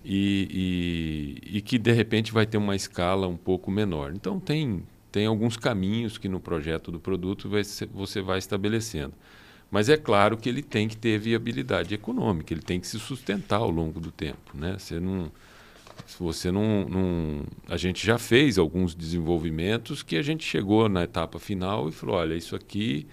e, 0.05 1.41
e, 1.51 1.59
e 1.59 1.61
que, 1.61 1.79
de 1.79 1.93
repente, 1.93 2.33
vai 2.33 2.47
ter 2.47 2.59
uma 2.59 2.77
escala 2.77 3.27
um 3.27 3.37
pouco 3.37 3.71
menor. 3.71 4.13
Então, 4.15 4.39
tem, 4.39 4.83
tem 5.11 5.27
alguns 5.27 5.57
caminhos 5.57 6.19
que 6.19 6.29
no 6.29 6.41
projeto 6.41 6.91
do 6.91 7.01
produto 7.01 7.49
vai 7.49 7.65
ser, 7.65 7.87
você 7.87 8.21
vai 8.21 8.39
estabelecendo. 8.39 9.15
Mas 9.71 9.89
é 9.89 9.97
claro 9.97 10.37
que 10.37 10.49
ele 10.49 10.63
tem 10.63 10.89
que 10.89 10.97
ter 10.97 11.19
viabilidade 11.19 11.95
econômica, 11.95 12.53
ele 12.55 12.63
tem 12.63 12.81
que 12.81 12.87
se 12.87 12.99
sustentar 12.99 13.59
ao 13.59 13.71
longo 13.71 13.99
do 13.99 14.11
tempo. 14.11 14.53
Né? 14.55 14.77
Você 14.79 15.01
não, 15.01 15.31
você 16.19 16.51
não, 16.51 16.89
não, 16.89 17.45
A 17.69 17.77
gente 17.77 18.07
já 18.07 18.19
fez 18.19 18.59
alguns 18.59 18.95
desenvolvimentos 18.95 20.03
que 20.03 20.17
a 20.17 20.23
gente 20.23 20.45
chegou 20.45 20.89
na 20.89 21.05
etapa 21.05 21.39
final 21.39 21.89
e 21.89 21.93
falou: 21.93 22.17
olha, 22.17 22.35
isso 22.35 22.55
aqui. 22.55 23.07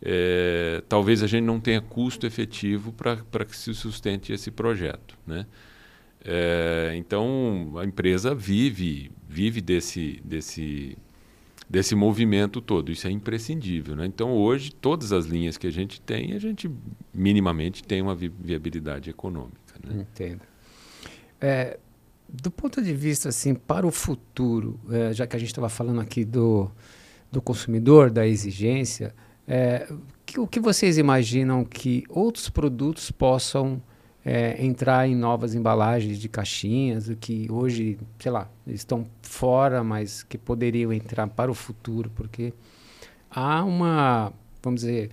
É, 0.00 0.80
talvez 0.88 1.24
a 1.24 1.26
gente 1.26 1.42
não 1.42 1.58
tenha 1.58 1.80
custo 1.80 2.24
efetivo 2.24 2.92
para 2.92 3.44
que 3.44 3.56
se 3.56 3.74
sustente 3.74 4.32
esse 4.32 4.48
projeto. 4.48 5.18
Né? 5.26 5.44
É, 6.24 6.92
então 6.96 7.72
a 7.76 7.84
empresa 7.84 8.32
vive, 8.32 9.10
vive 9.28 9.60
desse, 9.60 10.20
desse 10.24 10.96
desse 11.68 11.94
movimento 11.94 12.60
todo. 12.60 12.90
Isso 12.90 13.06
é 13.06 13.10
imprescindível. 13.10 13.94
Né? 13.94 14.06
Então, 14.06 14.32
hoje, 14.32 14.72
todas 14.72 15.12
as 15.12 15.26
linhas 15.26 15.56
que 15.56 15.66
a 15.66 15.70
gente 15.70 16.00
tem, 16.00 16.32
a 16.32 16.38
gente 16.38 16.70
minimamente 17.12 17.82
tem 17.82 18.00
uma 18.00 18.14
vi 18.14 18.28
viabilidade 18.28 19.10
econômica. 19.10 19.74
Né? 19.84 20.00
Entendo. 20.00 20.40
É, 21.40 21.78
do 22.28 22.50
ponto 22.50 22.82
de 22.82 22.92
vista, 22.92 23.28
assim, 23.28 23.54
para 23.54 23.86
o 23.86 23.90
futuro, 23.90 24.78
é, 24.90 25.12
já 25.12 25.26
que 25.26 25.36
a 25.36 25.38
gente 25.38 25.48
estava 25.48 25.68
falando 25.68 26.00
aqui 26.00 26.24
do, 26.24 26.70
do 27.30 27.40
consumidor, 27.40 28.10
da 28.10 28.26
exigência, 28.26 29.14
é, 29.46 29.90
que, 30.26 30.38
o 30.40 30.46
que 30.46 30.60
vocês 30.60 30.98
imaginam 30.98 31.64
que 31.64 32.04
outros 32.08 32.48
produtos 32.50 33.10
possam 33.10 33.82
é, 34.28 34.62
entrar 34.62 35.08
em 35.08 35.16
novas 35.16 35.54
embalagens 35.54 36.18
de 36.18 36.28
caixinhas, 36.28 37.10
que 37.18 37.50
hoje, 37.50 37.98
sei 38.18 38.30
lá, 38.30 38.46
estão 38.66 39.06
fora, 39.22 39.82
mas 39.82 40.22
que 40.22 40.36
poderiam 40.36 40.92
entrar 40.92 41.26
para 41.28 41.50
o 41.50 41.54
futuro, 41.54 42.10
porque 42.14 42.52
há 43.30 43.64
uma, 43.64 44.30
vamos 44.62 44.82
dizer, 44.82 45.08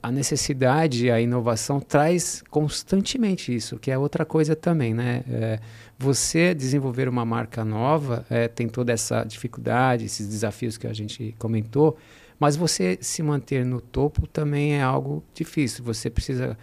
a 0.00 0.12
necessidade, 0.12 1.10
a 1.10 1.20
inovação 1.20 1.80
traz 1.80 2.44
constantemente 2.48 3.52
isso, 3.52 3.80
que 3.80 3.90
é 3.90 3.98
outra 3.98 4.24
coisa 4.24 4.54
também, 4.54 4.94
né? 4.94 5.24
É, 5.28 5.58
você 5.98 6.54
desenvolver 6.54 7.08
uma 7.08 7.24
marca 7.24 7.64
nova 7.64 8.24
é, 8.30 8.46
tem 8.46 8.68
toda 8.68 8.92
essa 8.92 9.24
dificuldade, 9.24 10.04
esses 10.04 10.28
desafios 10.28 10.78
que 10.78 10.86
a 10.86 10.92
gente 10.92 11.34
comentou, 11.36 11.96
mas 12.38 12.54
você 12.54 12.96
se 13.00 13.24
manter 13.24 13.66
no 13.66 13.80
topo 13.80 14.24
também 14.28 14.74
é 14.74 14.82
algo 14.82 15.24
difícil. 15.34 15.82
Você 15.82 16.08
precisa 16.08 16.56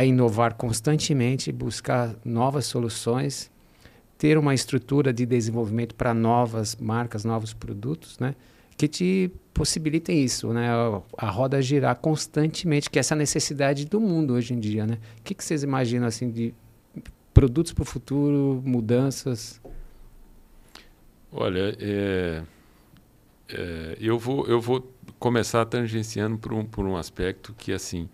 a 0.00 0.04
inovar 0.04 0.54
constantemente, 0.54 1.52
buscar 1.52 2.16
novas 2.24 2.64
soluções, 2.64 3.50
ter 4.16 4.38
uma 4.38 4.54
estrutura 4.54 5.12
de 5.12 5.26
desenvolvimento 5.26 5.94
para 5.94 6.14
novas 6.14 6.74
marcas, 6.74 7.22
novos 7.22 7.52
produtos, 7.52 8.18
né? 8.18 8.34
Que 8.78 8.88
te 8.88 9.30
possibilitem 9.52 10.24
isso, 10.24 10.54
né? 10.54 10.70
A, 11.18 11.28
roda 11.28 11.60
girar 11.60 11.96
constantemente, 11.96 12.88
que 12.88 12.98
é 12.98 13.00
essa 13.00 13.14
necessidade 13.14 13.84
do 13.84 14.00
mundo 14.00 14.32
hoje 14.32 14.54
em 14.54 14.58
dia, 14.58 14.86
né? 14.86 14.96
O 15.18 15.22
que, 15.22 15.34
que 15.34 15.44
vocês 15.44 15.62
imaginam 15.62 16.06
assim 16.06 16.30
de 16.30 16.54
produtos 17.34 17.74
para 17.74 17.82
o 17.82 17.84
futuro, 17.84 18.62
mudanças? 18.64 19.60
Olha, 21.30 21.76
é, 21.78 22.42
é, 23.50 23.98
eu 24.00 24.18
vou 24.18 24.46
eu 24.46 24.62
vou 24.62 24.90
começar 25.18 25.66
tangenciando 25.66 26.38
por 26.38 26.54
um 26.54 26.64
por 26.64 26.86
um 26.86 26.96
aspecto 26.96 27.52
que 27.52 27.70
assim 27.70 28.08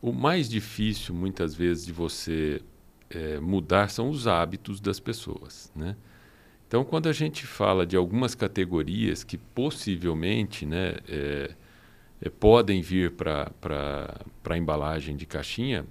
o 0.00 0.12
mais 0.12 0.48
difícil, 0.48 1.14
muitas 1.14 1.54
vezes, 1.54 1.84
de 1.86 1.92
você 1.92 2.62
é, 3.10 3.40
mudar 3.40 3.88
são 3.88 4.10
os 4.10 4.26
hábitos 4.26 4.80
das 4.80 5.00
pessoas. 5.00 5.72
Né? 5.74 5.96
Então, 6.66 6.84
quando 6.84 7.08
a 7.08 7.12
gente 7.12 7.46
fala 7.46 7.86
de 7.86 7.96
algumas 7.96 8.34
categorias 8.34 9.24
que 9.24 9.38
possivelmente 9.38 10.66
né, 10.66 10.96
é, 11.08 11.50
é, 12.20 12.28
podem 12.28 12.82
vir 12.82 13.12
para 13.12 13.50
a 14.48 14.58
embalagem 14.58 15.16
de 15.16 15.24
caixinha 15.26 15.86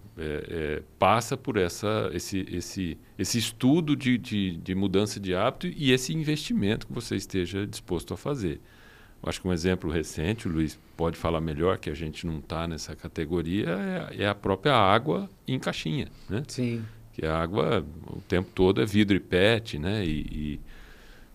passa 0.97 1.37
por 1.37 1.57
essa, 1.57 2.09
esse, 2.13 2.45
esse, 2.51 2.97
esse 3.17 3.37
estudo 3.37 3.95
de, 3.95 4.17
de, 4.17 4.57
de 4.57 4.75
mudança 4.75 5.19
de 5.19 5.35
hábito 5.35 5.67
e 5.67 5.91
esse 5.91 6.13
investimento 6.13 6.87
que 6.87 6.93
você 6.93 7.15
esteja 7.15 7.65
disposto 7.67 8.13
a 8.13 8.17
fazer. 8.17 8.59
Eu 9.21 9.29
acho 9.29 9.41
que 9.41 9.47
um 9.47 9.53
exemplo 9.53 9.89
recente, 9.89 10.47
o 10.47 10.51
Luiz 10.51 10.79
pode 10.95 11.17
falar 11.17 11.41
melhor, 11.41 11.77
que 11.77 11.89
a 11.89 11.93
gente 11.93 12.25
não 12.25 12.39
está 12.39 12.67
nessa 12.67 12.95
categoria, 12.95 13.69
é, 14.11 14.23
é, 14.23 14.27
a 14.27 14.35
própria 14.35 14.73
água 14.73 15.29
em 15.47 15.59
caixinha. 15.59 16.07
Né? 16.29 16.43
Sim. 16.47 16.85
Que 17.13 17.25
a 17.25 17.37
água 17.37 17.85
o 18.07 18.21
tempo 18.21 18.49
todo 18.53 18.81
é 18.81 18.85
vidro 18.85 19.15
e 19.15 19.19
PET, 19.19 19.79
né? 19.79 20.05
E, 20.05 20.19
e, 20.31 20.59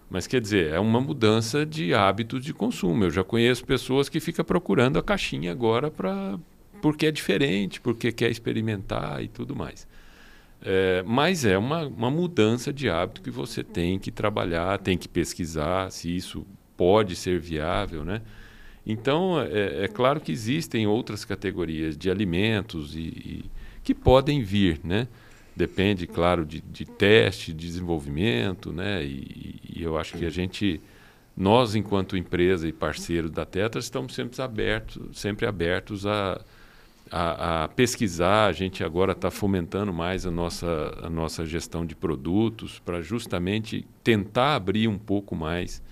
mas 0.08 0.26
quer 0.26 0.40
dizer, 0.40 0.72
é 0.72 0.78
uma 0.78 1.00
mudança 1.00 1.66
de 1.66 1.92
hábitos 1.92 2.44
de 2.44 2.54
consumo. 2.54 3.04
Eu 3.04 3.10
já 3.10 3.24
conheço 3.24 3.64
pessoas 3.64 4.08
que 4.08 4.20
ficam 4.20 4.44
procurando 4.44 4.98
a 4.98 5.02
caixinha 5.02 5.50
agora 5.50 5.90
para 5.90 6.38
porque 6.82 7.06
é 7.06 7.12
diferente, 7.12 7.80
porque 7.80 8.10
quer 8.10 8.28
experimentar 8.28 9.22
e 9.22 9.28
tudo 9.28 9.54
mais. 9.54 9.86
É, 10.60 11.02
mas 11.06 11.44
é 11.44 11.56
uma, 11.56 11.86
uma 11.86 12.10
mudança 12.10 12.72
de 12.72 12.90
hábito 12.90 13.22
que 13.22 13.30
você 13.30 13.64
tem 13.64 13.98
que 13.98 14.10
trabalhar, 14.10 14.78
tem 14.78 14.98
que 14.98 15.08
pesquisar 15.08 15.90
se 15.90 16.14
isso 16.14 16.46
pode 16.76 17.16
ser 17.16 17.38
viável, 17.38 18.04
né? 18.04 18.22
Então, 18.86 19.40
é, 19.40 19.84
é 19.84 19.88
claro 19.88 20.20
que 20.20 20.32
existem 20.32 20.86
outras 20.86 21.24
categorias 21.24 21.96
de 21.96 22.10
alimentos 22.10 22.96
e, 22.96 23.00
e 23.00 23.44
que 23.82 23.94
podem 23.94 24.42
vir, 24.42 24.80
né? 24.82 25.06
Depende, 25.54 26.06
claro, 26.06 26.44
de, 26.44 26.60
de 26.60 26.84
teste, 26.84 27.52
de 27.52 27.66
desenvolvimento, 27.66 28.72
né? 28.72 29.04
E, 29.04 29.60
e, 29.76 29.82
eu 29.82 29.98
acho 29.98 30.16
que 30.16 30.24
a 30.24 30.30
gente, 30.30 30.80
nós 31.36 31.74
enquanto 31.74 32.16
empresa 32.16 32.66
e 32.66 32.72
parceiro 32.72 33.28
da 33.28 33.44
Tetra, 33.44 33.78
estamos 33.78 34.14
sempre 34.14 34.40
abertos, 34.40 35.18
sempre 35.18 35.46
abertos 35.46 36.06
a, 36.06 36.40
a, 37.10 37.64
a 37.64 37.68
pesquisar. 37.68 38.46
A 38.46 38.52
gente 38.52 38.82
agora 38.82 39.12
está 39.12 39.30
fomentando 39.30 39.92
mais 39.92 40.24
a 40.26 40.30
nossa, 40.30 40.98
a 41.02 41.10
nossa 41.10 41.44
gestão 41.44 41.84
de 41.84 41.94
produtos 41.94 42.78
para 42.78 43.02
justamente 43.02 43.86
tentar 44.02 44.56
abrir 44.56 44.88
um 44.88 44.98
pouco 44.98 45.36
mais 45.36 45.82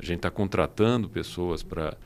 a 0.00 0.04
gente 0.04 0.18
está 0.18 0.30
contratando 0.30 1.08
pessoas 1.08 1.62
para 1.62 1.96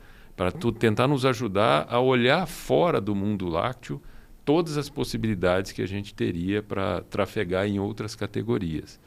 tentar 0.79 1.07
nos 1.07 1.25
ajudar 1.25 1.87
a 1.89 1.99
olhar 1.99 2.45
fora 2.45 2.99
do 2.99 3.15
mundo 3.15 3.47
lácteo 3.47 4.01
todas 4.43 4.77
as 4.77 4.89
possibilidades 4.89 5.71
que 5.71 5.81
a 5.81 5.87
gente 5.87 6.13
teria 6.13 6.61
para 6.61 7.01
trafegar 7.01 7.65
em 7.65 7.79
outras 7.79 8.15
categorias. 8.15 8.99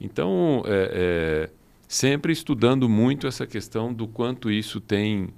Então, 0.00 0.62
é, 0.66 0.90
é, 0.92 1.50
sempre 1.86 2.32
estudando 2.32 2.88
muito 2.88 3.26
essa 3.26 3.46
questão 3.46 3.92
do 3.92 4.08
quanto 4.08 4.50
isso 4.50 4.80
tem 4.80 5.28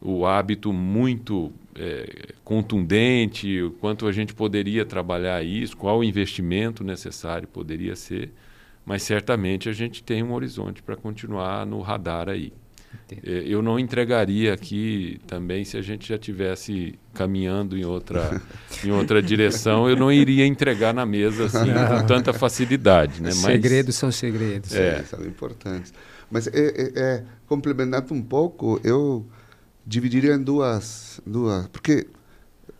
o 0.00 0.26
hábito 0.26 0.72
muito 0.72 1.52
é, 1.74 2.34
contundente, 2.42 3.62
o 3.62 3.70
quanto 3.70 4.06
a 4.06 4.12
gente 4.12 4.34
poderia 4.34 4.84
trabalhar 4.84 5.44
isso, 5.44 5.76
qual 5.76 5.98
o 5.98 6.04
investimento 6.04 6.82
necessário 6.82 7.46
poderia 7.46 7.94
ser 7.94 8.32
mas 8.84 9.02
certamente 9.02 9.68
a 9.68 9.72
gente 9.72 10.02
tem 10.02 10.22
um 10.22 10.32
horizonte 10.32 10.82
para 10.82 10.96
continuar 10.96 11.66
no 11.66 11.80
radar 11.80 12.28
aí. 12.28 12.52
Entendi. 13.04 13.22
É, 13.24 13.42
eu 13.46 13.62
não 13.62 13.78
entregaria 13.78 14.52
aqui 14.52 15.20
também 15.26 15.64
se 15.64 15.76
a 15.76 15.82
gente 15.82 16.08
já 16.08 16.18
tivesse 16.18 16.98
caminhando 17.14 17.76
em 17.76 17.84
outra, 17.84 18.40
em 18.84 18.90
outra 18.90 19.22
direção, 19.22 19.88
eu 19.88 19.96
não 19.96 20.10
iria 20.10 20.46
entregar 20.46 20.92
na 20.92 21.06
mesa 21.06 21.46
assim 21.46 21.72
com 21.72 22.06
tanta 22.06 22.32
facilidade. 22.32 23.22
Né? 23.22 23.30
Mas, 23.30 23.36
segredos 23.36 23.94
são 23.96 24.10
segredos. 24.10 24.74
É. 24.74 25.02
são 25.04 25.24
importantes. 25.24 25.92
Mas 26.30 26.46
é, 26.46 26.50
é, 26.52 26.92
é, 26.96 27.24
complementando 27.46 28.14
um 28.14 28.22
pouco, 28.22 28.80
eu 28.84 29.26
dividiria 29.84 30.34
em 30.34 30.42
duas, 30.42 31.20
duas. 31.26 31.66
Porque, 31.68 32.06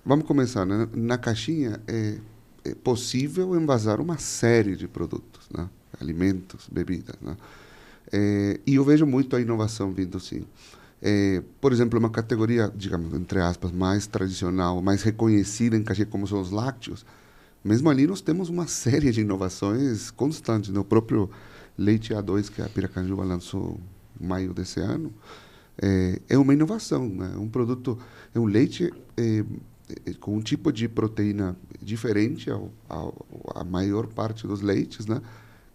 vamos 0.04 0.24
começar, 0.24 0.64
né? 0.64 0.88
na 0.94 1.18
caixinha 1.18 1.80
é, 1.88 2.18
é 2.64 2.74
possível 2.74 3.56
envasar 3.56 4.00
uma 4.00 4.18
série 4.18 4.76
de 4.76 4.86
produtos. 4.86 5.48
Né? 5.52 5.68
Alimentos, 6.00 6.68
bebidas. 6.70 7.16
Né? 7.20 7.36
É, 8.12 8.60
e 8.66 8.74
eu 8.74 8.84
vejo 8.84 9.06
muito 9.06 9.36
a 9.36 9.40
inovação 9.40 9.92
vindo 9.92 10.18
sim. 10.18 10.44
É, 11.02 11.42
por 11.60 11.72
exemplo, 11.72 11.98
uma 11.98 12.10
categoria, 12.10 12.70
digamos, 12.74 13.14
entre 13.14 13.40
aspas, 13.40 13.72
mais 13.72 14.06
tradicional, 14.06 14.82
mais 14.82 15.02
reconhecida 15.02 15.76
em 15.76 15.82
Caxias 15.82 16.08
como 16.08 16.26
são 16.26 16.40
os 16.40 16.50
lácteos, 16.50 17.06
mesmo 17.64 17.88
ali 17.90 18.06
nós 18.06 18.20
temos 18.20 18.48
uma 18.48 18.66
série 18.66 19.10
de 19.10 19.20
inovações 19.20 20.10
constantes. 20.10 20.70
Né? 20.70 20.78
O 20.78 20.84
próprio 20.84 21.30
leite 21.76 22.12
A2 22.12 22.50
que 22.50 22.60
a 22.60 22.68
Piracanjuba 22.68 23.24
lançou 23.24 23.80
em 24.20 24.26
maio 24.26 24.52
desse 24.52 24.80
ano 24.80 25.12
é, 25.80 26.20
é 26.28 26.38
uma 26.38 26.52
inovação, 26.52 27.08
né? 27.08 27.32
um 27.36 27.48
produto, 27.48 27.98
é 28.34 28.38
um 28.38 28.44
leite 28.44 28.92
é, 29.16 29.44
é, 30.06 30.12
com 30.14 30.36
um 30.36 30.40
tipo 30.40 30.70
de 30.72 30.88
proteína 30.88 31.56
diferente 31.80 32.50
ao, 32.50 32.70
ao, 32.88 33.26
à 33.54 33.64
maior 33.64 34.06
parte 34.06 34.46
dos 34.46 34.60
leites, 34.60 35.06
né? 35.06 35.20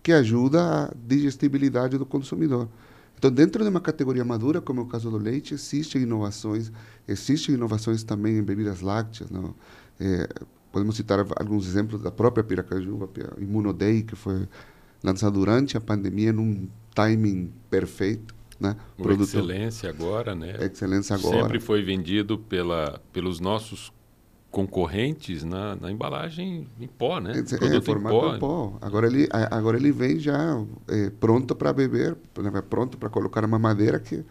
Que 0.05 0.13
ajuda 0.13 0.61
a 0.61 0.91
digestibilidade 0.95 1.97
do 1.97 2.05
consumidor. 2.05 2.69
Então, 3.17 3.31
dentro 3.31 3.63
de 3.63 3.69
uma 3.71 3.81
categoria 3.81 4.23
madura, 4.23 4.61
como 4.61 4.81
é 4.81 4.83
o 4.83 4.85
caso 4.85 5.09
do 5.09 5.17
leite, 5.17 5.55
existem 5.55 6.03
inovações, 6.03 6.71
existem 7.07 7.55
inovações 7.55 8.03
também 8.03 8.37
em 8.37 8.43
bebidas 8.43 8.81
lácteas. 8.81 9.31
Não? 9.31 9.55
É, 9.99 10.29
podemos 10.71 10.95
citar 10.95 11.25
alguns 11.35 11.67
exemplos 11.67 12.03
da 12.03 12.11
própria 12.11 12.43
Piracajuba, 12.43 13.05
a 13.05 14.03
que 14.03 14.15
foi 14.15 14.47
lançada 15.03 15.31
durante 15.31 15.75
a 15.75 15.81
pandemia 15.81 16.31
num 16.31 16.67
timing 16.93 17.51
perfeito. 17.67 18.35
Né? 18.59 18.75
Produto... 18.95 19.27
Excelência 19.27 19.89
agora, 19.89 20.35
né? 20.35 20.55
Excelência 20.63 21.15
agora. 21.15 21.41
Sempre 21.41 21.59
foi 21.59 21.81
vendido 21.81 22.37
pela, 22.37 23.01
pelos 23.11 23.39
nossos 23.39 23.91
concorrentes 24.55 25.43
na, 25.43 25.75
na, 25.75 25.91
embalagem 25.91 26.65
em 26.79 26.87
pó, 26.87 27.19
né? 27.19 27.31
É, 27.31 27.57
Produto 27.57 27.77
é, 27.77 27.81
formato 27.81 28.15
em 28.15 28.19
pó. 28.21 28.35
em 28.35 28.39
pó. 28.39 28.77
Agora 28.79 29.05
ele, 29.05 29.27
agora 29.51 29.75
ele 29.75 29.91
vem 29.91 30.17
já 30.17 30.63
é, 30.87 31.11
pronto 31.19 31.53
para 31.53 31.73
beber, 31.73 32.15
né? 32.37 32.63
pronto 32.69 32.97
para 32.97 33.09
colocar 33.09 33.43
uma 33.43 33.59
madeira 33.59 33.99
que... 33.99 34.23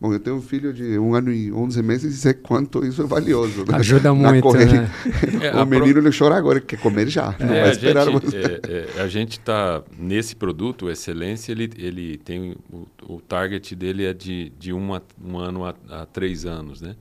Bom, 0.00 0.12
eu 0.12 0.18
tenho 0.18 0.34
um 0.34 0.42
filho 0.42 0.72
de 0.72 0.98
um 0.98 1.14
ano 1.14 1.32
e 1.32 1.52
onze 1.52 1.80
meses 1.80 2.12
e 2.12 2.16
sei 2.16 2.34
quanto 2.34 2.84
isso 2.84 3.02
é 3.02 3.06
valioso. 3.06 3.64
Né? 3.68 3.76
Ajuda 3.76 4.12
muito, 4.14 4.52
né? 4.52 4.90
o 5.54 5.64
menino 5.64 5.94
pro... 5.94 6.08
ele 6.08 6.16
chora 6.16 6.36
agora, 6.36 6.60
quer 6.60 6.80
comer 6.80 7.08
já. 7.08 7.36
É, 7.38 7.44
não 7.44 7.48
vai 7.48 7.70
esperar 7.70 8.08
a 8.08 8.10
gente 8.10 8.36
é, 8.36 9.00
a 9.00 9.06
gente 9.06 9.32
está 9.32 9.82
nesse 9.96 10.34
produto, 10.34 10.86
o 10.86 10.90
Excelência, 10.90 11.52
ele, 11.52 11.70
ele 11.76 12.18
tem 12.18 12.56
o, 12.72 12.86
o 13.08 13.20
target 13.20 13.76
dele 13.76 14.06
é 14.06 14.12
de, 14.12 14.52
de 14.58 14.72
uma, 14.72 15.00
um 15.24 15.38
ano 15.38 15.64
a, 15.64 15.74
a 15.88 16.06
três 16.06 16.44
anos, 16.44 16.80
né? 16.80 16.96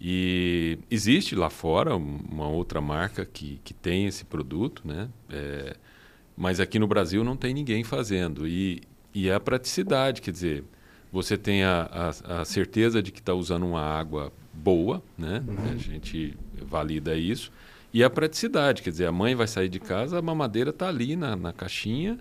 E 0.00 0.78
existe 0.90 1.34
lá 1.34 1.50
fora 1.50 1.94
uma 1.94 2.48
outra 2.48 2.80
marca 2.80 3.24
que, 3.26 3.60
que 3.62 3.74
tem 3.74 4.06
esse 4.06 4.24
produto, 4.24 4.82
né? 4.86 5.10
É, 5.28 5.76
mas 6.34 6.58
aqui 6.58 6.78
no 6.78 6.86
Brasil 6.86 7.22
não 7.22 7.36
tem 7.36 7.52
ninguém 7.52 7.84
fazendo. 7.84 8.48
E, 8.48 8.80
e 9.14 9.28
é 9.28 9.34
a 9.34 9.40
praticidade, 9.40 10.22
quer 10.22 10.30
dizer, 10.30 10.64
você 11.12 11.36
tem 11.36 11.64
a, 11.64 12.14
a, 12.26 12.40
a 12.40 12.44
certeza 12.46 13.02
de 13.02 13.12
que 13.12 13.18
está 13.20 13.34
usando 13.34 13.66
uma 13.66 13.82
água 13.82 14.32
boa, 14.54 15.02
né? 15.18 15.44
Uhum. 15.46 15.72
A 15.74 15.76
gente 15.76 16.34
valida 16.62 17.14
isso. 17.14 17.52
E 17.92 18.02
a 18.02 18.08
praticidade, 18.08 18.82
quer 18.82 18.90
dizer, 18.90 19.06
a 19.06 19.12
mãe 19.12 19.34
vai 19.34 19.46
sair 19.46 19.68
de 19.68 19.80
casa, 19.80 20.18
a 20.18 20.22
mamadeira 20.22 20.70
está 20.70 20.88
ali 20.88 21.14
na, 21.14 21.36
na 21.36 21.52
caixinha 21.52 22.18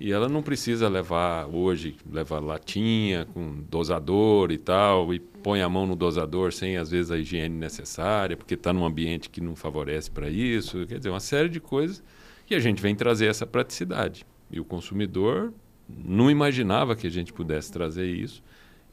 e 0.00 0.12
ela 0.12 0.30
não 0.30 0.42
precisa 0.42 0.88
levar 0.88 1.46
hoje, 1.46 1.94
levar 2.10 2.40
latinha 2.40 3.26
com 3.34 3.62
dosador 3.68 4.50
e 4.50 4.56
tal, 4.56 5.12
e 5.12 5.20
põe 5.20 5.60
a 5.60 5.68
mão 5.68 5.86
no 5.86 5.94
dosador 5.94 6.54
sem 6.54 6.78
às 6.78 6.90
vezes 6.90 7.10
a 7.10 7.18
higiene 7.18 7.54
necessária, 7.54 8.34
porque 8.34 8.54
está 8.54 8.72
num 8.72 8.86
ambiente 8.86 9.28
que 9.28 9.42
não 9.42 9.54
favorece 9.54 10.10
para 10.10 10.30
isso. 10.30 10.86
Quer 10.86 10.96
dizer, 10.96 11.10
uma 11.10 11.20
série 11.20 11.50
de 11.50 11.60
coisas 11.60 12.02
e 12.48 12.54
a 12.54 12.58
gente 12.58 12.80
vem 12.80 12.94
trazer 12.94 13.26
essa 13.26 13.46
praticidade. 13.46 14.24
E 14.50 14.58
o 14.58 14.64
consumidor 14.64 15.52
não 15.86 16.30
imaginava 16.30 16.96
que 16.96 17.06
a 17.06 17.10
gente 17.10 17.30
pudesse 17.30 17.70
trazer 17.70 18.06
isso. 18.06 18.42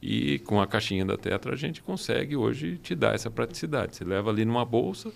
E 0.02 0.38
com 0.40 0.60
a 0.60 0.66
caixinha 0.66 1.06
da 1.06 1.16
Tetra 1.16 1.54
a 1.54 1.56
gente 1.56 1.82
consegue 1.82 2.36
hoje 2.36 2.76
te 2.82 2.94
dar 2.94 3.14
essa 3.14 3.30
praticidade. 3.30 3.96
Você 3.96 4.04
leva 4.04 4.28
ali 4.28 4.44
numa 4.44 4.64
bolsa 4.64 5.10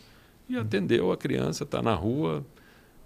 e 0.49 0.57
atendeu 0.57 1.13
a 1.13 1.19
criança, 1.19 1.65
está 1.65 1.83
na 1.83 1.95
rua, 1.95 2.43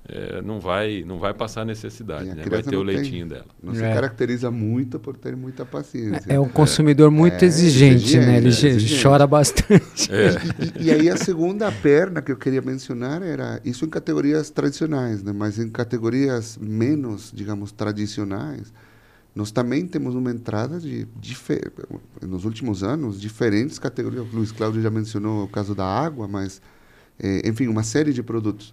é, 0.09 0.41
não 0.41 0.61
vai 0.61 1.03
não 1.05 1.19
vai 1.19 1.35
passar 1.35 1.65
necessidade, 1.65 2.33
né? 2.33 2.45
vai 2.49 2.63
ter 2.63 2.77
o 2.77 2.83
leitinho 2.83 3.27
tem, 3.27 3.39
dela. 3.39 3.47
Não 3.63 3.75
se 3.75 3.83
é. 3.83 3.93
caracteriza 3.93 4.51
muito 4.51 5.01
por 5.01 5.17
ter 5.17 5.37
muita 5.37 5.65
paciência. 5.65 6.25
É 6.29 6.39
um 6.39 6.49
consumidor 6.49 7.11
muito 7.11 7.43
é, 7.43 7.47
exigente, 7.47 8.17
né? 8.19 8.37
Ele 8.37 8.49
exigente. 8.49 9.03
chora 9.03 9.27
bastante. 9.27 10.11
É. 10.11 10.31
E, 10.81 10.87
e, 10.87 10.91
aí 10.91 11.11
a 11.11 11.17
segunda 11.17 11.71
perna 11.73 12.23
que 12.23 12.31
eu 12.31 12.37
queria 12.37 12.63
mencionar 12.63 13.23
era 13.23 13.61
isso 13.65 13.85
em 13.85 13.89
categorias 13.89 14.49
tradicionais, 14.51 15.23
né? 15.23 15.33
Mas 15.33 15.59
em 15.59 15.69
categorias 15.69 16.57
menos, 16.61 17.33
digamos, 17.35 17.73
tradicionais, 17.73 18.73
nós 19.35 19.51
também 19.51 19.87
temos 19.87 20.15
uma 20.15 20.31
entrada 20.31 20.79
de 20.79 21.07
nos 22.23 22.45
últimos 22.45 22.83
anos 22.83 23.21
diferentes 23.21 23.79
categorias. 23.79 24.25
O 24.33 24.37
Luiz 24.37 24.53
Cláudio 24.53 24.81
já 24.81 24.91
mencionou 24.91 25.45
o 25.45 25.49
caso 25.49 25.75
da 25.75 25.85
água, 25.85 26.29
mas 26.29 26.63
é, 27.19 27.49
enfim, 27.49 27.67
uma 27.67 27.83
série 27.83 28.13
de 28.13 28.23
produtos. 28.23 28.73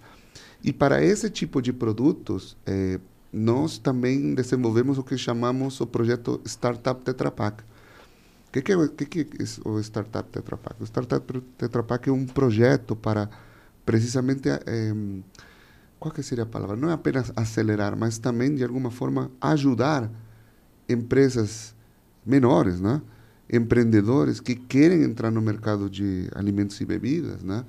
E 0.63 0.71
para 0.71 1.03
esse 1.03 1.29
tipo 1.29 1.61
de 1.61 1.73
produtos, 1.73 2.55
eh, 2.65 2.99
nós 3.31 3.77
também 3.77 4.33
desenvolvemos 4.33 4.97
o 4.97 5.03
que 5.03 5.17
chamamos 5.17 5.81
o 5.81 5.87
projeto 5.87 6.39
Startup 6.45 7.03
Tetra 7.03 7.31
Pak. 7.31 7.63
que, 8.51 8.61
que, 8.61 8.71
é, 8.71 8.87
que, 8.87 9.05
que 9.05 9.43
é 9.43 9.67
o 9.67 9.79
Startup 9.79 10.29
Tetra 10.29 10.55
Pak? 10.55 10.81
O 10.81 10.85
Startup 10.85 11.41
Tetra 11.57 11.83
Pak 11.83 12.09
é 12.09 12.13
um 12.13 12.25
projeto 12.25 12.95
para 12.95 13.29
precisamente 13.85 14.47
é, 14.47 14.93
qual 15.99 16.13
seria 16.21 16.43
a 16.43 16.47
palavra? 16.47 16.75
Não 16.75 16.89
é 16.89 16.93
apenas 16.93 17.31
acelerar, 17.35 17.97
mas 17.97 18.17
também 18.17 18.53
de 18.53 18.63
alguma 18.63 18.91
forma 18.91 19.31
ajudar 19.41 20.11
empresas 20.87 21.73
menores, 22.25 22.79
né? 22.79 23.01
empreendedores 23.51 24.39
que 24.39 24.55
querem 24.55 25.03
entrar 25.03 25.31
no 25.31 25.41
mercado 25.41 25.89
de 25.89 26.29
alimentos 26.35 26.79
e 26.81 26.85
bebidas, 26.85 27.43
né? 27.43 27.63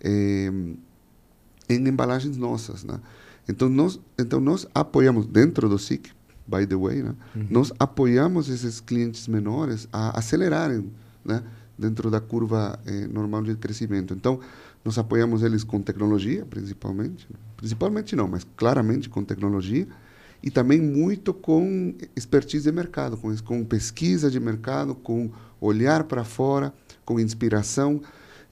É, 0.00 0.50
em 1.68 1.86
embalagens 1.86 2.36
nossas, 2.36 2.84
né? 2.84 3.00
Então 3.48 3.68
nós, 3.68 4.00
então 4.18 4.40
nós 4.40 4.66
apoiamos 4.74 5.26
dentro 5.26 5.68
do 5.68 5.78
SIC, 5.78 6.10
by 6.46 6.66
the 6.66 6.76
way, 6.76 7.02
né? 7.02 7.14
Uhum. 7.34 7.46
Nós 7.50 7.72
apoiamos 7.78 8.48
esses 8.48 8.80
clientes 8.80 9.28
menores 9.28 9.88
a 9.92 10.18
acelerarem, 10.18 10.90
né? 11.24 11.42
Dentro 11.76 12.10
da 12.10 12.20
curva 12.20 12.78
eh, 12.86 13.06
normal 13.08 13.42
de 13.42 13.56
crescimento. 13.56 14.14
Então 14.14 14.40
nós 14.84 14.96
apoiamos 14.98 15.42
eles 15.42 15.64
com 15.64 15.80
tecnologia, 15.80 16.44
principalmente, 16.44 17.26
principalmente 17.56 18.14
não, 18.14 18.28
mas 18.28 18.46
claramente 18.56 19.08
com 19.08 19.24
tecnologia 19.24 19.86
e 20.44 20.50
também 20.50 20.78
muito 20.78 21.32
com 21.32 21.94
expertise 22.14 22.64
de 22.64 22.72
mercado, 22.72 23.16
com, 23.16 23.34
com 23.38 23.64
pesquisa 23.64 24.30
de 24.30 24.38
mercado, 24.38 24.94
com 24.94 25.30
olhar 25.58 26.04
para 26.04 26.22
fora, 26.22 26.70
com 27.02 27.18
inspiração. 27.18 28.02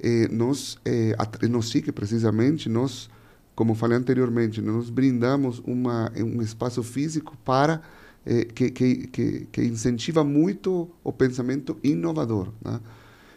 Eh, 0.03 0.29
nós, 0.29 0.77
eh, 0.85 1.17
no 1.49 1.61
precisamente, 1.93 2.69
nós, 2.69 3.09
como 3.55 3.75
falei 3.75 3.97
anteriormente, 3.97 4.61
nós 4.61 4.91
brindamos 4.91 5.61
uma, 5.65 6.11
um 6.17 6.43
espaço 6.43 6.83
físico 6.83 7.37
para 7.45 7.81
eh, 8.27 8.45
que, 8.45 8.71
que, 8.71 9.07
que, 9.09 9.47
que, 9.51 9.65
incentiva 9.65 10.25
muito 10.25 10.91
o 11.05 11.13
pensamento 11.13 11.77
inovador. 11.83 12.49
Né? 12.65 12.81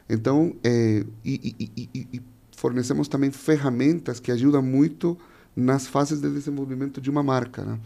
Então, 0.10 0.56
eh, 0.64 1.04
e, 1.24 1.56
e, 1.60 1.90
e, 1.94 2.08
e 2.14 2.22
fornecemos 2.56 3.08
também 3.08 3.32
ferramentas 3.32 4.20
que 4.20 4.32
ajudam 4.32 4.62
muito 4.62 5.18
nas 5.56 5.88
fases 5.88 6.20
de 6.20 6.30
desenvolvimento 6.30 7.00
de 7.00 7.10
uma 7.10 7.24
marca. 7.24 7.64
Né? 7.64 7.80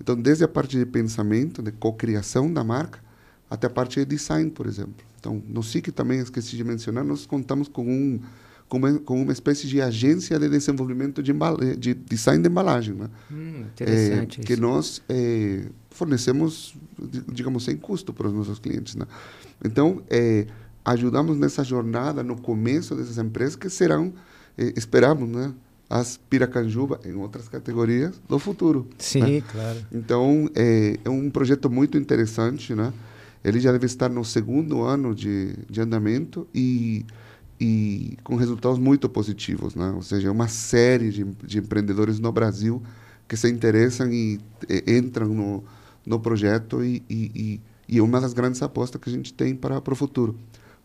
Então, 0.00 0.14
desde 0.14 0.44
a 0.44 0.48
parte 0.48 0.78
de 0.78 0.86
pensamento, 0.86 1.62
de 1.62 1.72
cocriação 1.72 2.52
da 2.52 2.62
marca, 2.62 3.00
até 3.48 3.66
a 3.66 3.70
parte 3.70 4.00
de 4.00 4.06
design, 4.06 4.50
por 4.50 4.66
exemplo. 4.66 5.04
Então, 5.18 5.42
no 5.48 5.62
SIC 5.62 5.92
também, 5.92 6.20
esqueci 6.20 6.56
de 6.56 6.64
mencionar, 6.64 7.04
nós 7.04 7.26
contamos 7.26 7.68
com, 7.68 7.86
um, 7.86 8.20
com, 8.68 8.78
uma, 8.78 8.98
com 8.98 9.22
uma 9.22 9.32
espécie 9.32 9.66
de 9.66 9.80
agência 9.80 10.38
de 10.38 10.48
desenvolvimento 10.48 11.22
de, 11.22 11.32
de 11.78 11.94
design 11.94 12.42
de 12.42 12.48
embalagem. 12.48 12.94
Né? 12.94 13.08
Hum, 13.30 13.64
interessante 13.72 14.40
é, 14.40 14.44
Que 14.44 14.56
nós 14.56 15.02
é, 15.08 15.64
fornecemos, 15.90 16.76
digamos, 17.32 17.64
sem 17.64 17.76
custo 17.76 18.12
para 18.12 18.28
os 18.28 18.32
nossos 18.32 18.58
clientes. 18.58 18.94
Né? 18.94 19.06
Então, 19.64 20.02
é, 20.08 20.46
ajudamos 20.84 21.36
nessa 21.36 21.64
jornada, 21.64 22.22
no 22.22 22.40
começo 22.40 22.94
dessas 22.94 23.18
empresas, 23.18 23.56
que 23.56 23.68
serão, 23.68 24.12
esperamos, 24.76 25.28
né? 25.28 25.52
as 25.88 26.16
Piracanjuba 26.16 27.00
em 27.04 27.14
outras 27.14 27.48
categorias 27.48 28.20
do 28.28 28.38
futuro. 28.38 28.88
Sim, 28.98 29.20
né? 29.20 29.42
claro. 29.52 29.78
Então, 29.92 30.50
é, 30.54 30.98
é, 31.04 31.10
um 31.10 31.30
projeto 31.30 31.70
muito 31.70 31.96
interessante, 31.96 32.74
né? 32.74 32.92
Ele 33.46 33.60
já 33.60 33.72
deve 33.72 33.86
estar 33.86 34.08
no 34.08 34.24
segundo 34.24 34.82
ano 34.82 35.14
de, 35.14 35.54
de 35.70 35.80
andamento 35.80 36.48
e, 36.54 37.04
e 37.60 38.16
com 38.24 38.36
resultados 38.36 38.78
muito 38.78 39.08
positivos, 39.08 39.74
né? 39.74 39.90
Ou 39.94 40.02
seja, 40.02 40.28
é 40.28 40.30
uma 40.30 40.48
série 40.48 41.10
de, 41.10 41.24
de 41.24 41.58
empreendedores 41.58 42.18
no 42.18 42.32
Brasil 42.32 42.82
que 43.28 43.36
se 43.36 43.48
interessam 43.50 44.10
e, 44.12 44.40
e 44.68 44.96
entram 44.96 45.28
no, 45.28 45.64
no 46.04 46.18
projeto 46.18 46.82
e, 46.84 47.02
e, 47.08 47.60
e, 47.88 47.98
é 47.98 48.02
uma 48.02 48.20
das 48.20 48.32
grandes 48.32 48.60
apostas 48.62 49.00
que 49.00 49.08
a 49.08 49.12
gente 49.12 49.32
tem 49.32 49.54
para, 49.54 49.80
para 49.80 49.92
o 49.92 49.96
futuro. 49.96 50.36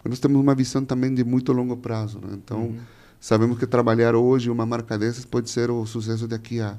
Nós 0.03 0.19
temos 0.19 0.39
uma 0.41 0.55
visão 0.55 0.83
também 0.83 1.13
de 1.13 1.23
muito 1.23 1.51
longo 1.51 1.77
prazo, 1.77 2.19
né? 2.19 2.29
Então... 2.33 2.61
Uhum 2.67 2.79
sabemos 3.21 3.59
que 3.59 3.67
trabalhar 3.67 4.15
hoje 4.15 4.49
uma 4.49 4.65
marca 4.65 4.97
dessas 4.97 5.23
pode 5.23 5.47
ser 5.49 5.69
o 5.69 5.85
sucesso 5.85 6.27
daqui 6.27 6.59
a 6.59 6.75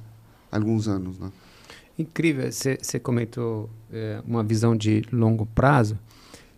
alguns 0.51 0.89
anos. 0.89 1.17
Né? 1.19 1.31
Incrível, 1.99 2.51
você 2.51 2.99
comentou 2.99 3.69
é, 3.93 4.21
uma 4.27 4.43
visão 4.43 4.75
de 4.75 5.03
longo 5.13 5.47
prazo, 5.47 5.99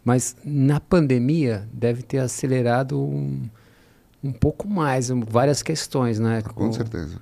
mas 0.05 0.37
na 0.45 0.79
pandemia 0.79 1.69
deve 1.73 2.03
ter 2.03 2.19
acelerado 2.19 3.01
um, 3.01 3.43
um 4.23 4.33
pouco 4.33 4.69
mais, 4.69 5.11
um, 5.11 5.21
várias 5.21 5.63
questões, 5.63 6.19
né? 6.19 6.43
Com, 6.43 6.53
Com 6.55 6.73
certeza. 6.73 7.21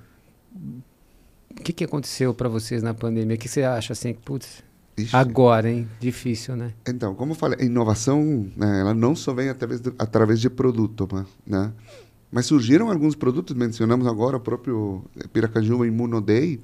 O 1.49 1.63
que, 1.63 1.73
que 1.73 1.83
aconteceu 1.83 2.33
para 2.33 2.49
vocês 2.49 2.83
na 2.83 2.93
pandemia? 2.93 3.35
O 3.35 3.39
que 3.39 3.47
você 3.47 3.63
acha 3.63 3.93
assim? 3.93 4.13
Putz, 4.13 4.63
Ixi. 4.97 5.15
agora, 5.15 5.69
hein? 5.69 5.87
Difícil, 5.99 6.55
né? 6.55 6.73
Então, 6.87 7.15
como 7.15 7.31
eu 7.31 7.35
falei, 7.35 7.59
a 7.61 7.63
inovação, 7.63 8.49
né, 8.55 8.81
ela 8.81 8.93
não 8.93 9.15
só 9.15 9.33
vem 9.33 9.49
através 9.49 9.81
de, 9.81 9.91
através 9.97 10.39
de 10.39 10.49
produto, 10.49 11.07
né? 11.45 11.71
Mas 12.31 12.47
surgiram 12.47 12.89
alguns 12.89 13.15
produtos, 13.15 13.55
mencionamos 13.55 14.07
agora 14.07 14.37
o 14.37 14.39
próprio 14.39 15.03
Piracanjuba 15.31 15.85
Immunoday. 15.85 16.59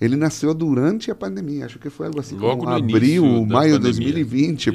Ele 0.00 0.16
nasceu 0.16 0.54
durante 0.54 1.10
a 1.10 1.14
pandemia, 1.14 1.66
acho 1.66 1.78
que 1.78 1.90
foi 1.90 2.06
algo 2.06 2.20
assim 2.20 2.36
Logo 2.36 2.64
como 2.64 2.76
abril, 2.76 3.44
maio 3.46 3.74
de 3.74 3.84
2020. 3.84 4.70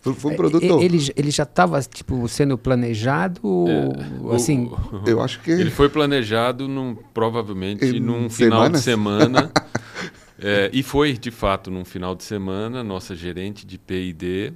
Foi, 0.00 0.14
foi 0.14 0.30
um 0.30 0.34
é, 0.34 0.36
produto. 0.36 0.80
Ele, 0.82 0.98
ele 1.16 1.30
já 1.30 1.42
estava 1.42 1.80
tipo 1.82 2.26
sendo 2.28 2.56
planejado, 2.56 3.40
é, 3.68 4.34
assim. 4.34 4.66
O, 4.66 5.08
eu 5.08 5.20
acho 5.22 5.40
que 5.40 5.50
ele 5.50 5.70
foi 5.70 5.88
planejado 5.88 6.68
num, 6.68 6.96
provavelmente 7.14 7.84
em 7.84 8.00
num 8.00 8.28
final 8.28 8.68
de 8.68 8.80
semana. 8.80 9.50
é, 10.38 10.70
e 10.72 10.82
foi 10.82 11.14
de 11.14 11.30
fato 11.30 11.70
num 11.70 11.84
final 11.84 12.14
de 12.14 12.24
semana. 12.24 12.84
Nossa 12.84 13.14
gerente 13.14 13.66
de 13.66 13.78
P&D 13.78 14.52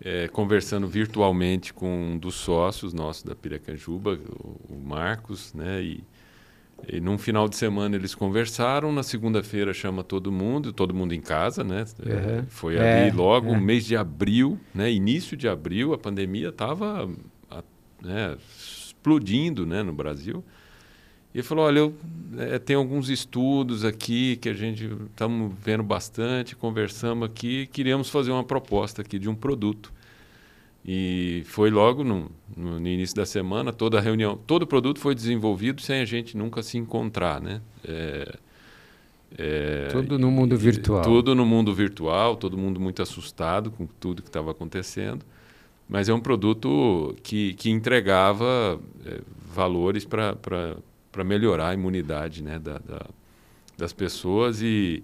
é, 0.00 0.28
conversando 0.28 0.86
virtualmente 0.86 1.72
com 1.72 2.12
um 2.12 2.18
dos 2.18 2.34
sócios 2.34 2.92
nossos 2.92 3.22
da 3.22 3.34
Piracanjuba, 3.34 4.18
o, 4.28 4.74
o 4.74 4.80
Marcos, 4.84 5.52
né? 5.54 5.82
E, 5.82 6.04
e 6.88 7.00
num 7.00 7.16
final 7.18 7.48
de 7.48 7.56
semana 7.56 7.96
eles 7.96 8.14
conversaram, 8.14 8.92
na 8.92 9.02
segunda-feira 9.02 9.72
chama 9.72 10.04
todo 10.04 10.30
mundo, 10.30 10.72
todo 10.72 10.94
mundo 10.94 11.14
em 11.14 11.20
casa, 11.20 11.64
né? 11.64 11.84
Uhum. 11.98 12.44
Foi 12.48 12.76
é, 12.76 13.06
ali 13.06 13.16
logo, 13.16 13.54
é. 13.54 13.60
mês 13.60 13.84
de 13.84 13.96
abril, 13.96 14.58
né? 14.74 14.92
Início 14.92 15.36
de 15.36 15.48
abril, 15.48 15.92
a 15.94 15.98
pandemia 15.98 16.50
estava 16.50 17.08
né, 18.02 18.36
explodindo 18.58 19.66
né, 19.66 19.82
no 19.82 19.92
Brasil. 19.92 20.44
E 21.34 21.38
ele 21.38 21.46
falou: 21.46 21.64
olha, 21.64 21.78
eu, 21.80 21.94
é, 22.38 22.58
tem 22.58 22.76
alguns 22.76 23.08
estudos 23.08 23.84
aqui 23.84 24.36
que 24.36 24.48
a 24.48 24.54
gente 24.54 24.90
estamos 25.10 25.52
vendo 25.62 25.82
bastante, 25.82 26.54
conversamos 26.54 27.28
aqui, 27.28 27.66
queríamos 27.66 28.08
fazer 28.08 28.30
uma 28.30 28.44
proposta 28.44 29.02
aqui 29.02 29.18
de 29.18 29.28
um 29.28 29.34
produto. 29.34 29.92
E 30.86 31.42
foi 31.46 31.68
logo 31.68 32.04
no, 32.04 32.30
no, 32.56 32.78
início 32.86 33.16
da 33.16 33.26
semana, 33.26 33.72
toda 33.72 33.98
a 33.98 34.00
reunião, 34.00 34.36
todo 34.46 34.62
o 34.62 34.66
produto 34.66 35.00
foi 35.00 35.14
desenvolvido 35.14 35.80
sem 35.80 36.00
a 36.00 36.04
gente 36.04 36.36
nunca 36.36 36.62
se 36.62 36.78
encontrar, 36.78 37.40
né? 37.40 37.60
É, 37.84 38.36
é, 39.36 39.88
tudo 39.90 40.18
no 40.18 40.30
mundo 40.30 40.56
virtual. 40.56 41.02
Tudo 41.02 41.34
no 41.34 41.44
mundo 41.44 41.74
virtual, 41.74 42.36
todo 42.36 42.56
mundo 42.56 42.78
muito 42.78 43.02
assustado 43.02 43.70
com 43.70 43.86
tudo 43.98 44.22
que 44.22 44.28
estava 44.28 44.52
acontecendo. 44.52 45.24
Mas 45.88 46.08
é 46.08 46.14
um 46.14 46.20
produto 46.20 47.16
que, 47.22 47.54
que 47.54 47.68
entregava 47.68 48.80
é, 49.04 49.20
valores 49.52 50.04
para 50.04 50.36
para 51.16 51.24
melhorar 51.24 51.70
a 51.70 51.74
imunidade 51.74 52.44
né, 52.44 52.58
da, 52.58 52.78
da, 52.78 53.06
das 53.78 53.90
pessoas 53.94 54.60
e, 54.60 55.02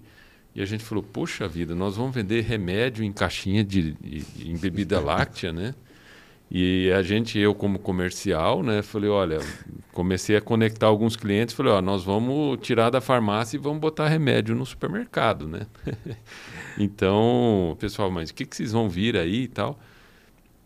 e 0.55 0.61
a 0.61 0.65
gente 0.65 0.83
falou, 0.83 1.03
poxa 1.03 1.47
vida, 1.47 1.73
nós 1.73 1.97
vamos 1.97 2.13
vender 2.13 2.41
remédio 2.41 3.03
em 3.03 3.11
caixinha 3.11 3.63
de, 3.63 3.93
de 3.93 4.49
em 4.49 4.57
bebida 4.57 4.99
láctea, 5.01 5.51
né? 5.51 5.73
E 6.51 6.91
a 6.91 7.01
gente, 7.01 7.39
eu 7.39 7.55
como 7.55 7.79
comercial, 7.79 8.61
né, 8.61 8.83
falei, 8.83 9.09
olha, 9.09 9.39
comecei 9.91 10.35
a 10.35 10.41
conectar 10.41 10.85
alguns 10.85 11.15
clientes, 11.15 11.55
falei, 11.55 11.71
ó, 11.71 11.81
nós 11.81 12.03
vamos 12.03 12.59
tirar 12.61 12.91
da 12.91 13.01
farmácia 13.01 13.57
e 13.57 13.59
vamos 13.59 13.79
botar 13.79 14.07
remédio 14.07 14.53
no 14.53 14.63
supermercado, 14.63 15.47
né? 15.47 15.65
então, 16.77 17.75
pessoal, 17.79 18.11
mas 18.11 18.29
o 18.29 18.35
que, 18.35 18.45
que 18.45 18.55
vocês 18.55 18.71
vão 18.71 18.87
vir 18.87 19.17
aí 19.17 19.43
e 19.43 19.47
tal? 19.47 19.79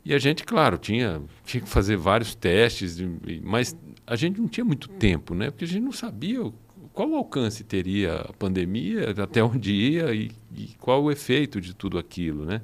E 0.03 0.13
a 0.13 0.19
gente, 0.19 0.43
claro, 0.43 0.77
tinha, 0.77 1.21
tinha 1.45 1.61
que 1.61 1.69
fazer 1.69 1.95
vários 1.95 2.35
testes, 2.35 2.97
mas 3.41 3.73
a 4.05 4.17
gente 4.17 4.41
não 4.41 4.47
tinha 4.49 4.65
muito 4.65 4.89
tempo, 4.89 5.33
né? 5.33 5.51
Porque 5.51 5.63
a 5.63 5.67
gente 5.67 5.83
não 5.83 5.93
sabia 5.93 6.51
qual 6.97 7.13
alcance 7.13 7.63
teria 7.63 8.21
a 8.21 8.33
pandemia, 8.33 9.11
até 9.21 9.43
onde 9.43 9.71
ia 9.71 10.15
e, 10.15 10.31
e 10.55 10.69
qual 10.79 11.03
o 11.03 11.11
efeito 11.11 11.61
de 11.61 11.75
tudo 11.75 11.99
aquilo, 11.99 12.43
né? 12.43 12.59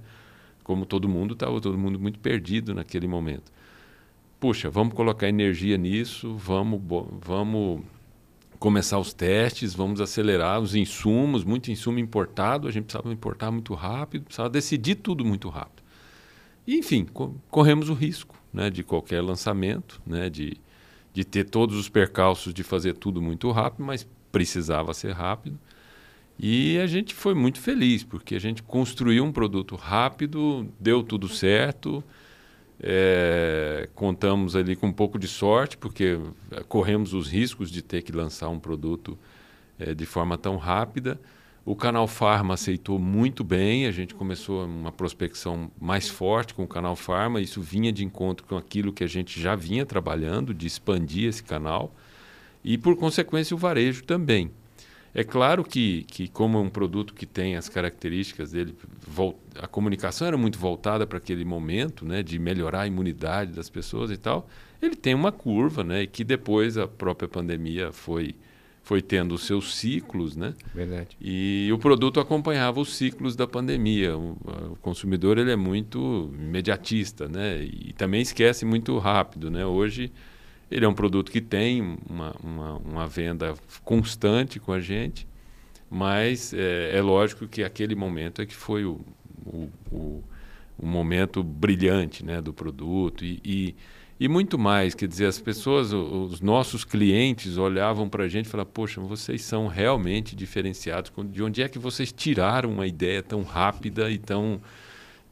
Como 0.64 0.88
todo 0.88 1.08
mundo 1.08 1.36
estava, 1.36 1.62
todo 1.62 1.78
mundo 1.78 2.00
muito 2.00 2.18
perdido 2.18 2.74
naquele 2.74 3.08
momento. 3.08 3.52
Puxa, 4.40 4.72
vamos 4.72 4.96
colocar 4.96 5.30
energia 5.30 5.78
nisso, 5.78 6.36
vamos, 6.36 6.82
vamos 7.22 7.84
começar 8.58 8.98
os 8.98 9.14
testes, 9.14 9.76
vamos 9.76 10.02
acelerar 10.02 10.60
os 10.60 10.74
insumos, 10.74 11.44
muito 11.44 11.70
insumo 11.70 12.00
importado, 12.00 12.68
a 12.68 12.72
gente 12.72 12.86
precisava 12.86 13.14
importar 13.14 13.52
muito 13.52 13.76
rápido, 13.76 14.24
precisava 14.24 14.50
decidir 14.50 14.96
tudo 14.96 15.24
muito 15.24 15.48
rápido. 15.48 15.84
E, 16.66 16.76
enfim, 16.80 17.06
co 17.06 17.36
corremos 17.52 17.88
o 17.88 17.94
risco 17.94 18.36
né, 18.52 18.72
de 18.72 18.84
qualquer 18.84 19.22
lançamento, 19.22 20.02
né, 20.08 20.28
de 20.28 20.58
de 21.14 21.24
ter 21.24 21.44
todos 21.44 21.78
os 21.78 21.88
percalços 21.88 22.54
de 22.54 22.64
fazer 22.64 22.96
tudo 22.96 23.22
muito 23.22 23.52
rápido, 23.52 23.86
mas 23.86 24.08
precisava 24.34 24.94
ser 24.94 25.12
rápido. 25.12 25.58
E 26.38 26.80
a 26.80 26.88
gente 26.88 27.14
foi 27.14 27.36
muito 27.36 27.62
feliz, 27.62 28.04
porque 28.04 28.36
a 28.36 28.40
gente 28.40 28.64
construiu 28.64 29.24
um 29.24 29.32
produto 29.32 29.76
rápido, 29.76 30.68
deu 30.80 31.04
tudo 31.04 31.30
certo. 31.30 32.04
É, 32.82 33.88
contamos 33.94 34.56
ali 34.56 34.76
com 34.76 34.88
um 34.88 34.92
pouco 34.92 35.20
de 35.20 35.28
sorte, 35.28 35.78
porque 35.78 36.20
corremos 36.68 37.14
os 37.14 37.30
riscos 37.30 37.70
de 37.70 37.82
ter 37.82 38.02
que 38.02 38.12
lançar 38.12 38.50
um 38.50 38.60
produto 38.60 39.18
é, 39.80 39.94
de 39.94 40.06
forma 40.06 40.38
tão 40.38 40.58
rápida. 40.58 41.22
O 41.64 41.76
canal 41.78 42.08
Farma 42.08 42.56
aceitou 42.56 43.00
muito 43.00 43.42
bem, 43.42 43.86
a 43.86 43.92
gente 43.92 44.14
começou 44.14 44.66
uma 44.66 44.92
prospecção 44.92 45.72
mais 45.80 46.10
forte 46.10 46.54
com 46.54 46.64
o 46.64 46.68
canal 46.68 46.96
Farma, 46.96 47.40
isso 47.40 47.62
vinha 47.62 47.90
de 47.90 48.04
encontro 48.04 48.46
com 48.46 48.58
aquilo 48.58 48.92
que 48.92 49.04
a 49.04 49.08
gente 49.08 49.40
já 49.40 49.56
vinha 49.56 49.86
trabalhando, 49.86 50.54
de 50.54 50.68
expandir 50.68 51.30
esse 51.30 51.42
canal, 51.42 51.96
e 52.64 52.78
por 52.78 52.96
consequência 52.96 53.56
o 53.56 53.58
varejo 53.58 54.04
também. 54.04 54.52
É 55.16 55.24
claro 55.24 55.64
que, 55.64 56.04
que 56.06 56.28
como 56.28 56.58
é 56.58 56.62
um 56.62 56.70
produto 56.70 57.14
que 57.14 57.28
tem 57.28 57.56
as 57.56 57.70
características 57.70 58.52
dele, 58.52 58.76
a 59.60 59.68
comunicação 59.68 60.28
era 60.28 60.38
muito 60.38 60.58
voltada 60.58 61.06
para 61.06 61.20
aquele 61.20 61.46
momento, 61.46 62.04
né, 62.04 62.24
de 62.24 62.40
melhorar 62.40 62.82
a 62.82 62.88
imunidade 62.88 63.52
das 63.52 63.70
pessoas 63.70 64.10
e 64.10 64.18
tal, 64.18 64.50
ele 64.82 64.96
tem 64.96 65.14
uma 65.14 65.32
curva, 65.32 65.84
né, 65.84 66.02
e 66.02 66.08
que 66.08 66.24
depois 66.24 66.78
a 66.80 66.88
própria 66.88 67.28
pandemia 67.28 67.92
foi 67.92 68.36
foi 68.84 69.02
tendo 69.02 69.34
os 69.34 69.44
seus 69.44 69.76
ciclos, 69.78 70.36
né? 70.36 70.54
Verdade. 70.76 71.16
E 71.20 71.70
o 71.72 71.78
produto 71.78 72.20
acompanhava 72.20 72.82
os 72.82 72.94
ciclos 72.94 73.34
da 73.34 73.48
pandemia. 73.48 74.18
O, 74.18 74.32
o, 74.72 74.78
consumidor 74.82 75.38
ele 75.38 75.52
é 75.52 75.56
muito 75.56 76.30
imediatista, 76.38 77.30
né? 77.30 77.64
E 77.64 77.94
também 77.94 78.22
esquece 78.22 78.66
muito 78.66 78.98
rápido, 78.98 79.50
né? 79.50 79.66
Hoje 79.66 80.12
ele 80.70 80.86
é 80.86 80.88
um 80.88 80.94
produto 80.94 81.32
que 81.32 81.42
tem 81.42 81.82
uma, 82.10 82.36
uma, 82.44 82.78
uma 82.78 83.08
venda 83.08 83.54
constante 83.84 84.60
com 84.60 84.72
a 84.72 84.80
gente, 84.80 85.28
mas 85.90 86.54
é, 86.54 86.98
é, 86.98 87.02
lógico 87.02 87.48
que 87.48 87.64
aquele 87.64 87.96
momento 87.96 88.42
é 88.42 88.46
que 88.46 88.56
foi 88.56 88.86
o, 88.86 89.00
o, 89.46 89.70
o, 89.92 90.24
o 90.78 90.86
momento 90.86 91.44
brilhante, 91.44 92.26
né? 92.26 92.42
Do 92.42 92.54
produto 92.54 93.24
e, 93.24 93.40
e 93.44 93.76
e 94.20 94.28
muito 94.30 94.58
mais, 94.58 94.94
quer 94.94 95.08
dizer, 95.08 95.26
as 95.26 95.40
pessoas, 95.40 95.92
os 95.92 96.40
nossos 96.40 96.86
clientes 96.86 97.58
olhavam 97.58 98.08
para 98.08 98.24
a 98.24 98.28
gente 98.30 98.46
e 98.46 98.50
falavam, 98.50 98.72
poxa, 98.72 99.02
vocês 99.02 99.42
são 99.42 99.68
realmente 99.68 100.36
diferenciados. 100.36 101.12
De 101.30 101.44
onde 101.44 101.62
é 101.62 101.68
que 101.68 101.80
vocês 101.80 102.12
tiraram 102.12 102.72
uma 102.72 102.86
ideia 102.88 103.24
tão 103.24 103.42
rápida 103.42 104.10
e 104.10 104.18
tão 104.18 104.62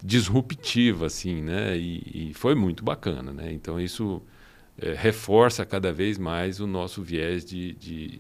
disruptiva 0.04 1.06
assim, 1.06 1.42
né? 1.42 1.78
E, 1.78 2.32
e 2.32 2.34
foi 2.34 2.56
muito 2.56 2.84
bacana, 2.84 3.32
né? 3.32 3.54
Então 3.54 3.80
isso 3.80 4.22
é, 4.82 4.94
reforça 4.94 5.66
cada 5.66 5.94
vez 5.94 6.18
mais 6.18 6.60
o 6.60 6.66
nosso 6.66 7.04
viés 7.04 7.46
de, 7.46 7.74
de, 7.74 8.20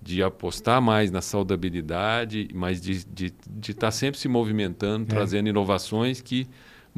de 0.00 0.22
apostar 0.22 0.80
mais 0.80 1.10
na 1.10 1.20
saudabilidade, 1.20 2.48
mas 2.54 2.80
de 2.80 2.92
estar 2.92 3.12
de, 3.12 3.34
de 3.46 3.74
tá 3.74 3.90
sempre 3.90 4.18
se 4.18 4.26
movimentando, 4.26 5.04
é. 5.04 5.06
trazendo 5.06 5.48
inovações 5.48 6.20
que 6.20 6.48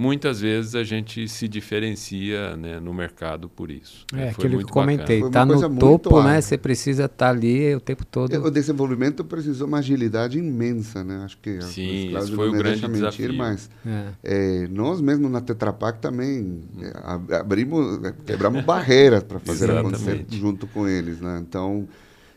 muitas 0.01 0.40
vezes 0.40 0.74
a 0.74 0.82
gente 0.82 1.28
se 1.28 1.46
diferencia 1.46 2.57
né, 2.57 2.80
no 2.80 2.94
mercado 2.94 3.51
por 3.51 3.70
isso. 3.70 4.07
É, 4.14 4.16
né? 4.16 4.28
aquilo 4.30 4.57
que 4.59 4.64
eu 4.64 4.68
comentei, 4.68 5.22
está 5.22 5.44
no 5.44 5.76
topo, 5.78 6.22
né? 6.22 6.40
Você 6.40 6.57
precisa 6.57 7.05
estar 7.05 7.26
tá 7.26 7.30
ali 7.30 7.74
o 7.74 7.80
tempo 7.80 8.07
todo. 8.07 8.34
O 8.42 8.51
desenvolvimento 8.51 9.22
precisou 9.22 9.68
uma 9.68 9.78
agilidade 9.78 10.38
imensa, 10.38 11.05
né? 11.05 11.22
Acho 11.24 11.36
que 11.36 11.61
Sim, 11.61 12.16
isso 12.16 12.34
foi 12.34 12.48
o 12.48 12.53
grande 12.53 12.80
mentir, 12.88 12.94
desafio. 12.94 13.34
Mas 13.34 13.68
é. 13.86 14.07
É, 14.24 14.68
nós 14.68 15.03
mesmo 15.03 15.28
na 15.28 15.42
Tetra 15.42 15.72
Pak 15.72 15.98
também 16.01 16.62
é, 16.80 17.36
abrimos, 17.36 18.01
quebramos 18.24 18.64
barreiras 18.64 19.22
para 19.22 19.38
fazer 19.38 19.70
acontecer 19.70 20.24
junto 20.30 20.66
com 20.66 20.88
eles, 20.88 21.20
né? 21.20 21.42
Então 21.46 21.86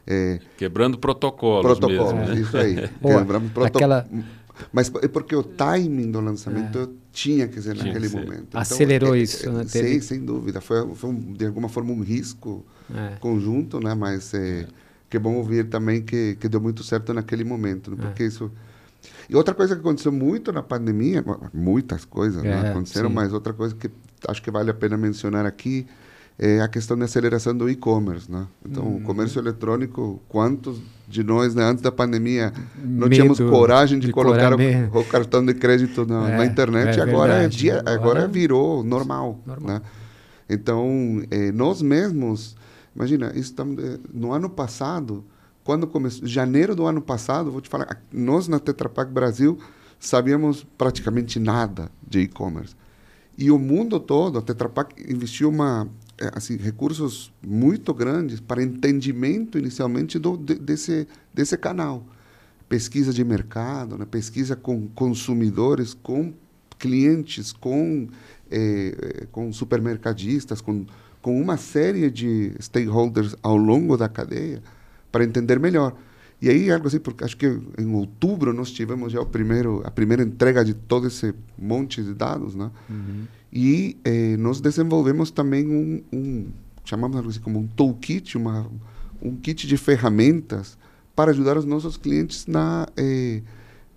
é, 0.06 0.40
Quebrando 0.58 0.98
protocolos, 0.98 1.80
protocolos 1.80 2.14
mesmo, 2.14 2.36
né? 2.36 2.42
isso 2.42 2.58
aí. 2.58 2.76
Quebramos 3.02 3.52
protocolos. 3.52 3.76
Aquela 3.76 4.08
mas 4.72 4.92
é 5.02 5.08
porque 5.08 5.36
o 5.36 5.44
timing 5.44 6.12
do 6.12 6.20
lançamento 6.20 6.80
é. 6.80 6.88
tinha 7.12 7.48
que 7.48 7.62
ser 7.62 7.74
tinha 7.74 7.86
naquele 7.86 8.08
que 8.08 8.12
ser. 8.12 8.26
momento. 8.26 8.46
Então, 8.50 8.62
Acelerou 8.62 9.16
é, 9.16 9.20
isso, 9.20 9.52
né? 9.52 9.66
Teve... 9.66 9.94
Sim, 9.94 10.02
sem 10.02 10.26
dúvida. 10.26 10.62
Foi, 10.62 10.94
foi 10.96 11.10
um, 11.10 11.34
de 11.34 11.46
alguma 11.46 11.70
forma 11.70 11.92
um 11.92 12.02
risco 12.02 12.66
é. 12.94 13.16
conjunto, 13.20 13.80
né? 13.80 13.94
Mas 13.94 14.34
é, 14.34 14.68
que 15.10 15.18
é 15.18 15.20
bom 15.20 15.36
ouvir 15.36 15.70
também 15.70 16.02
que, 16.02 16.36
que 16.40 16.48
deu 16.48 16.62
muito 16.62 16.84
certo 16.84 17.14
naquele 17.14 17.44
momento, 17.44 17.92
né? 17.92 17.98
porque 18.00 18.24
isso... 18.24 18.52
E 19.30 19.36
outra 19.36 19.54
coisa 19.54 19.76
que 19.76 19.82
aconteceu 19.82 20.12
muito 20.12 20.52
na 20.52 20.64
pandemia, 20.64 21.24
muitas 21.54 22.06
coisas 22.06 22.42
né? 22.42 22.70
aconteceram, 22.70 23.10
sim. 23.10 23.16
mas 23.16 23.34
outra 23.34 23.52
coisa 23.52 23.76
que 23.76 23.90
acho 24.28 24.42
que 24.42 24.50
vale 24.50 24.72
a 24.72 24.74
pena 24.74 24.96
mencionar 24.96 25.46
aqui 25.46 25.86
é 26.38 26.62
a 26.62 26.68
questão 26.68 26.98
da 26.98 27.06
aceleração 27.06 27.56
do 27.56 27.70
e-commerce, 27.70 28.32
né? 28.32 28.48
Então, 28.66 28.84
o 28.84 28.94
uhum. 28.94 29.04
comércio 29.04 29.40
eletrônico, 29.40 30.22
quantos 30.28 30.82
de 31.08 31.24
nós, 31.24 31.54
né, 31.54 31.64
antes 31.64 31.82
da 31.82 31.92
pandemia, 31.92 32.52
não 32.84 33.08
Medo, 33.08 33.10
tínhamos 33.12 33.40
coragem 33.40 34.00
de, 34.00 34.08
de 34.08 34.14
colocar 34.14 34.52
o, 34.54 35.00
o, 35.00 35.06
cartão 35.06 35.46
de 35.46 35.54
crédito 35.54 36.06
na, 36.06 36.30
é, 36.30 36.38
na 36.38 36.46
internet, 36.46 37.00
é 37.00 37.04
agora, 37.04 37.44
é 37.44 37.48
dia, 37.48 37.80
agora, 37.80 37.94
agora 37.94 38.28
virou 38.28 38.84
normal, 38.84 39.40
normal. 39.46 39.76
Né? 39.76 39.82
Então, 40.50 41.22
eh, 41.30 41.52
nós 41.52 41.82
mesmos, 41.82 42.56
imagina, 42.96 43.32
estamos, 43.36 43.84
eh, 43.84 44.00
no 44.12 44.32
ano 44.34 44.50
passado, 44.50 45.24
quando 45.64 45.88
começou, 45.88 46.28
janeiro 46.28 46.76
do 46.76 46.86
ano 46.86 47.02
passado, 47.02 47.52
vou 47.52 47.62
te 47.62 47.70
falar, 47.70 48.02
nós 48.12 48.48
na 48.48 48.60
Tetra 48.60 48.90
Pak 48.90 49.12
Brasil 49.12 49.58
sabíamos 50.00 50.66
praticamente 50.78 51.40
nada 51.40 51.90
de 52.06 52.22
e-commerce. 52.22 52.76
E 53.38 53.50
o 53.50 53.58
mundo 53.58 54.00
todo, 54.00 54.40
a 54.40 54.42
Tetra 54.42 54.68
Pak 54.68 54.94
investiu 55.12 55.50
uma 55.50 55.88
é, 55.88 56.03
assim, 56.34 56.58
recursos 56.58 57.32
muito 57.42 57.94
grandes 57.94 58.40
para 58.40 58.62
entendimento 58.62 59.58
inicialmente 59.58 60.18
do, 60.20 60.38
de, 60.38 60.56
desse, 60.56 61.08
desse 61.34 61.58
canal. 61.58 62.06
Pesquisa 62.70 63.14
de 63.14 63.24
mercado, 63.24 63.98
né? 63.98 64.06
pesquisa 64.06 64.56
com 64.56 64.88
consumidores, 64.90 65.94
com 65.94 66.34
clientes, 66.80 67.52
com, 67.52 68.08
é, 68.50 69.26
com 69.32 69.52
supermercadistas, 69.54 70.62
com, 70.62 70.86
com 71.22 71.40
uma 71.42 71.58
série 71.58 72.10
de 72.10 72.54
stakeholders 72.60 73.36
ao 73.42 73.56
longo 73.56 73.96
da 73.96 74.10
cadeia 74.10 74.62
para 75.12 75.24
entender 75.24 75.60
melhor. 75.60 75.96
E 76.42 76.50
aí, 76.50 76.70
algo 76.70 76.88
assim, 76.88 77.00
porque 77.00 77.24
acho 77.24 77.38
que 77.38 77.48
em 77.78 77.94
outubro 77.94 78.52
nós 78.52 78.70
tivemos 78.70 79.14
já 79.14 79.22
o 79.22 79.26
primeiro, 79.26 79.82
a 79.86 79.90
primeira 79.90 80.24
entrega 80.24 80.66
de 80.66 80.74
todo 80.74 81.08
esse 81.08 81.34
monte 81.58 82.04
de 82.04 82.14
dados, 82.14 82.54
né? 82.54 82.70
Uhum. 82.90 83.24
E 83.54 83.98
eh, 84.04 84.36
nós 84.38 84.60
desenvolvemos 84.60 85.30
também 85.30 85.68
um, 85.68 86.04
um 86.12 86.48
chamamos 86.84 87.26
assim 87.28 87.40
como 87.40 87.60
um 87.60 87.68
toolkit, 87.68 88.38
uma, 88.38 88.68
um 89.22 89.36
kit 89.36 89.68
de 89.68 89.78
ferramentas 89.78 90.78
para 91.16 91.32
ajudar 91.32 91.58
os 91.58 91.66
nossos 91.66 91.96
clientes 91.96 92.48
na, 92.48 92.88
eh, 92.98 93.42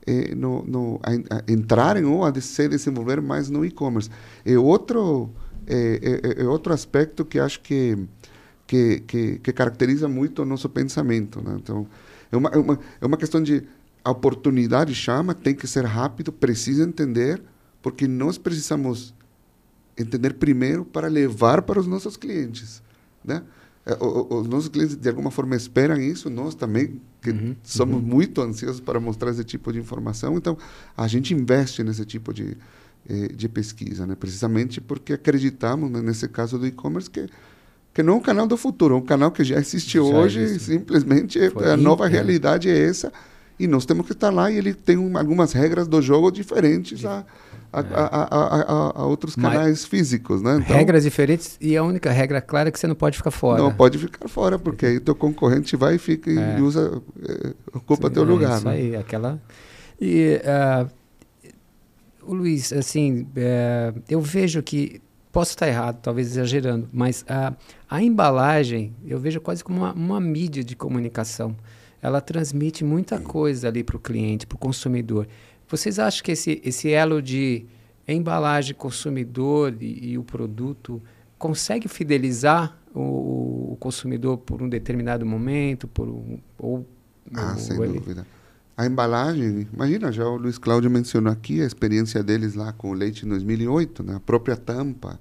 eh, 0.07 0.35
no, 0.35 0.63
no, 0.65 1.01
a, 1.03 1.37
a 1.37 1.53
entrarem 1.53 2.05
ou 2.05 2.25
a 2.25 2.41
se 2.41 2.69
desenvolver 2.69 3.21
mais 3.21 3.49
no 3.49 3.65
e-commerce. 3.65 4.11
É 4.45 4.59
outro, 4.59 5.31
é, 5.67 6.21
é, 6.39 6.43
é, 6.43 6.47
outro 6.47 6.73
aspecto 6.73 7.25
que 7.25 7.39
acho 7.39 7.61
que, 7.61 7.99
que, 8.67 9.01
que, 9.01 9.39
que 9.39 9.53
caracteriza 9.53 10.07
muito 10.07 10.43
o 10.43 10.45
nosso 10.45 10.69
pensamento. 10.69 11.43
Né? 11.43 11.57
Então, 11.57 11.87
é 12.31 12.37
uma, 12.37 12.51
é, 12.51 12.59
uma, 12.59 12.79
é 13.01 13.07
uma 13.07 13.17
questão 13.17 13.43
de 13.43 13.63
oportunidade 14.05 14.95
chama, 14.95 15.35
tem 15.35 15.55
que 15.55 15.67
ser 15.67 15.85
rápido, 15.85 16.31
precisa 16.31 16.85
entender, 16.85 17.43
porque 17.83 18.07
nós 18.07 18.39
precisamos 18.39 19.13
entender 19.97 20.35
primeiro 20.35 20.85
para 20.85 21.09
levar 21.09 21.63
para 21.63 21.81
os 21.81 21.87
nossos 21.87 22.17
clientes, 22.17 22.83
né? 23.25 23.43
É, 23.85 23.97
os 24.03 24.49
nossos 24.49 24.69
clientes 24.69 24.97
de 24.97 25.09
alguma 25.09 25.31
forma 25.31 25.55
esperam 25.55 25.97
isso, 25.97 26.29
nós 26.29 26.57
também 26.57 27.01
que 27.23 27.31
uhum, 27.31 27.55
somos 27.63 27.97
uhum. 27.97 28.03
muito 28.03 28.43
ansiosos 28.43 28.81
para 28.81 28.99
mostrar 28.99 29.31
esse 29.31 29.45
tipo 29.45 29.73
de 29.73 29.79
informação, 29.79 30.37
então 30.37 30.59
a 30.97 31.07
gente 31.07 31.33
investe 31.33 31.85
nesse 31.85 32.05
tipo 32.05 32.35
de 32.35 32.57
eh, 33.09 33.29
de 33.29 33.49
pesquisa, 33.49 34.05
né? 34.05 34.17
Precisamente 34.17 34.81
porque 34.81 35.13
acreditamos 35.13 35.89
né, 35.89 36.03
nesse 36.03 36.27
caso 36.27 36.59
do 36.59 36.67
e-commerce 36.67 37.09
que 37.09 37.29
que 37.95 38.03
não 38.03 38.15
é 38.15 38.17
um 38.17 38.21
canal 38.21 38.47
do 38.47 38.57
futuro, 38.59 38.95
é 38.95 38.99
um 38.99 39.03
canal 39.03 39.31
que 39.31 39.43
já 39.43 39.57
existe 39.57 39.95
já 39.95 40.03
hoje, 40.03 40.41
existe. 40.41 40.73
simplesmente 40.73 41.51
Foi 41.51 41.71
a 41.71 41.77
nova 41.77 42.07
realidade 42.09 42.69
é 42.69 42.77
essa 42.77 43.13
e 43.59 43.67
nós 43.67 43.87
temos 43.87 44.05
que 44.05 44.13
estar 44.13 44.31
lá 44.31 44.51
e 44.51 44.59
ele 44.59 44.75
tem 44.75 44.99
um, 44.99 45.17
algumas 45.17 45.53
regras 45.53 45.87
do 45.89 46.03
jogo 46.03 46.31
diferentes 46.31 47.05
a, 47.05 47.25
a, 47.81 48.23
a, 48.23 49.03
a, 49.03 49.07
outros 49.07 49.35
canais 49.35 49.69
Mas, 49.69 49.85
físicicos, 49.85 50.43
né? 50.43 50.59
Então, 50.63 50.77
regras 50.77 51.05
diferentes 51.05 51.57
e 51.61 51.77
a 51.77 51.83
única 51.83 52.11
regra 52.11 52.41
clara 52.41 52.69
é 52.69 52.73
que 52.73 52.79
você 52.79 52.87
não 52.87 52.95
pode 52.95 53.17
ficar 53.17 53.31
fora. 53.31 53.63
Não 53.63 53.73
pode 53.73 53.99
ficar 53.99 54.29
fora, 54.29 54.59
porque 54.59 54.87
aí 54.87 55.01
teu 55.01 55.15
concorrente 55.15 55.77
vai 55.77 55.97
e 55.97 55.99
fica 55.99 56.31
é. 56.31 56.59
e 56.59 56.63
usa, 56.63 57.03
é, 57.29 57.55
ocupa 57.75 58.09
Sim, 58.09 58.15
teu 58.15 58.23
é 58.23 58.27
lugar. 58.27 58.57
Isso 58.57 58.67
né? 58.67 58.73
aí, 58.73 58.97
aquela... 58.97 59.41
E, 60.01 60.41
uh, 60.45 60.91
o 62.27 62.35
Luiz, 62.35 62.73
assim, 62.73 63.23
uh, 63.23 64.03
eu 64.09 64.21
vejo 64.21 64.63
que, 64.63 65.01
posso 65.33 65.53
estar 65.53 65.69
errado, 65.69 66.01
talvez 66.03 66.29
exagerando, 66.29 66.89
mas 66.93 67.25
a, 67.29 67.55
a 67.89 68.03
embalagem 68.03 68.95
eu 69.07 69.19
vejo 69.19 69.41
quase 69.41 69.63
como 69.63 69.79
uma, 69.79 69.93
uma 69.93 70.21
mídia 70.21 70.65
de 70.65 70.75
comunicação. 70.75 71.57
Ela 72.03 72.21
transmite 72.21 72.85
muita 72.85 73.19
coisa 73.19 73.69
ali 73.69 73.83
para 73.83 73.97
o 73.97 74.01
cliente, 74.01 74.47
para 74.47 74.57
o 74.57 74.59
consumidor. 74.59 75.27
Vocês 75.69 75.99
acham 75.99 76.23
que 76.23 76.33
esse, 76.33 76.61
esse 76.65 76.91
elo 76.91 77.21
de 77.21 77.67
embalagem, 78.07 78.75
consumidor 78.75 79.77
e, 79.81 80.13
e 80.13 80.19
o 80.19 80.23
produto 80.23 81.03
consegue 81.39 81.89
fidelizar 81.89 82.79
o, 82.95 83.73
o, 83.73 83.77
consumidor 83.79 84.39
por 84.39 84.63
um 84.63 84.69
determinado 84.69 85.27
momento, 85.27 85.87
por 85.89 86.09
um, 86.09 86.39
ou 86.59 86.87
ah, 87.35 87.57
sem 87.57 87.77
ele... 87.83 87.99
dúvida. 87.99 88.27
a 88.77 88.87
embalagem, 88.87 89.69
imagina, 89.73 90.13
já 90.13 90.25
o 90.25 90.37
Luiz 90.37 90.57
Cláudio 90.57 90.91
mencionou 90.91 91.33
aqui 91.33 91.61
a 91.61 91.67
experiência 91.67 92.23
deles 92.23 92.55
lá 92.55 92.73
com 92.73 92.91
o 92.91 92.95
leite 92.95 93.27
em 93.27 93.29
2008, 93.29 94.03
né? 94.03 94.15
a 94.15 94.21
própria 94.21 94.57
tampa. 94.57 95.19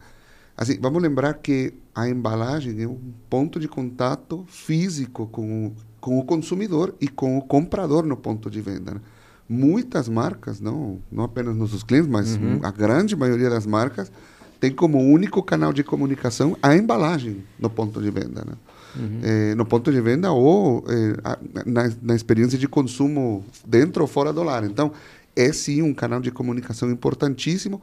Assim, 0.56 0.78
vamos 0.80 1.02
lembrar 1.02 1.34
que 1.34 1.74
a 1.94 2.08
embalagem 2.08 2.82
é 2.82 2.88
um 2.88 3.00
ponto 3.30 3.60
de 3.60 3.68
contato 3.68 4.46
físico 4.48 5.28
com, 5.28 5.74
com 6.00 6.18
o 6.18 6.24
consumidor 6.24 6.96
e 7.02 7.10
com 7.10 7.38
o 7.38 7.42
comprador 7.42 8.06
no 8.06 8.16
ponto 8.16 8.50
de 8.50 8.62
venda. 8.62 8.94
Né? 8.94 9.02
Muitas 9.48 10.10
marcas, 10.10 10.60
não, 10.60 11.00
não 11.12 11.24
apenas 11.24 11.56
nossos 11.56 11.84
clientes, 11.84 12.10
mas 12.10 12.36
uhum. 12.36 12.60
a 12.64 12.72
grande 12.72 13.16
maioria 13.16 13.50
das 13.50 13.66
marcas 13.66 14.12
tem 14.60 14.72
como 14.72 15.00
único 15.00 15.44
canal 15.44 15.72
de 15.72 15.84
comunicação 15.84 16.58
a 16.64 16.76
embalagem 16.76 17.44
no 17.60 17.70
ponto 17.70 18.02
de 18.02 18.10
venda. 18.10 18.44
Né? 18.44 18.54
Uhum. 18.96 19.20
É, 19.22 19.56
no 19.56 19.66
ponto 19.66 19.92
de 19.92 20.02
venda 20.02 20.32
ou 20.32 20.84
é, 20.88 21.64
na, 21.66 21.92
na 22.02 22.16
experiência 22.16 22.58
de 22.58 22.68
consumo 22.68 23.46
dentro 23.68 24.02
ou 24.02 24.08
fora 24.08 24.34
do 24.34 24.42
lar. 24.42 24.64
Então, 24.64 24.92
é 25.36 25.52
sim 25.54 25.82
um 25.82 25.94
canal 25.94 26.20
de 26.20 26.32
comunicação 26.32 26.90
importantíssimo 26.90 27.82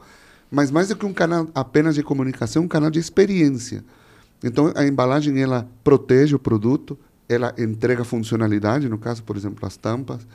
mas 0.53 0.69
mais 0.69 0.89
do 0.89 0.95
que 0.95 1.03
um 1.03 1.11
canal 1.11 1.47
apenas 1.55 1.95
de 1.95 2.03
comunicação, 2.03 2.61
um 2.61 2.67
canal 2.67 2.91
de 2.91 2.99
experiência. 2.99 3.83
Então, 4.43 4.71
a 4.75 4.85
embalagem 4.85 5.41
ela 5.41 5.67
protege 5.83 6.35
o 6.35 6.39
produto, 6.39 6.95
ela 7.27 7.55
entrega 7.57 8.03
funcionalidade, 8.03 8.87
no 8.87 8.99
caso, 8.99 9.23
por 9.23 9.35
exemplo, 9.35 9.65
as 9.65 9.77
tampas, 9.77 10.27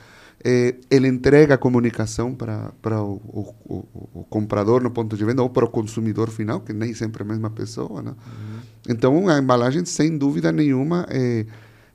é, 0.43 0.75
ele 0.89 1.07
entrega 1.07 1.55
a 1.55 1.57
comunicação 1.57 2.33
para, 2.33 3.03
o, 3.03 3.21
o, 3.27 3.55
o, 3.65 4.19
o, 4.21 4.23
comprador 4.29 4.81
no 4.81 4.89
ponto 4.89 5.17
de 5.17 5.25
venda 5.25 5.41
ou 5.41 5.49
para 5.49 5.65
o 5.65 5.69
consumidor 5.69 6.29
final, 6.29 6.61
que 6.61 6.71
nem 6.71 6.93
sempre 6.93 7.23
é 7.23 7.25
a 7.25 7.29
mesma 7.29 7.49
pessoa. 7.49 8.01
Né? 8.01 8.11
Uhum. 8.11 8.59
Então, 8.87 9.27
a 9.27 9.37
embalagem, 9.37 9.83
sem 9.85 10.17
dúvida 10.17 10.51
nenhuma, 10.51 11.05
é, 11.09 11.45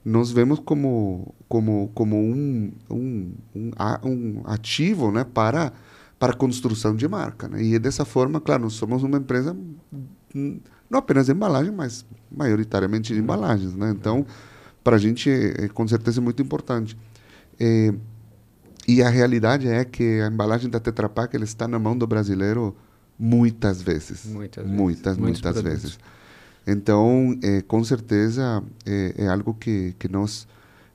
nós 0.04 0.30
vemos 0.30 0.58
como, 0.58 1.34
como, 1.48 1.90
como 1.94 2.16
um, 2.16 2.72
um, 2.90 3.32
um, 3.54 3.70
um 4.04 4.42
ativo 4.44 5.10
né, 5.10 5.24
para 5.24 5.72
para 6.18 6.32
a 6.32 6.36
construção 6.36 6.96
de 6.96 7.06
marca. 7.06 7.48
Né? 7.48 7.62
E 7.62 7.78
dessa 7.78 8.04
forma, 8.04 8.40
claro, 8.40 8.62
nós 8.62 8.72
somos 8.74 9.02
uma 9.02 9.18
empresa 9.18 9.54
hum, 10.34 10.58
não 10.88 10.98
apenas 10.98 11.26
de 11.26 11.32
embalagem, 11.32 11.72
mas 11.72 12.04
maioritariamente 12.30 13.12
de 13.12 13.20
embalagens. 13.20 13.74
Né? 13.74 13.90
Então, 13.90 14.24
para 14.82 14.96
a 14.96 14.98
gente, 14.98 15.28
é, 15.30 15.64
é, 15.64 15.68
com 15.68 15.86
certeza, 15.86 16.20
é 16.20 16.22
muito 16.22 16.40
importante. 16.42 16.96
É, 17.58 17.92
e 18.86 19.02
a 19.02 19.08
realidade 19.08 19.68
é 19.68 19.84
que 19.84 20.20
a 20.20 20.28
embalagem 20.28 20.68
da 20.68 20.78
Tetra 20.78 21.08
Pak 21.08 21.34
ela 21.34 21.44
está 21.44 21.66
na 21.66 21.78
mão 21.78 21.96
do 21.96 22.06
brasileiro 22.06 22.76
muitas 23.18 23.80
vezes. 23.80 24.26
Muitas, 24.26 24.66
muitas, 24.66 25.16
muitas 25.16 25.60
vezes. 25.62 25.98
Então, 26.66 27.38
é, 27.42 27.62
com 27.62 27.82
certeza, 27.84 28.62
é, 28.86 29.14
é, 29.18 29.28
algo 29.28 29.54
que, 29.54 29.94
que, 29.98 30.08
nós, 30.08 30.46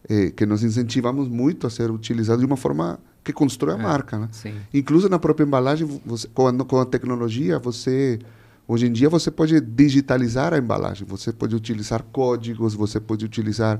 é, 0.07 0.31
que 0.31 0.45
nós 0.45 0.63
incentivamos 0.63 1.27
muito 1.27 1.67
a 1.67 1.69
ser 1.69 1.91
utilizado 1.91 2.39
de 2.39 2.45
uma 2.45 2.57
forma 2.57 2.99
que 3.23 3.31
constrói 3.31 3.75
a 3.75 3.77
é, 3.77 3.81
marca, 3.81 4.17
né? 4.17 4.29
Sim. 4.31 4.55
Incluso 4.73 5.07
na 5.09 5.19
própria 5.19 5.45
embalagem, 5.45 5.87
você, 6.05 6.27
com, 6.27 6.47
a, 6.47 6.65
com 6.65 6.79
a 6.79 6.85
tecnologia, 6.85 7.59
você 7.59 8.19
hoje 8.67 8.87
em 8.87 8.91
dia 8.91 9.09
você 9.09 9.29
pode 9.29 9.59
digitalizar 9.61 10.53
a 10.53 10.57
embalagem, 10.57 11.05
você 11.07 11.31
pode 11.31 11.55
utilizar 11.55 12.03
códigos, 12.11 12.73
você 12.73 12.99
pode 12.99 13.25
utilizar 13.25 13.79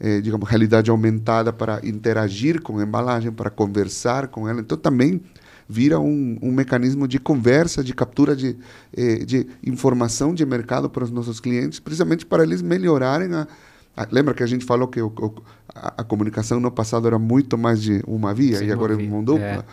eh, 0.00 0.20
digamos 0.20 0.48
realidade 0.48 0.90
aumentada 0.90 1.52
para 1.52 1.80
interagir 1.84 2.62
com 2.62 2.78
a 2.78 2.82
embalagem, 2.82 3.30
para 3.30 3.50
conversar 3.50 4.28
com 4.28 4.48
ela. 4.48 4.60
Então 4.60 4.76
também 4.76 5.20
vira 5.68 6.00
um, 6.00 6.38
um 6.42 6.50
mecanismo 6.50 7.06
de 7.06 7.20
conversa, 7.20 7.84
de 7.84 7.94
captura 7.94 8.34
de, 8.34 8.56
eh, 8.96 9.24
de 9.24 9.46
informação 9.64 10.34
de 10.34 10.44
mercado 10.44 10.90
para 10.90 11.04
os 11.04 11.10
nossos 11.10 11.38
clientes, 11.38 11.78
precisamente 11.78 12.26
para 12.26 12.42
eles 12.42 12.62
melhorarem 12.62 13.32
a 13.34 13.46
lembra 14.10 14.32
que 14.32 14.42
a 14.42 14.46
gente 14.46 14.64
falou 14.64 14.88
que 14.88 15.00
o, 15.00 15.08
o, 15.08 15.42
a, 15.74 15.94
a, 15.98 16.04
comunicação 16.04 16.58
no 16.58 16.70
passado 16.70 17.06
era 17.06 17.18
muito 17.18 17.58
mais 17.58 17.82
de 17.82 18.02
uma 18.06 18.32
via 18.32 18.58
Sim, 18.58 18.66
e 18.66 18.72
agora 18.72 18.94
é 18.94 18.96
uma 18.96 19.22
dupla? 19.22 19.44
É. 19.44 19.64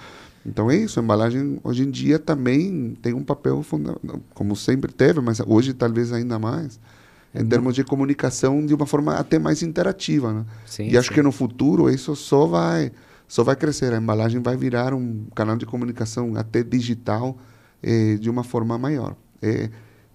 Então 0.46 0.72
é 0.72 0.78
isso, 0.78 1.00
a 1.00 1.04
embalagem 1.04 1.60
hoje 1.64 1.84
em 1.84 1.92
dia 1.92 2.18
também 2.18 2.98
tem 3.02 3.14
um 3.14 3.24
papel 3.24 3.62
fundamental, 3.64 4.22
como 4.34 4.56
sempre 4.56 4.94
teve, 4.94 5.20
mas 5.20 5.42
hoje 5.46 5.74
talvez 5.74 6.14
ainda 6.14 6.40
mais, 6.40 6.76
é 6.76 6.97
em 7.34 7.46
termos 7.46 7.76
de 7.76 7.84
comunicação 7.84 8.66
de 8.66 8.74
uma 8.74 8.86
forma 8.86 9.16
até 9.16 9.38
mais 9.38 9.62
interativa. 9.62 10.34
Né? 10.34 10.46
Sim, 10.66 10.90
e 10.90 10.98
acho 10.98 11.10
sim. 11.10 11.16
que 11.16 11.22
no 11.22 11.32
futuro 11.32 11.90
isso 11.90 12.16
só 12.16 12.46
vai, 12.46 12.92
só 13.28 13.44
vai 13.44 13.56
crescer, 13.56 13.94
a 13.94 13.98
embalagem 13.98 14.42
vai 14.42 14.56
virar 14.56 14.94
um 14.94 15.26
canal 15.36 15.56
de 15.58 15.66
comunicação 15.66 16.36
até 16.36 16.64
digital 16.64 17.38
eh, 17.84 18.18
de 18.20 18.30
uma 18.30 18.44
forma 18.44 18.78
maior. 18.78 19.16
É, 19.42 19.70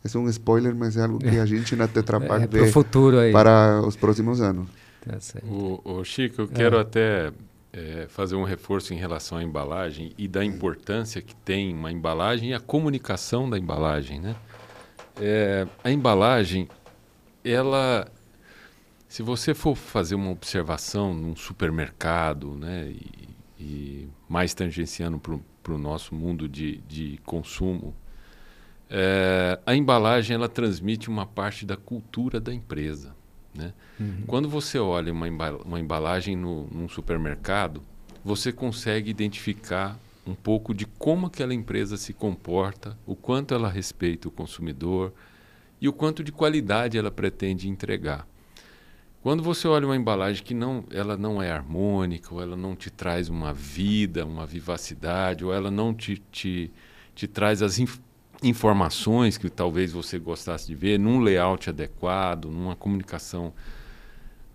esse 0.04 0.16
é 0.16 0.20
um 0.20 0.28
spoiler, 0.28 0.74
mas 0.74 0.96
é 0.96 1.02
algo 1.02 1.18
que 1.18 1.38
a 1.38 1.46
gente 1.46 1.76
na 1.76 1.86
Tetra 1.86 2.20
Pak 2.20 2.44
é, 2.44 2.46
vê 2.46 2.66
futuro 2.66 3.18
aí. 3.18 3.30
para 3.30 3.80
os 3.86 3.94
próximos 3.94 4.40
anos. 4.40 4.68
Tá 5.06 5.18
o, 5.44 5.80
o, 5.84 6.04
Chico, 6.04 6.42
eu 6.42 6.48
quero 6.48 6.76
é. 6.76 6.80
até 6.80 7.32
é, 7.72 8.06
fazer 8.08 8.34
um 8.34 8.44
reforço 8.44 8.92
em 8.92 8.96
relação 8.96 9.38
à 9.38 9.42
embalagem 9.42 10.12
e 10.18 10.26
da 10.26 10.44
importância 10.44 11.22
que 11.22 11.34
tem 11.34 11.74
uma 11.74 11.90
embalagem 11.90 12.50
e 12.50 12.54
a 12.54 12.60
comunicação 12.60 13.48
da 13.48 13.58
embalagem, 13.58 14.20
né? 14.20 14.36
É, 15.20 15.66
a 15.84 15.90
embalagem, 15.90 16.68
ela, 17.44 18.10
se 19.08 19.22
você 19.22 19.54
for 19.54 19.74
fazer 19.74 20.14
uma 20.14 20.30
observação 20.30 21.14
num 21.14 21.36
supermercado, 21.36 22.54
né, 22.54 22.90
e, 22.90 23.28
e 23.58 24.08
mais 24.28 24.54
tangenciando 24.54 25.18
para 25.62 25.74
o 25.74 25.78
nosso 25.78 26.14
mundo 26.14 26.48
de, 26.48 26.78
de 26.88 27.18
consumo 27.24 27.94
é, 28.94 29.58
a 29.64 29.74
embalagem 29.74 30.34
ela 30.34 30.50
transmite 30.50 31.08
uma 31.08 31.24
parte 31.24 31.64
da 31.64 31.78
cultura 31.78 32.38
da 32.38 32.52
empresa. 32.52 33.16
Né? 33.54 33.72
Uhum. 33.98 34.24
Quando 34.26 34.50
você 34.50 34.78
olha 34.78 35.10
uma, 35.10 35.26
uma 35.64 35.80
embalagem 35.80 36.36
no, 36.36 36.66
num 36.66 36.86
supermercado, 36.90 37.82
você 38.22 38.52
consegue 38.52 39.10
identificar 39.10 39.98
um 40.26 40.34
pouco 40.34 40.74
de 40.74 40.84
como 40.84 41.26
aquela 41.26 41.54
empresa 41.54 41.96
se 41.96 42.12
comporta, 42.12 42.96
o 43.06 43.16
quanto 43.16 43.54
ela 43.54 43.68
respeita 43.68 44.28
o 44.28 44.30
consumidor 44.30 45.12
e 45.82 45.88
o 45.88 45.92
quanto 45.92 46.22
de 46.22 46.30
qualidade 46.30 46.96
ela 46.96 47.10
pretende 47.10 47.68
entregar. 47.68 48.24
Quando 49.20 49.42
você 49.42 49.66
olha 49.66 49.84
uma 49.84 49.96
embalagem 49.96 50.44
que 50.44 50.54
não, 50.54 50.84
ela 50.92 51.16
não 51.16 51.42
é 51.42 51.50
harmônica, 51.50 52.32
ou 52.32 52.40
ela 52.40 52.56
não 52.56 52.76
te 52.76 52.88
traz 52.88 53.28
uma 53.28 53.52
vida, 53.52 54.24
uma 54.24 54.46
vivacidade, 54.46 55.44
ou 55.44 55.52
ela 55.52 55.72
não 55.72 55.92
te, 55.92 56.22
te, 56.30 56.70
te 57.16 57.26
traz 57.26 57.62
as, 57.62 57.80
informações 58.44 59.36
que 59.36 59.50
talvez 59.50 59.92
você 59.92 60.20
gostasse 60.20 60.68
de 60.68 60.74
ver, 60.76 61.00
num 61.00 61.18
layout 61.18 61.68
adequado, 61.68 62.46
numa 62.46 62.76
comunicação, 62.76 63.52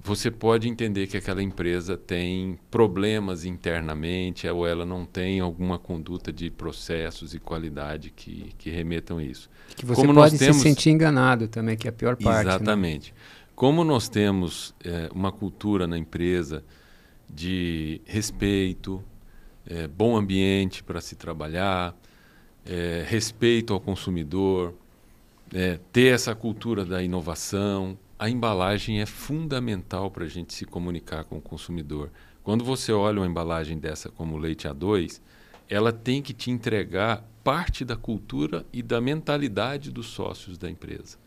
você 0.07 0.31
pode 0.31 0.69
entender 0.69 1.05
que 1.07 1.17
aquela 1.17 1.43
empresa 1.43 1.97
tem 1.97 2.57
problemas 2.71 3.43
internamente 3.43 4.47
ou 4.47 4.65
ela 4.65 4.85
não 4.85 5.05
tem 5.05 5.41
alguma 5.41 5.77
conduta 5.77 6.31
de 6.31 6.49
processos 6.49 7.33
e 7.33 7.39
qualidade 7.39 8.09
que, 8.09 8.53
que 8.57 8.69
remetam 8.69 9.17
a 9.17 9.23
isso. 9.23 9.49
Que 9.75 9.85
você 9.85 10.01
Como 10.01 10.13
pode 10.13 10.37
temos... 10.37 10.55
se 10.55 10.63
sentir 10.63 10.91
enganado 10.91 11.49
também, 11.49 11.75
que 11.75 11.87
é 11.87 11.89
a 11.89 11.93
pior 11.93 12.15
parte. 12.15 12.45
Né? 12.45 12.55
Exatamente. 12.55 13.11
Né? 13.11 13.17
Como 13.53 13.83
nós 13.83 14.07
temos 14.07 14.73
é, 14.83 15.09
uma 15.13 15.31
cultura 15.31 15.85
na 15.85 15.97
empresa 15.97 16.63
de 17.29 17.99
respeito, 18.05 19.03
é, 19.69 19.87
bom 19.87 20.15
ambiente 20.15 20.81
para 20.81 21.01
se 21.01 21.15
trabalhar, 21.15 21.93
é, 22.65 23.03
respeito 23.05 23.73
ao 23.73 23.81
consumidor, 23.81 24.73
é, 25.53 25.79
ter 25.91 26.13
essa 26.13 26.33
cultura 26.33 26.85
da 26.85 27.03
inovação. 27.03 27.97
A 28.19 28.27
embalagem 28.27 28.99
é 28.99 29.05
fundamental 29.05 30.09
para 30.09 30.25
a 30.25 30.27
gente 30.27 30.51
se 30.51 30.65
comunicar 30.65 31.23
com 31.23 31.37
o 31.37 31.41
consumidor. 31.41 32.09
Quando 32.43 32.65
você 32.65 32.91
olha 32.91 33.19
uma 33.19 33.27
embalagem 33.27 33.77
dessa 33.77 34.09
como 34.09 34.37
leite 34.37 34.67
A2, 34.67 35.21
ela 35.69 35.93
tem 35.93 36.23
que 36.23 36.33
te 36.33 36.49
entregar 36.49 37.23
parte 37.43 37.85
da 37.85 37.95
cultura 37.95 38.65
e 38.73 38.81
da 38.81 38.99
mentalidade 38.99 39.91
dos 39.91 40.07
sócios 40.07 40.57
da 40.57 40.67
empresa. 40.67 41.19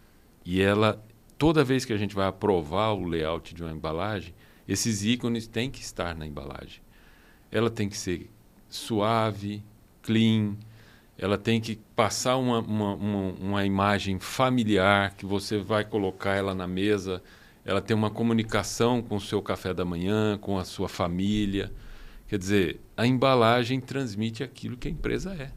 E 0.45 0.61
ela, 0.61 1.01
toda 1.39 1.63
vez 1.63 1.85
que 1.85 1.93
a 1.93 1.97
gente 1.97 2.15
vai 2.15 2.27
aprovar 2.27 2.93
o 2.93 3.05
layout 3.05 3.55
de 3.55 3.63
uma 3.63 3.71
embalagem, 3.71 4.35
esses 4.67 5.05
ícones 5.05 5.47
têm 5.47 5.71
que 5.71 5.81
estar 5.81 6.17
na 6.17 6.27
embalagem. 6.27 6.83
Ela 7.53 7.71
tem 7.71 7.89
que 7.89 7.97
ser 7.97 8.29
suave, 8.69 9.63
clean, 10.03 10.57
ela 11.21 11.37
tem 11.37 11.61
que 11.61 11.77
passar 11.95 12.39
uma, 12.39 12.61
uma, 12.61 12.95
uma, 12.95 13.33
uma, 13.39 13.67
imagem 13.67 14.19
familiar 14.19 15.15
que 15.15 15.27
você 15.27 15.59
vai 15.59 15.85
colocar 15.85 16.35
ela 16.35 16.55
na 16.55 16.67
mesa. 16.67 17.23
Ela 17.63 17.83
tem 17.83 17.95
uma 17.95 18.09
comunicação 18.09 19.03
com 19.03 19.17
o 19.17 19.21
seu 19.21 19.43
café 19.43 19.75
da 19.75 19.85
manhã, 19.85 20.39
com 20.39 20.59
a 20.59 20.65
sua 20.65 20.89
família. 20.89 21.71
Quer 22.27 22.39
dizer, 22.39 22.81
a 22.97 23.07
embalagem 23.07 23.81
transmite 23.81 24.43
aquilo 24.43 24.79
que 24.79 24.89
a 24.89 24.91
empresa 24.91 25.35
é. 25.35 25.51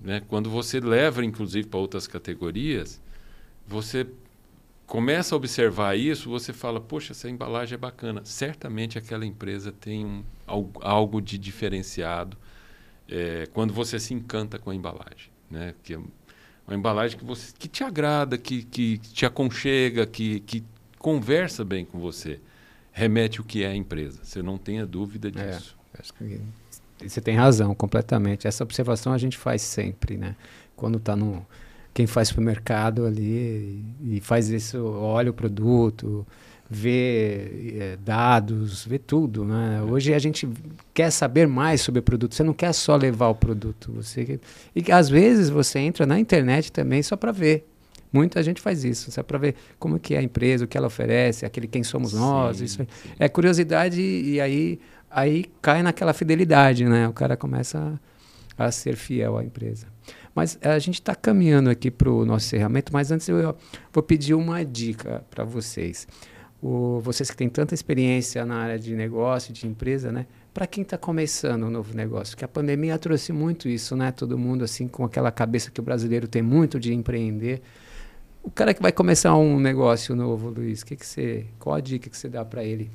Né? 0.00 0.20
Quando 0.26 0.50
você 0.50 0.80
leva, 0.80 1.24
inclusive, 1.24 1.68
para 1.68 1.78
outras 1.78 2.08
categorias, 2.08 3.00
você 3.68 4.04
começa 4.84 5.32
a 5.32 5.36
observar 5.36 5.96
isso, 5.96 6.28
você 6.28 6.52
fala, 6.52 6.80
poxa, 6.80 7.12
essa 7.12 7.30
embalagem 7.30 7.76
é 7.76 7.78
bacana. 7.78 8.24
Certamente 8.24 8.98
aquela 8.98 9.24
empresa 9.24 9.70
tem 9.70 10.04
um, 10.04 10.24
algo, 10.44 10.80
algo 10.82 11.20
de 11.22 11.38
diferenciado 11.38 12.36
é, 13.08 13.46
quando 13.52 13.72
você 13.74 13.98
se 13.98 14.14
encanta 14.14 14.58
com 14.58 14.70
a 14.70 14.74
embalagem, 14.74 15.30
né? 15.50 15.74
Que 15.82 15.94
é 15.94 15.98
uma 15.98 16.76
embalagem 16.76 17.18
que, 17.18 17.24
você, 17.24 17.52
que 17.58 17.68
te 17.68 17.82
agrada, 17.84 18.36
que, 18.38 18.62
que 18.64 18.98
te 18.98 19.24
aconchega, 19.26 20.06
que, 20.06 20.40
que 20.40 20.64
conversa 20.98 21.64
bem 21.64 21.84
com 21.84 21.98
você. 21.98 22.40
remete 22.92 23.40
o 23.40 23.44
que 23.44 23.62
é 23.64 23.68
a 23.68 23.74
empresa. 23.74 24.20
Você 24.24 24.42
não 24.42 24.58
tenha 24.58 24.84
dúvida 24.86 25.28
É, 25.34 25.56
disso. 25.56 25.76
acho 25.98 26.12
que 26.14 26.40
você 27.00 27.20
tem 27.20 27.36
razão 27.36 27.74
completamente. 27.74 28.46
Essa 28.48 28.64
observação 28.64 29.12
a 29.12 29.18
gente 29.18 29.38
faz 29.38 29.62
sempre, 29.62 30.16
né? 30.16 30.36
Quando 30.76 30.98
está 30.98 31.14
no 31.16 31.46
quem 31.94 32.06
faz 32.06 32.28
supermercado 32.28 33.06
ali 33.06 33.84
e, 34.00 34.16
e 34.18 34.20
faz 34.20 34.48
isso, 34.50 34.78
olha 34.84 35.30
o 35.30 35.34
produto, 35.34 36.26
vê 36.70 37.74
é, 37.78 37.96
dados, 38.04 38.84
vê 38.84 38.98
tudo, 38.98 39.44
né? 39.44 39.82
Hoje 39.82 40.12
a 40.12 40.18
gente 40.18 40.48
quer 40.92 41.10
saber 41.10 41.46
mais 41.46 41.80
sobre 41.80 42.00
o 42.00 42.02
produto. 42.02 42.34
Você 42.34 42.42
não 42.42 42.52
quer 42.52 42.72
só 42.72 42.94
levar 42.96 43.28
o 43.28 43.34
produto, 43.34 43.92
você 43.92 44.24
quer- 44.24 44.40
e 44.74 44.92
às 44.92 45.08
vezes 45.08 45.48
você 45.48 45.78
entra 45.78 46.04
na 46.04 46.18
internet 46.18 46.70
também 46.70 47.02
só 47.02 47.16
para 47.16 47.32
ver. 47.32 47.66
Muita 48.12 48.42
gente 48.42 48.60
faz 48.60 48.84
isso, 48.84 49.10
só 49.10 49.22
para 49.22 49.38
ver 49.38 49.54
como 49.78 49.98
que 49.98 50.14
é 50.14 50.18
a 50.18 50.22
empresa, 50.22 50.64
o 50.64 50.68
que 50.68 50.76
ela 50.78 50.86
oferece, 50.86 51.44
aquele 51.44 51.66
quem 51.66 51.82
somos 51.84 52.12
nós, 52.14 52.58
Sim, 52.58 52.64
isso 52.64 52.76
sim. 52.78 52.86
É 53.18 53.28
curiosidade 53.28 54.00
e 54.00 54.40
aí 54.40 54.78
aí 55.10 55.46
cai 55.62 55.82
naquela 55.82 56.12
fidelidade, 56.12 56.84
né? 56.84 57.08
O 57.08 57.12
cara 57.12 57.36
começa 57.36 57.98
a, 58.58 58.66
a 58.66 58.70
ser 58.70 58.96
fiel 58.96 59.38
à 59.38 59.44
empresa. 59.44 59.86
Mas 60.34 60.58
a 60.62 60.78
gente 60.78 61.00
está 61.00 61.14
caminhando 61.14 61.68
aqui 61.70 61.90
para 61.90 62.10
o 62.10 62.24
nosso 62.24 62.46
encerramento, 62.46 62.92
mas 62.92 63.10
antes 63.10 63.28
eu 63.28 63.56
vou 63.92 64.02
pedir 64.02 64.34
uma 64.34 64.64
dica 64.64 65.24
para 65.30 65.44
vocês. 65.44 66.06
O, 66.60 67.00
vocês 67.00 67.30
que 67.30 67.36
têm 67.36 67.48
tanta 67.48 67.74
experiência 67.74 68.44
na 68.44 68.56
área 68.56 68.78
de 68.78 68.94
negócio, 68.94 69.52
de 69.52 69.66
empresa, 69.66 70.10
né? 70.10 70.26
Para 70.52 70.66
quem 70.66 70.82
está 70.82 70.98
começando 70.98 71.64
um 71.64 71.70
novo 71.70 71.94
negócio, 71.94 72.36
que 72.36 72.44
a 72.44 72.48
pandemia 72.48 72.98
trouxe 72.98 73.32
muito 73.32 73.68
isso, 73.68 73.94
né? 73.94 74.10
Todo 74.10 74.36
mundo 74.36 74.64
assim 74.64 74.88
com 74.88 75.04
aquela 75.04 75.30
cabeça 75.30 75.70
que 75.70 75.78
o 75.78 75.82
brasileiro 75.82 76.26
tem 76.26 76.42
muito 76.42 76.80
de 76.80 76.92
empreender. 76.92 77.62
O 78.42 78.50
cara 78.50 78.74
que 78.74 78.82
vai 78.82 78.90
começar 78.90 79.36
um 79.36 79.60
negócio 79.60 80.16
novo, 80.16 80.50
Luiz, 80.50 80.82
que 80.82 80.96
que 80.96 81.06
você, 81.06 81.46
qual 81.58 81.76
a 81.76 81.80
dica 81.80 82.10
que 82.10 82.16
você 82.16 82.28
dá 82.28 82.44
para 82.44 82.64
ele? 82.64 82.90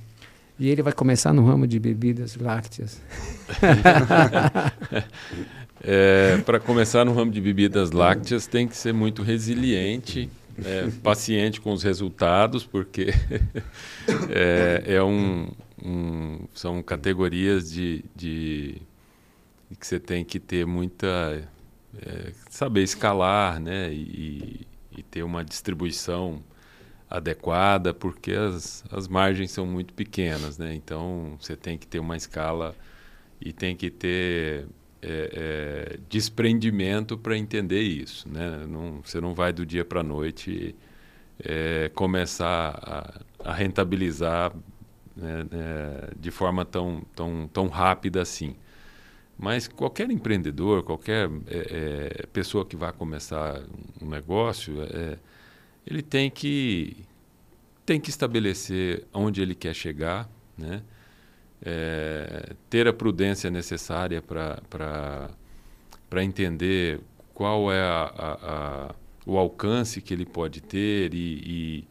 E 0.59 0.69
ele 0.69 0.81
vai 0.81 0.93
começar 0.93 1.33
no 1.33 1.45
ramo 1.45 1.65
de 1.65 1.79
bebidas 1.79 2.35
lácteas. 2.35 3.01
Para 6.45 6.59
começar 6.59 7.03
no 7.03 7.13
ramo 7.13 7.31
de 7.31 7.41
bebidas 7.41 7.91
lácteas, 7.91 8.47
tem 8.47 8.67
que 8.67 8.77
ser 8.77 8.93
muito 8.93 9.23
resiliente, 9.23 10.29
é, 10.63 10.89
paciente 11.03 11.61
com 11.61 11.73
os 11.73 11.83
resultados, 11.83 12.65
porque 12.65 13.07
é, 14.29 14.83
é 14.95 15.03
um, 15.03 15.49
um- 15.83 16.47
são 16.53 16.81
categorias 16.83 17.71
de, 17.71 18.03
de- 18.15 18.81
que 19.79 19.87
você 19.87 19.99
tem 19.99 20.23
que 20.23 20.39
ter 20.39 20.65
muita 20.65 21.47
é, 22.01 22.33
saber 22.49 22.83
escalar, 22.83 23.59
né, 23.59 23.91
e, 23.93 24.67
e 24.97 25.03
ter 25.03 25.23
uma 25.23 25.43
distribuição 25.43 26.41
adequada, 27.09 27.93
porque 27.93 28.33
as, 28.33 28.83
as 28.91 29.07
margens 29.07 29.51
são 29.51 29.65
muito 29.65 29.93
pequenas, 29.93 30.57
né? 30.57 30.73
Então 30.75 31.37
você 31.39 31.55
tem 31.55 31.77
que 31.77 31.87
ter 31.87 31.99
uma 31.99 32.17
escala 32.17 32.75
e 33.41 33.53
tem 33.53 33.75
que 33.75 33.89
ter 33.91 34.67
é, 35.03 35.29
é, 35.33 35.99
desprendimento 36.09 37.17
para 37.17 37.37
entender 37.37 37.81
isso, 37.81 38.27
né? 38.29 38.65
Não, 38.67 39.01
você 39.03 39.19
não 39.19 39.33
vai 39.33 39.51
do 39.51 39.65
dia 39.65 39.83
para 39.83 39.99
a 39.99 40.03
noite 40.03 40.75
é, 41.43 41.91
começar 41.93 42.79
a, 42.81 43.49
a 43.51 43.53
rentabilizar 43.53 44.53
né, 45.15 45.43
né, 45.51 46.09
de 46.17 46.31
forma 46.31 46.65
tão, 46.65 47.03
tão, 47.15 47.49
tão 47.51 47.67
rápida 47.67 48.21
assim. 48.21 48.55
Mas 49.37 49.67
qualquer 49.67 50.09
empreendedor, 50.09 50.83
qualquer 50.83 51.29
é, 51.47 52.21
é, 52.21 52.27
pessoa 52.27 52.65
que 52.65 52.75
vai 52.75 52.93
começar 52.93 53.61
um 54.01 54.07
negócio, 54.09 54.81
é, 54.83 55.17
ele 55.85 56.01
tem 56.01 56.29
que 56.29 57.05
tem 57.85 57.99
que 57.99 58.09
estabelecer 58.09 59.05
onde 59.13 59.41
ele 59.41 59.53
quer 59.53 59.73
chegar, 59.73 60.29
né? 60.57 60.81
É, 61.65 62.55
ter 62.69 62.87
a 62.87 62.93
prudência 62.93 63.49
necessária 63.49 64.21
para 64.21 65.29
entender 66.21 66.99
qual 67.33 67.71
é 67.71 67.81
a, 67.81 68.03
a, 68.03 68.33
a, 68.33 68.95
o 69.25 69.37
alcance 69.37 70.01
que 70.01 70.13
ele 70.13 70.25
pode 70.25 70.61
ter 70.61 71.13
e, 71.13 71.87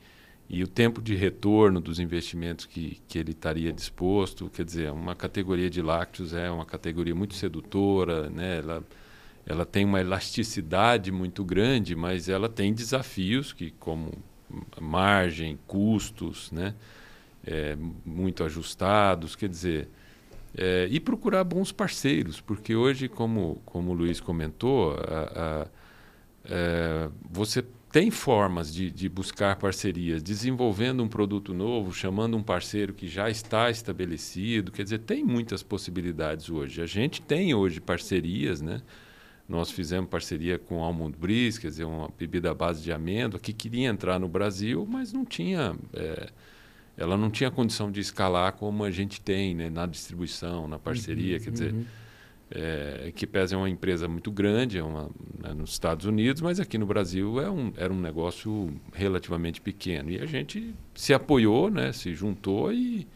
e, 0.51 0.59
e, 0.59 0.63
o 0.63 0.69
tempo 0.69 1.01
de 1.01 1.15
retorno 1.15 1.81
dos 1.81 1.99
investimentos 1.99 2.67
que, 2.67 3.01
que 3.09 3.19
ele 3.19 3.33
estaria 3.33 3.73
disposto. 3.73 4.51
Quer 4.51 4.65
dizer, 4.65 4.93
uma 4.93 5.15
categoria 5.15 5.71
de 5.71 5.83
lácteos 5.83 6.35
é 6.35 6.51
uma 6.51 6.67
categoria 6.67 7.15
muito 7.15 7.35
sedutora, 7.35 8.29
né? 8.29 8.59
ela, 8.59 8.85
ela 9.47 9.67
tem 9.67 9.85
uma 9.85 10.01
elasticidade 10.01 11.11
muito 11.11 11.45
grande, 11.45 11.97
mas 11.97 12.29
ela 12.29 12.49
tem 12.49 12.73
desafios 12.73 13.53
que, 13.53 13.71
como 13.73 14.13
margem, 14.81 15.59
custos, 15.67 16.53
né? 16.53 16.75
É, 17.45 17.77
muito 18.05 18.45
ajustados, 18.45 19.35
quer 19.35 19.49
dizer, 19.49 19.89
é, 20.57 20.87
e 20.91 21.01
procurar 21.01 21.43
bons 21.45 21.73
parceiros, 21.73 22.41
porque 22.41 22.75
hoje, 22.75 23.09
como, 23.09 23.61
como 23.65 23.91
o 23.91 23.95
Luiz 23.95 24.21
comentou, 24.21 24.93
a, 24.93 25.65
a, 25.65 25.67
é, 26.45 27.09
você 27.31 27.65
tem 27.93 28.11
formas 28.11 28.73
de, 28.73 28.91
de, 28.91 29.07
buscar 29.09 29.57
parcerias, 29.57 30.23
desenvolvendo 30.23 31.03
um 31.03 31.09
produto 31.09 31.53
novo, 31.53 31.93
chamando 31.93 32.37
um 32.37 32.43
parceiro 32.43 32.95
que 32.95 33.07
já 33.07 33.29
está 33.29 33.71
estabelecido, 33.71 34.73
quer 34.73 34.83
dizer, 34.83 35.01
tem 35.01 35.23
muitas 35.23 35.63
possibilidades 35.63 36.49
hoje. 36.49 36.81
A 36.81 36.87
gente 36.87 37.21
tem 37.21 37.55
hoje 37.55 37.81
parcerias, 37.83 38.63
né? 38.63 38.81
Nós 39.47 39.71
fizemos 39.71 40.09
parceria 40.09 40.59
com 40.59 40.83
Almond 40.83 41.19
Breeze, 41.19 41.61
quer 41.61 41.69
dizer, 41.69 41.85
uma 41.85 42.09
bebida 42.19 42.51
à 42.51 42.55
base 42.55 42.83
de 42.83 42.91
amêndoa, 42.91 43.39
que 43.39 43.53
queria 43.53 43.89
entrar 43.89 44.19
no 44.19 44.27
Brasil, 44.27 44.87
mas 44.89 45.13
não 45.13 45.27
tinha, 45.27 45.77
é, 45.93 46.31
ela 46.97 47.17
não 47.17 47.31
tinha 47.31 47.51
condição 47.51 47.91
de 47.91 48.01
escalar 48.01 48.53
como 48.53 48.85
a 48.85 48.91
gente 48.91 49.21
tem 49.21 49.55
né, 49.55 49.71
na 49.71 49.87
distribuição, 49.87 50.69
na 50.69 50.79
parceria. 50.79 51.37
Uhum, 51.37 51.43
quer 51.43 51.51
dizer, 51.51 51.73
uhum. 51.73 51.85
é, 52.51 53.13
que 53.15 53.27
pesa 53.27 53.55
é 53.55 53.59
uma 53.59 53.71
empresa 53.71 54.07
muito 54.07 54.31
grande 54.31 54.79
é 54.79 54.83
uma, 54.83 55.11
né, 55.43 55.55
nos 55.55 55.71
Estados 55.71 56.07
Unidos, 56.07 56.43
mas 56.43 56.61
aqui 56.61 56.77
no 56.77 56.87
Brasil 56.87 57.41
é 57.41 57.51
um, 57.51 57.73
era 57.77 57.93
um 57.93 58.01
negócio 58.01 58.73
relativamente 58.93 59.61
pequeno. 59.61 60.11
E 60.11 60.21
a 60.21 60.27
gente 60.27 60.75
se 60.95 61.15
apoiou, 61.15 61.71
né, 61.71 61.93
se 61.93 62.15
juntou 62.15 62.73
e, 62.73 63.07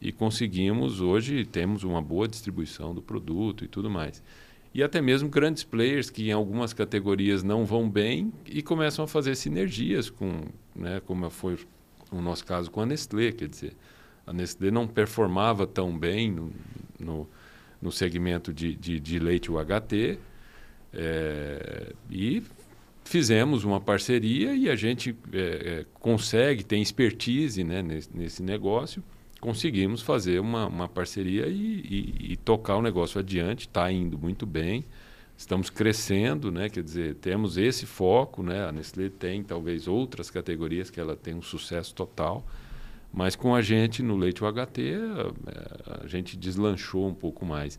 e 0.00 0.12
conseguimos, 0.12 1.00
hoje 1.00 1.44
temos 1.44 1.84
uma 1.84 2.00
boa 2.00 2.26
distribuição 2.26 2.94
do 2.94 3.02
produto 3.02 3.64
e 3.64 3.68
tudo 3.68 3.90
mais 3.90 4.22
e 4.76 4.82
até 4.82 5.00
mesmo 5.00 5.30
grandes 5.30 5.64
players 5.64 6.10
que 6.10 6.28
em 6.28 6.32
algumas 6.32 6.74
categorias 6.74 7.42
não 7.42 7.64
vão 7.64 7.88
bem 7.88 8.30
e 8.44 8.60
começam 8.60 9.06
a 9.06 9.08
fazer 9.08 9.34
sinergias 9.34 10.10
com, 10.10 10.42
né, 10.74 11.00
como 11.06 11.30
foi 11.30 11.56
o 12.10 12.20
nosso 12.20 12.44
caso 12.44 12.70
com 12.70 12.80
a 12.80 12.86
Nestlé, 12.86 13.32
quer 13.32 13.48
dizer, 13.48 13.76
a 14.26 14.32
Nestlé 14.32 14.70
não 14.70 14.86
performava 14.86 15.66
tão 15.66 15.96
bem 15.96 16.30
no, 16.30 16.52
no, 16.98 17.28
no 17.80 17.92
segmento 17.92 18.52
de, 18.52 18.74
de, 18.74 18.98
de, 18.98 19.18
leite 19.18 19.50
UHT 19.50 20.18
é, 20.92 21.92
e 22.10 22.42
fizemos 23.04 23.64
uma 23.64 23.80
parceria 23.80 24.54
e 24.54 24.68
a 24.68 24.74
gente 24.74 25.16
é, 25.32 25.84
consegue, 25.94 26.64
tem 26.64 26.82
expertise 26.82 27.62
né, 27.62 27.82
nesse, 27.82 28.10
nesse 28.12 28.42
negócio, 28.42 29.02
conseguimos 29.40 30.02
fazer 30.02 30.40
uma, 30.40 30.66
uma 30.66 30.88
parceria 30.88 31.46
e, 31.46 31.52
e, 31.52 32.32
e, 32.32 32.36
tocar 32.36 32.76
o 32.76 32.82
negócio 32.82 33.20
adiante. 33.20 33.66
Está 33.68 33.90
indo 33.92 34.18
muito 34.18 34.44
bem, 34.44 34.84
estamos 35.36 35.70
crescendo, 35.70 36.50
né? 36.50 36.68
quer 36.68 36.82
dizer, 36.82 37.14
temos 37.16 37.56
esse 37.56 37.86
foco. 37.86 38.42
Né? 38.42 38.64
A 38.64 38.72
Nestlé 38.72 39.08
tem 39.08 39.42
talvez 39.42 39.86
outras 39.86 40.30
categorias 40.30 40.90
que 40.90 40.98
ela 40.98 41.16
tem 41.16 41.34
um 41.34 41.42
sucesso 41.42 41.94
total, 41.94 42.46
mas 43.12 43.36
com 43.36 43.54
a 43.54 43.62
gente 43.62 44.02
no 44.02 44.16
leite 44.16 44.42
UHT 44.42 44.94
a, 45.46 46.04
a 46.04 46.06
gente 46.06 46.36
deslanchou 46.36 47.06
um 47.06 47.14
pouco 47.14 47.44
mais. 47.44 47.78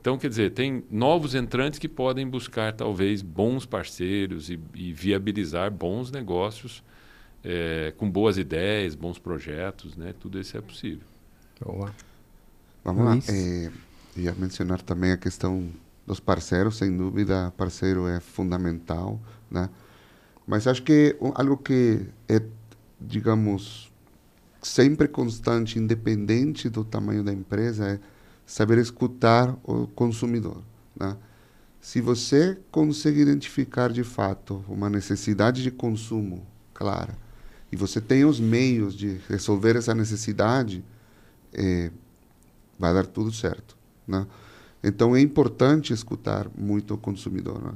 Então, 0.00 0.16
quer 0.16 0.28
dizer, 0.28 0.52
tem 0.52 0.84
novos 0.90 1.34
entrantes 1.34 1.78
que 1.78 1.88
podem 1.88 2.26
buscar 2.26 2.72
talvez 2.72 3.20
bons 3.20 3.66
parceiros 3.66 4.48
e, 4.48 4.58
e 4.74 4.92
viabilizar 4.92 5.72
bons 5.72 6.12
negócios 6.12 6.84
é, 7.42 7.92
com 7.96 8.08
boas 8.08 8.38
ideias, 8.38 8.94
bons 8.94 9.18
projetos, 9.18 9.96
né? 9.96 10.14
Tudo 10.18 10.38
isso 10.38 10.56
é 10.56 10.60
possível. 10.60 11.06
Boa. 11.60 11.92
Vamos 12.84 13.04
Luiz. 13.04 13.28
lá. 13.28 13.34
É, 13.34 13.70
ia 14.16 14.32
mencionar 14.34 14.80
também 14.82 15.10
a 15.10 15.16
questão 15.16 15.68
dos 16.08 16.18
parceiros, 16.18 16.78
sem 16.78 16.96
dúvida, 16.96 17.52
parceiro 17.56 18.08
é 18.08 18.18
fundamental, 18.18 19.20
né? 19.50 19.68
Mas 20.46 20.66
acho 20.66 20.82
que 20.82 21.14
algo 21.34 21.58
que 21.58 22.06
é, 22.26 22.42
digamos, 22.98 23.92
sempre 24.62 25.06
constante, 25.06 25.78
independente 25.78 26.70
do 26.70 26.82
tamanho 26.82 27.22
da 27.22 27.32
empresa, 27.32 27.86
é 27.86 28.00
saber 28.46 28.78
escutar 28.78 29.54
o 29.62 29.86
consumidor, 29.88 30.62
né? 30.98 31.16
Se 31.80 32.00
você 32.00 32.58
consegue 32.72 33.20
identificar 33.20 33.92
de 33.92 34.02
fato 34.02 34.64
uma 34.66 34.90
necessidade 34.90 35.62
de 35.62 35.70
consumo 35.70 36.44
clara, 36.74 37.16
e 37.70 37.76
você 37.76 38.00
tem 38.00 38.24
os 38.24 38.40
meios 38.40 38.94
de 38.94 39.20
resolver 39.28 39.76
essa 39.76 39.94
necessidade, 39.94 40.82
é, 41.52 41.90
vai 42.78 42.94
dar 42.94 43.06
tudo 43.06 43.30
certo. 43.30 43.76
Né? 44.06 44.26
Então 44.82 45.14
é 45.16 45.20
importante 45.20 45.92
escutar 45.92 46.46
muito 46.56 46.94
o 46.94 46.98
consumidor. 46.98 47.62
Né? 47.62 47.72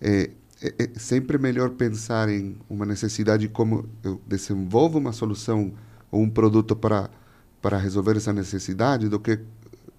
É, 0.00 0.30
é, 0.62 0.74
é, 0.78 0.90
sempre 0.98 1.38
melhor 1.38 1.70
pensar 1.70 2.28
em 2.28 2.56
uma 2.68 2.84
necessidade 2.86 3.48
como 3.48 3.88
eu 4.02 4.20
desenvolvo 4.26 4.98
uma 4.98 5.12
solução 5.12 5.72
ou 6.10 6.22
um 6.22 6.30
produto 6.30 6.74
para 6.74 7.10
para 7.60 7.76
resolver 7.76 8.16
essa 8.16 8.32
necessidade 8.32 9.08
do 9.08 9.18
que 9.18 9.40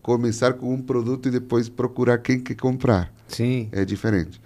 começar 0.01 0.53
com 0.53 0.73
um 0.73 0.81
produto 0.81 1.27
e 1.27 1.31
depois 1.31 1.67
procurar 1.69 2.17
quem 2.19 2.39
quer 2.39 2.55
comprar. 2.55 3.13
Sim. 3.27 3.69
É 3.71 3.85
diferente. 3.85 4.41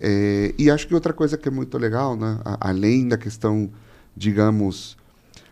É, 0.00 0.54
e 0.56 0.70
acho 0.70 0.86
que 0.86 0.94
outra 0.94 1.12
coisa 1.12 1.36
que 1.36 1.48
é 1.48 1.50
muito 1.50 1.76
legal, 1.76 2.16
né, 2.16 2.40
a, 2.44 2.68
além 2.70 3.08
da 3.08 3.18
questão, 3.18 3.70
digamos, 4.16 4.96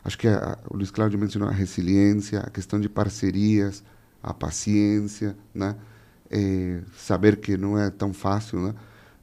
acho 0.04 0.16
que 0.16 0.28
a, 0.28 0.56
o 0.70 0.76
Luiz 0.76 0.90
Cláudio 0.90 1.18
mencionou 1.18 1.48
a 1.48 1.52
resiliência, 1.52 2.40
a 2.40 2.50
questão 2.50 2.80
de 2.80 2.88
parcerias, 2.88 3.82
a 4.22 4.34
paciência, 4.34 5.36
né, 5.54 5.76
é, 6.30 6.80
saber 6.96 7.36
que 7.36 7.56
não 7.56 7.78
é 7.78 7.90
tão 7.90 8.12
fácil, 8.12 8.60
né, 8.60 8.74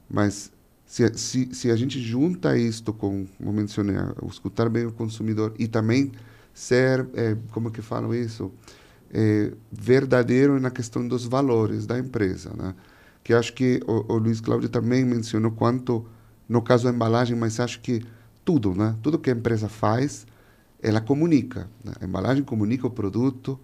mas 0.08 0.52
se, 0.86 1.06
se, 1.18 1.54
se 1.54 1.70
a 1.70 1.76
gente 1.76 2.00
junta 2.00 2.56
isto 2.56 2.92
com, 2.92 3.26
como 3.36 3.52
mencionei, 3.52 3.96
escutar 4.26 4.68
bem 4.70 4.86
o 4.86 4.92
consumidor 4.92 5.54
e 5.58 5.68
também 5.68 6.12
ser, 6.54 7.06
é, 7.14 7.36
como 7.52 7.70
que 7.70 7.82
falam 7.82 8.14
isso, 8.14 8.50
é, 9.12 9.52
verdadeiro 9.70 10.58
na 10.58 10.70
questão 10.70 11.06
dos 11.06 11.24
valores 11.24 11.86
da 11.86 11.98
empresa, 11.98 12.50
né? 12.56 12.74
Que 13.22 13.34
acho 13.34 13.52
que 13.52 13.80
o, 13.86 14.14
o 14.14 14.18
Luiz 14.18 14.40
Cláudio 14.40 14.68
também 14.68 15.04
mencionou 15.04 15.50
quanto, 15.50 16.06
no 16.48 16.62
caso 16.62 16.84
da 16.84 16.90
embalagem, 16.90 17.36
mas 17.36 17.60
acho 17.60 17.80
que 17.80 18.02
tudo, 18.44 18.74
né? 18.74 18.96
Tudo 19.02 19.18
que 19.18 19.30
a 19.30 19.34
empresa 19.34 19.68
faz, 19.68 20.26
ela 20.82 21.00
comunica. 21.00 21.68
Né? 21.84 21.92
A 22.00 22.04
embalagem 22.04 22.42
comunica 22.42 22.86
o 22.86 22.90
produto, 22.90 23.58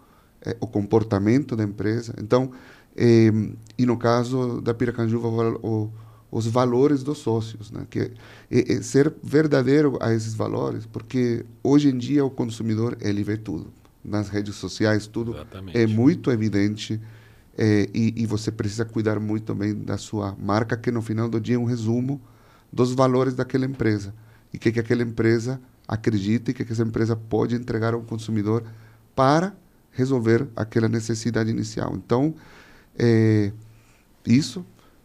é, 0.44 0.56
o 0.60 0.66
comportamento 0.66 1.56
da 1.56 1.64
empresa. 1.64 2.14
Então, 2.18 2.50
é, 2.96 3.30
e 3.78 3.86
no 3.86 3.96
caso 3.96 4.60
da 4.60 4.72
Piracanjuva, 4.72 5.28
o, 5.62 5.90
os 6.34 6.48
valores 6.48 7.04
dos 7.04 7.18
sócios, 7.18 7.70
né? 7.70 7.86
Que 7.88 8.10
é, 8.50 8.72
é, 8.72 8.82
ser 8.82 9.14
verdadeiro 9.22 9.96
a 10.00 10.12
esses 10.12 10.34
valores, 10.34 10.84
porque 10.84 11.46
hoje 11.62 11.88
em 11.88 11.96
dia 11.96 12.24
o 12.24 12.30
consumidor 12.30 12.96
ele 13.00 13.22
vê 13.22 13.36
tudo 13.36 13.72
nas 14.04 14.28
redes 14.28 14.56
sociais, 14.56 15.06
tudo 15.06 15.32
Exatamente. 15.32 15.78
é 15.78 15.86
muito 15.86 16.32
evidente 16.32 17.00
é, 17.56 17.88
e, 17.94 18.12
e, 18.16 18.26
você 18.26 18.50
precisa 18.50 18.84
cuidar 18.84 19.20
muito 19.20 19.44
também 19.44 19.74
da 19.74 19.96
sua 19.96 20.36
marca, 20.36 20.76
que 20.76 20.90
no 20.90 21.00
final 21.00 21.28
do 21.28 21.40
dia 21.40 21.54
é 21.54 21.58
um 21.58 21.64
resumo 21.64 22.20
dos 22.72 22.92
valores 22.92 23.34
daquela 23.34 23.64
empresa 23.64 24.12
e 24.52 24.58
que, 24.58 24.72
que 24.72 24.80
aquela 24.80 25.04
empresa 25.04 25.60
acredita 25.86 26.50
e 26.50 26.54
que, 26.54 26.64
que 26.64 26.72
essa 26.72 26.82
empresa 26.82 27.14
pode 27.14 27.54
entregar 27.54 27.94
ao 27.94 28.02
consumidor 28.02 28.64
para 29.14 29.54
resolver 29.94 30.46
aquela 30.54 30.88
necessidade 30.88 31.50
inicial. 31.50 31.94
Então, 31.94 32.34
é, 32.98 33.52
isso 34.26 34.64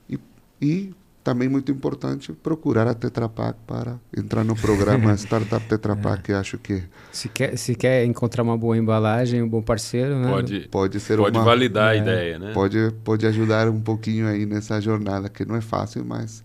e, 0.09 0.19
e 0.61 0.93
também 1.23 1.47
muito 1.47 1.71
importante 1.71 2.33
procurar 2.33 2.87
a 2.87 2.93
Tetra 2.93 3.29
Pak 3.29 3.59
para 3.67 3.99
entrar 4.15 4.43
no 4.43 4.55
programa 4.55 5.13
Startup 5.17 5.63
Tetra 5.67 5.95
Pak, 5.95 6.23
que 6.23 6.33
acho 6.33 6.57
que 6.57 6.83
se 7.11 7.29
quer 7.29 7.57
se 7.57 7.75
quer 7.75 8.05
encontrar 8.05 8.43
uma 8.43 8.57
boa 8.57 8.77
embalagem, 8.77 9.41
um 9.41 9.47
bom 9.47 9.61
parceiro, 9.61 10.17
né? 10.17 10.29
Pode 10.29 10.67
pode 10.69 10.99
ser 10.99 11.17
pode 11.17 11.37
uma, 11.37 11.43
validar 11.43 11.93
é, 11.93 11.99
a 11.99 12.01
ideia, 12.01 12.39
né? 12.39 12.53
Pode 12.53 12.91
pode 13.03 13.27
ajudar 13.27 13.69
um 13.69 13.81
pouquinho 13.81 14.27
aí 14.27 14.45
nessa 14.45 14.79
jornada 14.81 15.29
que 15.29 15.45
não 15.45 15.55
é 15.55 15.61
fácil, 15.61 16.03
mas 16.05 16.43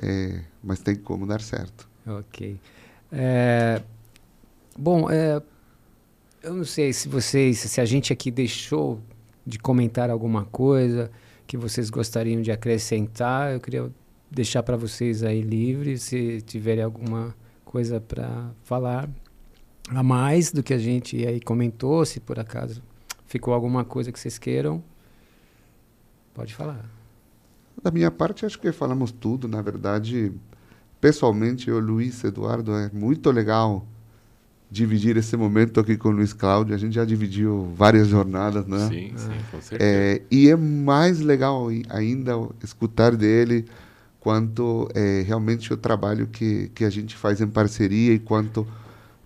é, 0.00 0.40
mas 0.62 0.80
tem 0.80 0.94
como 0.94 1.26
dar 1.26 1.40
certo. 1.40 1.88
Ok. 2.06 2.58
É, 3.10 3.82
bom, 4.78 5.10
é, 5.10 5.40
eu 6.42 6.54
não 6.54 6.64
sei 6.64 6.92
se 6.92 7.08
vocês, 7.08 7.58
se 7.58 7.80
a 7.80 7.84
gente 7.84 8.12
aqui 8.12 8.30
deixou 8.30 9.00
de 9.46 9.58
comentar 9.58 10.10
alguma 10.10 10.44
coisa 10.44 11.10
que 11.46 11.56
vocês 11.56 11.88
gostariam 11.88 12.42
de 12.42 12.50
acrescentar, 12.50 13.52
eu 13.52 13.60
queria 13.60 13.90
deixar 14.30 14.62
para 14.62 14.76
vocês 14.76 15.22
aí 15.22 15.40
livre, 15.40 15.98
se 15.98 16.40
tiverem 16.42 16.82
alguma 16.82 17.34
coisa 17.64 18.00
para 18.00 18.50
falar 18.64 19.08
a 19.88 20.02
mais 20.02 20.52
do 20.52 20.62
que 20.62 20.74
a 20.74 20.78
gente 20.78 21.24
aí 21.26 21.40
comentou, 21.40 22.04
se 22.04 22.18
por 22.18 22.38
acaso 22.38 22.82
ficou 23.26 23.54
alguma 23.54 23.84
coisa 23.84 24.10
que 24.10 24.18
vocês 24.18 24.38
queiram, 24.38 24.82
pode 26.34 26.54
falar. 26.54 26.84
Da 27.82 27.90
minha 27.90 28.10
parte, 28.10 28.44
acho 28.44 28.58
que 28.58 28.70
falamos 28.72 29.10
tudo. 29.10 29.48
Na 29.48 29.62
verdade, 29.62 30.32
pessoalmente, 31.00 31.68
eu, 31.68 31.78
Luiz 31.78 32.22
Eduardo, 32.22 32.74
é 32.74 32.90
muito 32.92 33.30
legal 33.30 33.86
dividir 34.72 35.18
esse 35.18 35.36
momento 35.36 35.78
aqui 35.78 35.98
com 35.98 36.08
o 36.08 36.12
Luiz 36.12 36.32
Cláudio. 36.32 36.74
A 36.74 36.78
gente 36.78 36.94
já 36.94 37.04
dividiu 37.04 37.70
várias 37.76 38.08
jornadas, 38.08 38.66
né? 38.66 38.88
Sim, 38.88 39.12
sim, 39.14 39.38
com 39.50 39.60
certeza. 39.60 39.78
É, 39.78 40.22
e 40.30 40.48
é 40.48 40.56
mais 40.56 41.20
legal 41.20 41.68
ainda 41.90 42.32
escutar 42.64 43.14
dele 43.14 43.66
quanto 44.18 44.88
é, 44.94 45.22
realmente 45.26 45.70
o 45.74 45.76
trabalho 45.76 46.26
que, 46.26 46.70
que 46.74 46.86
a 46.86 46.90
gente 46.90 47.14
faz 47.14 47.40
em 47.42 47.48
parceria 47.48 48.14
e 48.14 48.18
quanto 48.18 48.66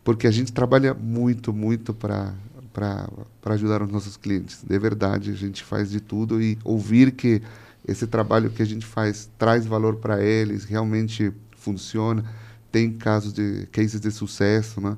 porque 0.03 0.27
a 0.27 0.31
gente 0.31 0.53
trabalha 0.53 0.95
muito 0.95 1.53
muito 1.53 1.93
para 1.93 2.33
para 2.73 3.55
ajudar 3.55 3.83
os 3.83 3.91
nossos 3.91 4.17
clientes 4.17 4.65
de 4.67 4.79
verdade 4.79 5.31
a 5.31 5.35
gente 5.35 5.63
faz 5.63 5.91
de 5.91 6.01
tudo 6.01 6.41
e 6.41 6.59
ouvir 6.65 7.13
que 7.13 7.43
esse 7.87 8.07
trabalho 8.07 8.51
que 8.51 8.63
a 8.63 8.67
gente 8.67 8.87
faz 8.87 9.31
traz 9.39 9.67
valor 9.67 9.97
para 9.97 10.23
eles 10.23 10.65
realmente 10.65 11.31
funciona 11.57 12.25
tem 12.73 12.91
casos 12.93 13.35
de 13.35 13.67
cases 13.73 14.01
de 14.01 14.11
sucesso 14.11 14.81
né 14.81 14.97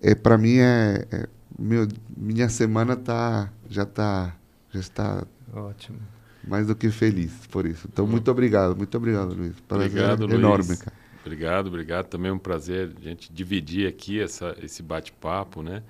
é 0.00 0.14
para 0.14 0.38
mim 0.38 0.58
é, 0.58 1.06
é 1.10 1.28
meu, 1.58 1.86
minha 2.16 2.48
semana 2.48 2.96
tá 2.96 3.52
já 3.68 3.84
tá 3.84 4.34
já 4.72 4.80
está 4.80 5.26
ótimo 5.52 5.98
mais 6.46 6.66
do 6.66 6.74
que 6.74 6.90
feliz 6.90 7.32
por 7.48 7.66
isso. 7.66 7.88
Então, 7.92 8.06
muito 8.06 8.30
obrigado, 8.30 8.76
muito 8.76 8.96
obrigado, 8.96 9.34
Luiz. 9.34 9.54
Prazer 9.60 9.88
obrigado, 9.88 10.26
Luiz. 10.26 10.38
enorme, 10.38 10.76
cara. 10.76 10.96
Obrigado, 11.24 11.66
obrigado. 11.66 12.06
Também 12.06 12.30
é 12.30 12.34
um 12.34 12.38
prazer 12.38 12.92
a 12.98 13.00
gente 13.02 13.32
dividir 13.32 13.86
aqui 13.86 14.20
essa, 14.20 14.56
esse 14.62 14.82
bate-papo, 14.82 15.62
né? 15.62 15.82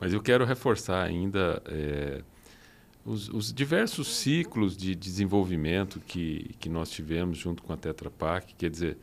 Mas 0.00 0.12
eu 0.12 0.20
quero 0.20 0.44
reforçar 0.44 1.02
ainda 1.04 1.62
é, 1.66 2.22
os, 3.04 3.28
os, 3.28 3.52
diversos 3.52 4.16
ciclos 4.16 4.76
de 4.76 4.96
desenvolvimento 4.96 6.00
que, 6.00 6.56
que 6.58 6.68
nós 6.68 6.90
tivemos 6.90 7.38
junto 7.38 7.62
com 7.62 7.72
a 7.72 7.76
Tetra 7.76 8.10
Pak. 8.10 8.54
Quer 8.58 8.70
dizer, 8.70 8.98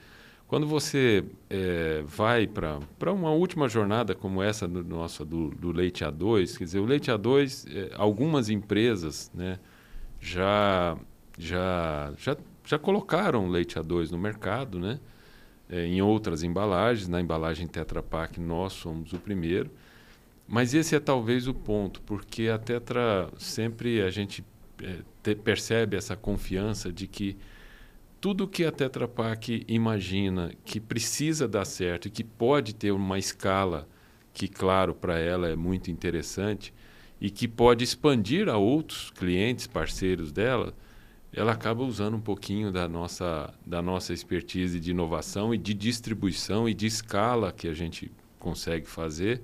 quando 0.50 0.68
você 0.68 1.24
é, 1.50 2.04
vai 2.06 2.46
para 2.46 3.14
uma 3.14 3.32
última 3.32 3.70
jornada 3.70 4.14
como 4.14 4.44
essa 4.44 4.68
do, 4.68 4.84
nossa 4.84 5.24
do, 5.24 5.50
do 5.52 5.72
leite 5.72 6.04
A2, 6.04 6.58
quer 6.58 6.66
dizer, 6.66 6.80
o 6.80 6.86
leite 6.86 7.10
A2, 7.10 7.66
é, 7.74 7.92
algumas 7.96 8.50
empresas, 8.50 9.32
né? 9.34 9.58
já, 10.20 10.98
já, 11.38 12.14
já, 12.18 12.38
já 12.66 12.78
colocaram 12.78 13.48
leite 13.48 13.80
A2 13.80 14.12
no 14.12 14.18
mercado, 14.18 14.80
né? 14.80 15.00
É, 15.70 15.86
em 15.86 16.02
outras 16.02 16.44
embalagens. 16.44 17.08
Na 17.08 17.22
embalagem 17.22 17.68
Tetra 17.68 18.02
Pak, 18.02 18.40
nós 18.40 18.74
somos 18.74 19.14
o 19.14 19.20
primeiro. 19.20 19.70
Mas 20.48 20.74
esse 20.74 20.96
é 20.96 21.00
talvez 21.00 21.48
o 21.48 21.54
ponto, 21.54 22.02
porque 22.02 22.50
a 22.50 22.58
Tetra 22.58 23.30
sempre 23.38 24.02
a 24.02 24.10
gente 24.10 24.44
te, 25.22 25.36
percebe 25.36 25.96
essa 25.96 26.16
confiança 26.16 26.92
de 26.92 27.08
que 27.08 27.38
tudo 28.20 28.48
que 28.48 28.66
a 28.66 28.72
Tetra 28.72 29.08
Pak 29.08 29.64
imagina 29.68 30.52
que 30.66 30.80
precisa 30.80 31.48
dar 31.48 31.66
certo 31.66 32.08
e 32.08 32.12
que 32.12 32.24
pode 32.24 32.76
ter 32.76 32.92
uma 32.92 33.18
escala 33.18 33.88
que, 34.34 34.48
claro, 34.48 34.94
para 34.94 35.18
ela 35.18 35.48
é 35.48 35.56
muito 35.56 35.90
interessante, 35.90 36.74
e 37.22 37.30
que 37.30 37.48
pode 37.48 37.84
expandir 37.84 38.48
a 38.48 38.58
outros 38.58 39.12
clientes, 39.12 39.68
parceiros 39.68 40.32
dela, 40.32 40.74
ela 41.34 41.52
acaba 41.52 41.84
usando 41.84 42.16
um 42.16 42.22
pouquinho 42.22 42.72
da 42.72 42.88
nossa, 42.88 43.54
da 43.66 43.82
nossa 43.82 44.14
expertise 44.14 44.80
de 44.80 44.92
inovação 44.92 45.54
e 45.54 45.58
de 45.58 45.74
distribuição 45.74 46.68
e 46.68 46.74
de 46.74 46.86
escala 46.86 47.52
que 47.52 47.68
a 47.68 47.74
gente 47.74 48.12
consegue 48.40 48.88
fazer 48.88 49.42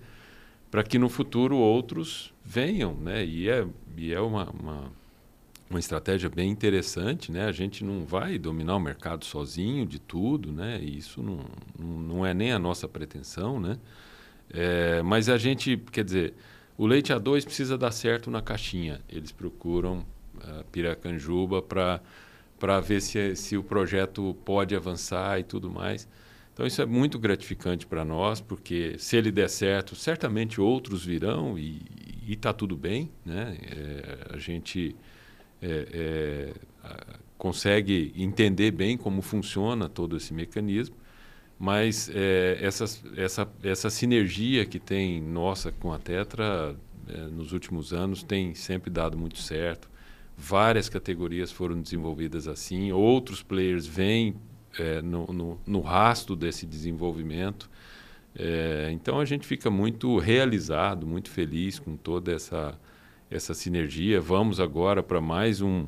para 0.71 0.84
que 0.84 0.97
no 0.97 1.09
futuro 1.09 1.57
outros 1.57 2.34
venham, 2.43 2.95
né? 2.95 3.26
E 3.26 3.47
é, 3.49 3.67
e 3.95 4.13
é 4.13 4.19
uma, 4.19 4.49
uma, 4.49 4.91
uma, 5.70 5.80
estratégia 5.80 6.30
bem 6.30 6.49
interessante, 6.49 7.32
né? 7.32 7.45
A 7.45 7.51
gente 7.51 7.84
não 7.84 8.05
vai 8.05 8.38
dominar 8.38 8.76
o 8.76 8.80
mercado 8.80 9.26
sozinho 9.26 9.86
de 9.86 9.99
tudo, 9.99 10.51
né? 10.51 10.80
E 10.82 10.97
isso 10.97 11.22
não, 11.22 11.39
não, 11.78 12.26
é 12.26 12.34
nem 12.34 12.51
a 12.51 12.59
nossa 12.59 12.88
pretensão, 12.88 13.59
né? 13.59 13.78
É, 14.49 15.01
mas 15.01 15.28
a 15.30 15.38
gente, 15.38 15.78
quer 15.91 16.03
dizer, 16.03 16.34
o 16.78 16.86
leite 16.86 17.11
A2 17.13 17.43
precisa 17.45 17.78
dar 17.78 17.91
certo 17.91 18.30
na 18.30 18.41
caixinha. 18.41 19.01
Eles 19.09 19.32
procuram 19.32 20.05
a 20.41 20.63
Piracanjuba 20.72 21.61
para 21.61 22.80
ver 22.82 23.01
se, 23.01 23.36
se 23.36 23.57
o 23.57 23.63
projeto 23.63 24.36
pode 24.45 24.76
avançar 24.76 25.39
e 25.39 25.43
tudo 25.43 25.70
mais. 25.70 26.07
Então 26.53 26.66
isso 26.66 26.82
é 26.82 26.86
muito 26.86 27.20
gratificante 27.20 27.86
para 27.86 28.05
nós, 28.05 28.39
porque 28.39 28.95
se 28.97 29.18
ele 29.18 29.30
der 29.30 29.49
certo, 29.49 29.93
certamente 29.93 30.61
outros 30.61 31.03
virão 31.03 31.59
e 31.59 31.82
está 32.30 32.53
tudo 32.53 32.78
bem. 32.78 33.11
Né? 33.26 33.57
É, 33.61 34.36
a 34.36 34.38
gente 34.38 34.95
é, 35.62 35.88
é, 35.93 36.53
consegue 37.38 38.14
entender 38.16 38.72
bem 38.72 38.97
como 38.97 39.22
funciona 39.22 39.89
todo 39.89 40.18
esse 40.18 40.34
mecanismo. 40.34 40.95
Mas 41.58 42.10
é, 42.14 42.58
essa, 42.62 42.86
essa, 43.16 43.47
essa 43.64 43.89
sinergia 43.89 44.66
que 44.66 44.80
tem 44.80 45.22
nossa 45.22 45.72
com 45.72 45.93
a 45.93 45.97
Tetra 45.97 46.76
é, 47.08 47.18
nos 47.28 47.53
últimos 47.53 47.93
anos 47.93 48.24
tem 48.24 48.53
sempre 48.53 48.89
dado 48.89 49.18
muito 49.18 49.38
certo. 49.38 49.89
Várias 50.38 50.89
categorias 50.89 51.51
foram 51.51 51.82
desenvolvidas 51.82 52.47
assim, 52.47 52.91
outros 52.91 53.41
players 53.41 53.86
vêm 53.86 54.36
é, 54.78 55.01
no, 55.01 55.26
no, 55.28 55.60
no, 55.66 55.82
rastro 55.82 56.36
desse 56.36 56.66
desenvolvimento. 56.66 57.70
É, 58.38 58.89
então 58.91 59.20
a 59.20 59.26
gente 59.26 59.47
fica 59.47 59.70
muito 59.70 60.18
realizado, 60.18 61.08
muito 61.08 61.30
feliz 61.30 61.80
com 61.80 61.95
toda 61.95 62.34
essa, 62.34 62.78
essa 63.30 63.53
sinergia. 63.53 64.21
Vamos 64.21 64.59
agora 64.59 65.01
para 65.01 65.19
mais 65.19 65.61
um, 65.61 65.86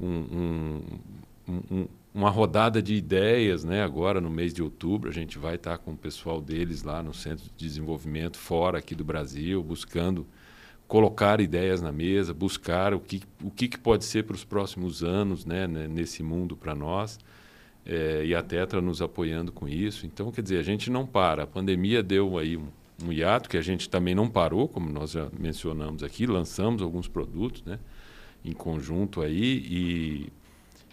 um, 0.00 0.80
um, 1.48 1.88
uma 2.14 2.30
rodada 2.30 2.82
de 2.82 2.94
ideias, 2.94 3.64
né? 3.64 3.82
Agora 3.82 4.20
no 4.20 4.30
mês 4.30 4.52
de 4.52 4.62
outubro 4.62 5.08
a 5.08 5.12
gente 5.12 5.38
vai 5.38 5.54
estar 5.54 5.78
com 5.78 5.92
o 5.92 5.96
pessoal 5.96 6.40
deles 6.40 6.82
lá 6.82 7.02
no 7.02 7.14
Centro 7.14 7.44
de 7.44 7.66
Desenvolvimento 7.66 8.36
fora 8.36 8.78
aqui 8.78 8.94
do 8.94 9.04
Brasil, 9.04 9.62
buscando 9.62 10.26
colocar 10.88 11.40
ideias 11.40 11.80
na 11.80 11.92
mesa, 11.92 12.34
buscar 12.34 12.92
o 12.92 12.98
que, 12.98 13.22
o 13.44 13.50
que, 13.50 13.78
pode 13.78 14.04
ser 14.04 14.24
para 14.24 14.34
os 14.34 14.44
próximos 14.44 15.04
anos 15.04 15.46
né, 15.46 15.66
nesse 15.66 16.20
mundo 16.20 16.56
para 16.56 16.74
nós. 16.74 17.18
É, 17.86 18.24
e 18.24 18.34
a 18.34 18.42
Tetra 18.42 18.80
nos 18.80 19.00
apoiando 19.00 19.52
com 19.52 19.68
isso. 19.68 20.04
Então, 20.04 20.30
quer 20.32 20.42
dizer, 20.42 20.58
a 20.58 20.62
gente 20.62 20.90
não 20.90 21.06
para. 21.06 21.44
A 21.44 21.46
pandemia 21.46 22.02
deu 22.02 22.36
aí 22.36 22.56
um, 22.56 22.66
um 23.02 23.12
hiato 23.12 23.48
que 23.48 23.56
a 23.56 23.62
gente 23.62 23.88
também 23.88 24.14
não 24.14 24.28
parou, 24.28 24.68
como 24.68 24.90
nós 24.90 25.12
já 25.12 25.28
mencionamos 25.38 26.02
aqui, 26.02 26.26
lançamos 26.26 26.82
alguns 26.82 27.08
produtos 27.08 27.62
né, 27.62 27.78
em 28.44 28.52
conjunto 28.52 29.20
aí 29.20 29.64
e, 29.68 30.32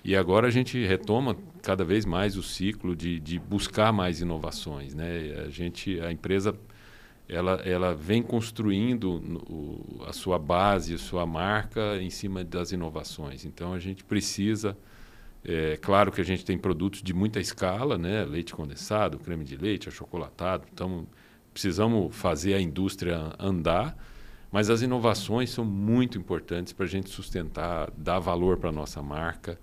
e 0.03 0.16
agora 0.16 0.47
a 0.47 0.51
gente 0.51 0.84
retoma 0.86 1.36
cada 1.62 1.84
vez 1.84 2.05
mais 2.05 2.38
o 2.38 2.43
ciclo 2.43 2.95
de, 2.95 3.20
de 3.20 3.39
buscar 3.39 3.91
mais 3.91 4.22
inovações. 4.22 4.93
Né? 4.93 5.43
A, 5.45 5.49
gente, 5.49 5.99
a 5.99 6.12
empresa 6.12 6.55
ela, 7.30 7.55
ela 7.66 7.93
vem 7.93 8.24
construindo 8.24 9.22
a 10.08 10.14
sua 10.14 10.39
base, 10.39 10.93
a 10.93 10.97
sua 10.97 11.26
marca 11.26 11.97
em 12.01 12.10
cima 12.10 12.43
das 12.43 12.72
inovações. 12.72 13.43
Então 13.43 13.74
a 13.74 13.80
gente 13.80 14.03
precisa, 14.03 14.78
é 15.43 15.78
claro 15.78 16.12
que 16.12 16.22
a 16.22 16.24
gente 16.24 16.45
tem 16.45 16.58
produtos 16.58 17.03
de 17.03 17.14
muita 17.14 17.39
escala, 17.39 17.97
né? 17.97 18.24
leite 18.24 18.53
condensado, 18.53 19.20
creme 19.20 19.43
de 19.43 19.58
leite, 19.58 19.89
achocolatado, 19.89 20.66
então 20.72 21.05
precisamos 21.58 22.16
fazer 22.16 22.53
a 22.53 22.62
indústria 22.62 23.34
andar, 23.39 23.97
mas 24.51 24.70
as 24.70 24.84
inovações 24.84 25.49
são 25.49 25.66
muito 25.66 26.16
importantes 26.16 26.72
para 26.72 26.86
a 26.86 26.88
gente 26.88 27.10
sustentar, 27.10 27.89
dar 27.97 28.20
valor 28.20 28.58
para 28.58 28.70
a 28.70 28.72
nossa 28.72 29.01
marca, 29.01 29.60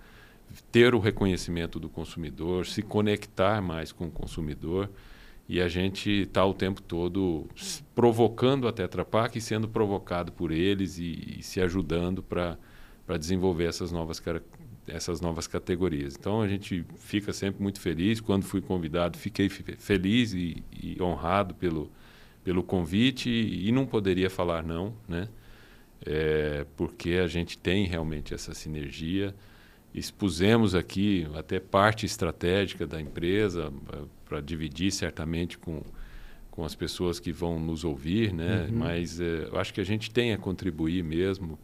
ter 0.72 0.92
o 0.92 0.99
reconhecimento 0.99 1.78
do 1.78 1.88
consumidor, 1.88 2.66
se 2.66 2.82
conectar 2.82 3.62
mais 3.62 3.92
com 3.92 4.07
o 4.07 4.11
consumidor. 4.11 4.90
E 5.49 5.61
a 5.61 5.68
gente 5.68 6.11
está 6.22 6.45
o 6.45 6.53
tempo 6.53 6.82
todo 6.82 7.47
provocando 7.95 8.66
a 8.66 8.72
Tetra 8.72 9.05
Pak 9.05 9.38
e 9.38 9.40
sendo 9.40 9.68
provocado 9.68 10.32
por 10.32 10.51
eles 10.51 10.99
e, 10.99 11.36
e 11.38 11.42
se 11.45 11.61
ajudando 11.61 12.24
para 12.24 12.59
desenvolver 13.16 13.66
essas 13.66 13.92
novas, 13.92 14.20
essas 14.87 15.20
novas 15.20 15.47
categorias. 15.47 16.16
Então 16.18 16.41
a 16.41 16.49
gente 16.49 16.85
fica 16.97 17.32
sempre 17.32 17.62
muito 17.62 17.80
feliz. 17.80 18.20
Quando 18.20 18.45
fui 18.45 18.61
convidado, 18.61 19.18
fiquei 19.18 19.49
feliz 19.49 20.32
e, 20.32 20.62
e 20.72 21.01
honrado 21.01 21.55
pelo, 21.55 21.91
pelo 22.43 22.62
convite 22.62 23.28
e, 23.30 23.68
e, 23.68 23.72
não 23.72 23.87
poderia 23.87 24.30
falar 24.30 24.62
não, 24.62 24.95
né? 25.09 25.28
É, 26.07 26.66
porque 26.76 27.12
a 27.12 27.26
gente 27.26 27.57
tem 27.57 27.87
realmente 27.87 28.35
essa 28.35 28.53
sinergia 28.53 29.35
expusemos 29.95 30.74
aqui 30.74 31.26
até 31.35 31.61
parte 31.61 32.05
estratégica 32.05 32.85
da 32.85 33.01
empresa 33.01 33.72
eh, 33.93 34.03
para 34.24 34.41
dividir 34.41 34.91
certamente 34.91 35.57
com, 35.57 35.82
com 36.51 36.64
as 36.64 36.74
pessoas 36.74 37.20
que 37.20 37.30
vão 37.30 37.61
nos 37.61 37.85
ouvir, 37.85 38.32
né? 38.32 38.66
Uhum. 38.68 38.78
Mas 38.78 39.20
é, 39.20 39.49
eu 39.51 39.59
acho 39.59 39.72
que 39.72 39.80
a 39.80 39.85
gente 39.85 40.11
tem 40.11 40.32
a 40.32 40.39
contribuir 40.39 41.05
mesmo 41.05 41.57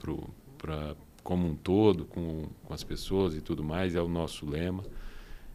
para 0.57 0.95
como 1.31 1.47
um 1.47 1.55
todo 1.55 2.07
com, 2.07 2.49
com 2.65 2.75
as 2.75 2.83
pessoas 2.83 3.37
e 3.37 3.41
tudo 3.41 3.63
mais 3.63 3.95
é 3.95 4.03
o 4.03 4.09
nosso 4.09 4.45
lema 4.45 4.83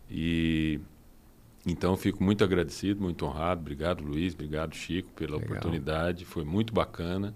e 0.09 0.79
então 1.67 1.97
fico 1.97 2.23
muito 2.23 2.45
agradecido, 2.45 3.01
muito 3.01 3.25
honrado. 3.25 3.59
Obrigado 3.59 4.01
Luiz, 4.01 4.33
obrigado 4.33 4.73
Chico 4.73 5.11
pela 5.11 5.35
Legal. 5.35 5.49
oportunidade, 5.49 6.23
foi 6.23 6.45
muito 6.45 6.73
bacana 6.73 7.35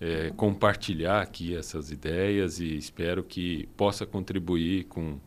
é, 0.00 0.32
compartilhar 0.34 1.20
aqui 1.20 1.54
essas 1.54 1.90
ideias 1.90 2.60
e 2.60 2.78
espero 2.78 3.22
que 3.22 3.68
possa 3.76 4.06
contribuir 4.06 4.84
com, 4.84 5.18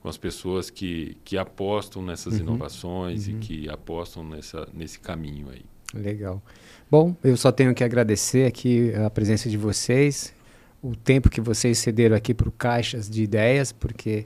com 0.00 0.08
as 0.08 0.16
pessoas 0.16 0.70
que, 0.70 1.16
que 1.24 1.36
apostam 1.36 2.04
nessas 2.04 2.34
uhum, 2.34 2.40
inovações 2.42 3.26
uhum. 3.26 3.34
e 3.34 3.38
que 3.40 3.68
apostam 3.68 4.22
nessa, 4.22 4.68
nesse 4.72 5.00
caminho 5.00 5.48
aí. 5.50 5.64
Legal. 5.92 6.40
Bom, 6.88 7.16
eu 7.24 7.36
só 7.36 7.50
tenho 7.50 7.74
que 7.74 7.82
agradecer 7.82 8.46
aqui 8.46 8.94
a 8.94 9.10
presença 9.10 9.50
de 9.50 9.56
vocês, 9.56 10.35
o 10.86 10.94
tempo 10.94 11.28
que 11.28 11.40
vocês 11.40 11.78
cederam 11.78 12.16
aqui 12.16 12.32
para 12.32 12.48
o 12.48 12.52
Caixas 12.52 13.10
de 13.10 13.22
Ideias, 13.22 13.72
porque 13.72 14.24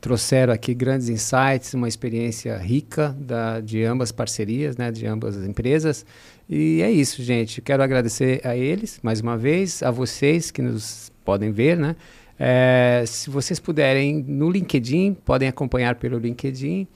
trouxeram 0.00 0.52
aqui 0.52 0.74
grandes 0.74 1.08
insights, 1.08 1.74
uma 1.74 1.86
experiência 1.86 2.56
rica 2.56 3.14
da, 3.18 3.60
de 3.60 3.84
ambas 3.84 4.10
parcerias, 4.10 4.76
né, 4.76 4.90
de 4.90 5.06
ambas 5.06 5.36
as 5.36 5.46
empresas. 5.46 6.04
E 6.48 6.80
é 6.82 6.90
isso, 6.90 7.22
gente. 7.22 7.60
Quero 7.60 7.82
agradecer 7.82 8.40
a 8.44 8.56
eles 8.56 8.98
mais 9.02 9.20
uma 9.20 9.36
vez, 9.36 9.82
a 9.82 9.90
vocês 9.90 10.50
que 10.50 10.60
nos 10.60 11.12
podem 11.24 11.52
ver, 11.52 11.76
né? 11.76 11.94
É, 12.38 13.04
se 13.06 13.28
vocês 13.28 13.60
puderem, 13.60 14.24
no 14.26 14.50
LinkedIn, 14.50 15.14
podem 15.24 15.46
acompanhar 15.46 15.94
pelo 15.96 16.18
LinkedIn. 16.18 16.88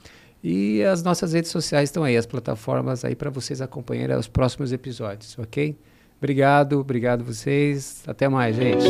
E 0.42 0.82
as 0.82 1.02
nossas 1.02 1.32
redes 1.32 1.50
sociais 1.50 1.88
estão 1.88 2.02
aí, 2.02 2.16
as 2.16 2.26
plataformas 2.26 3.04
aí 3.04 3.14
para 3.14 3.30
vocês 3.30 3.60
acompanharem 3.60 4.16
os 4.16 4.26
próximos 4.26 4.72
episódios, 4.72 5.38
ok? 5.38 5.76
Obrigado, 6.24 6.80
obrigado 6.80 7.22
vocês. 7.22 8.02
Até 8.06 8.30
mais, 8.30 8.56
gente. 8.56 8.86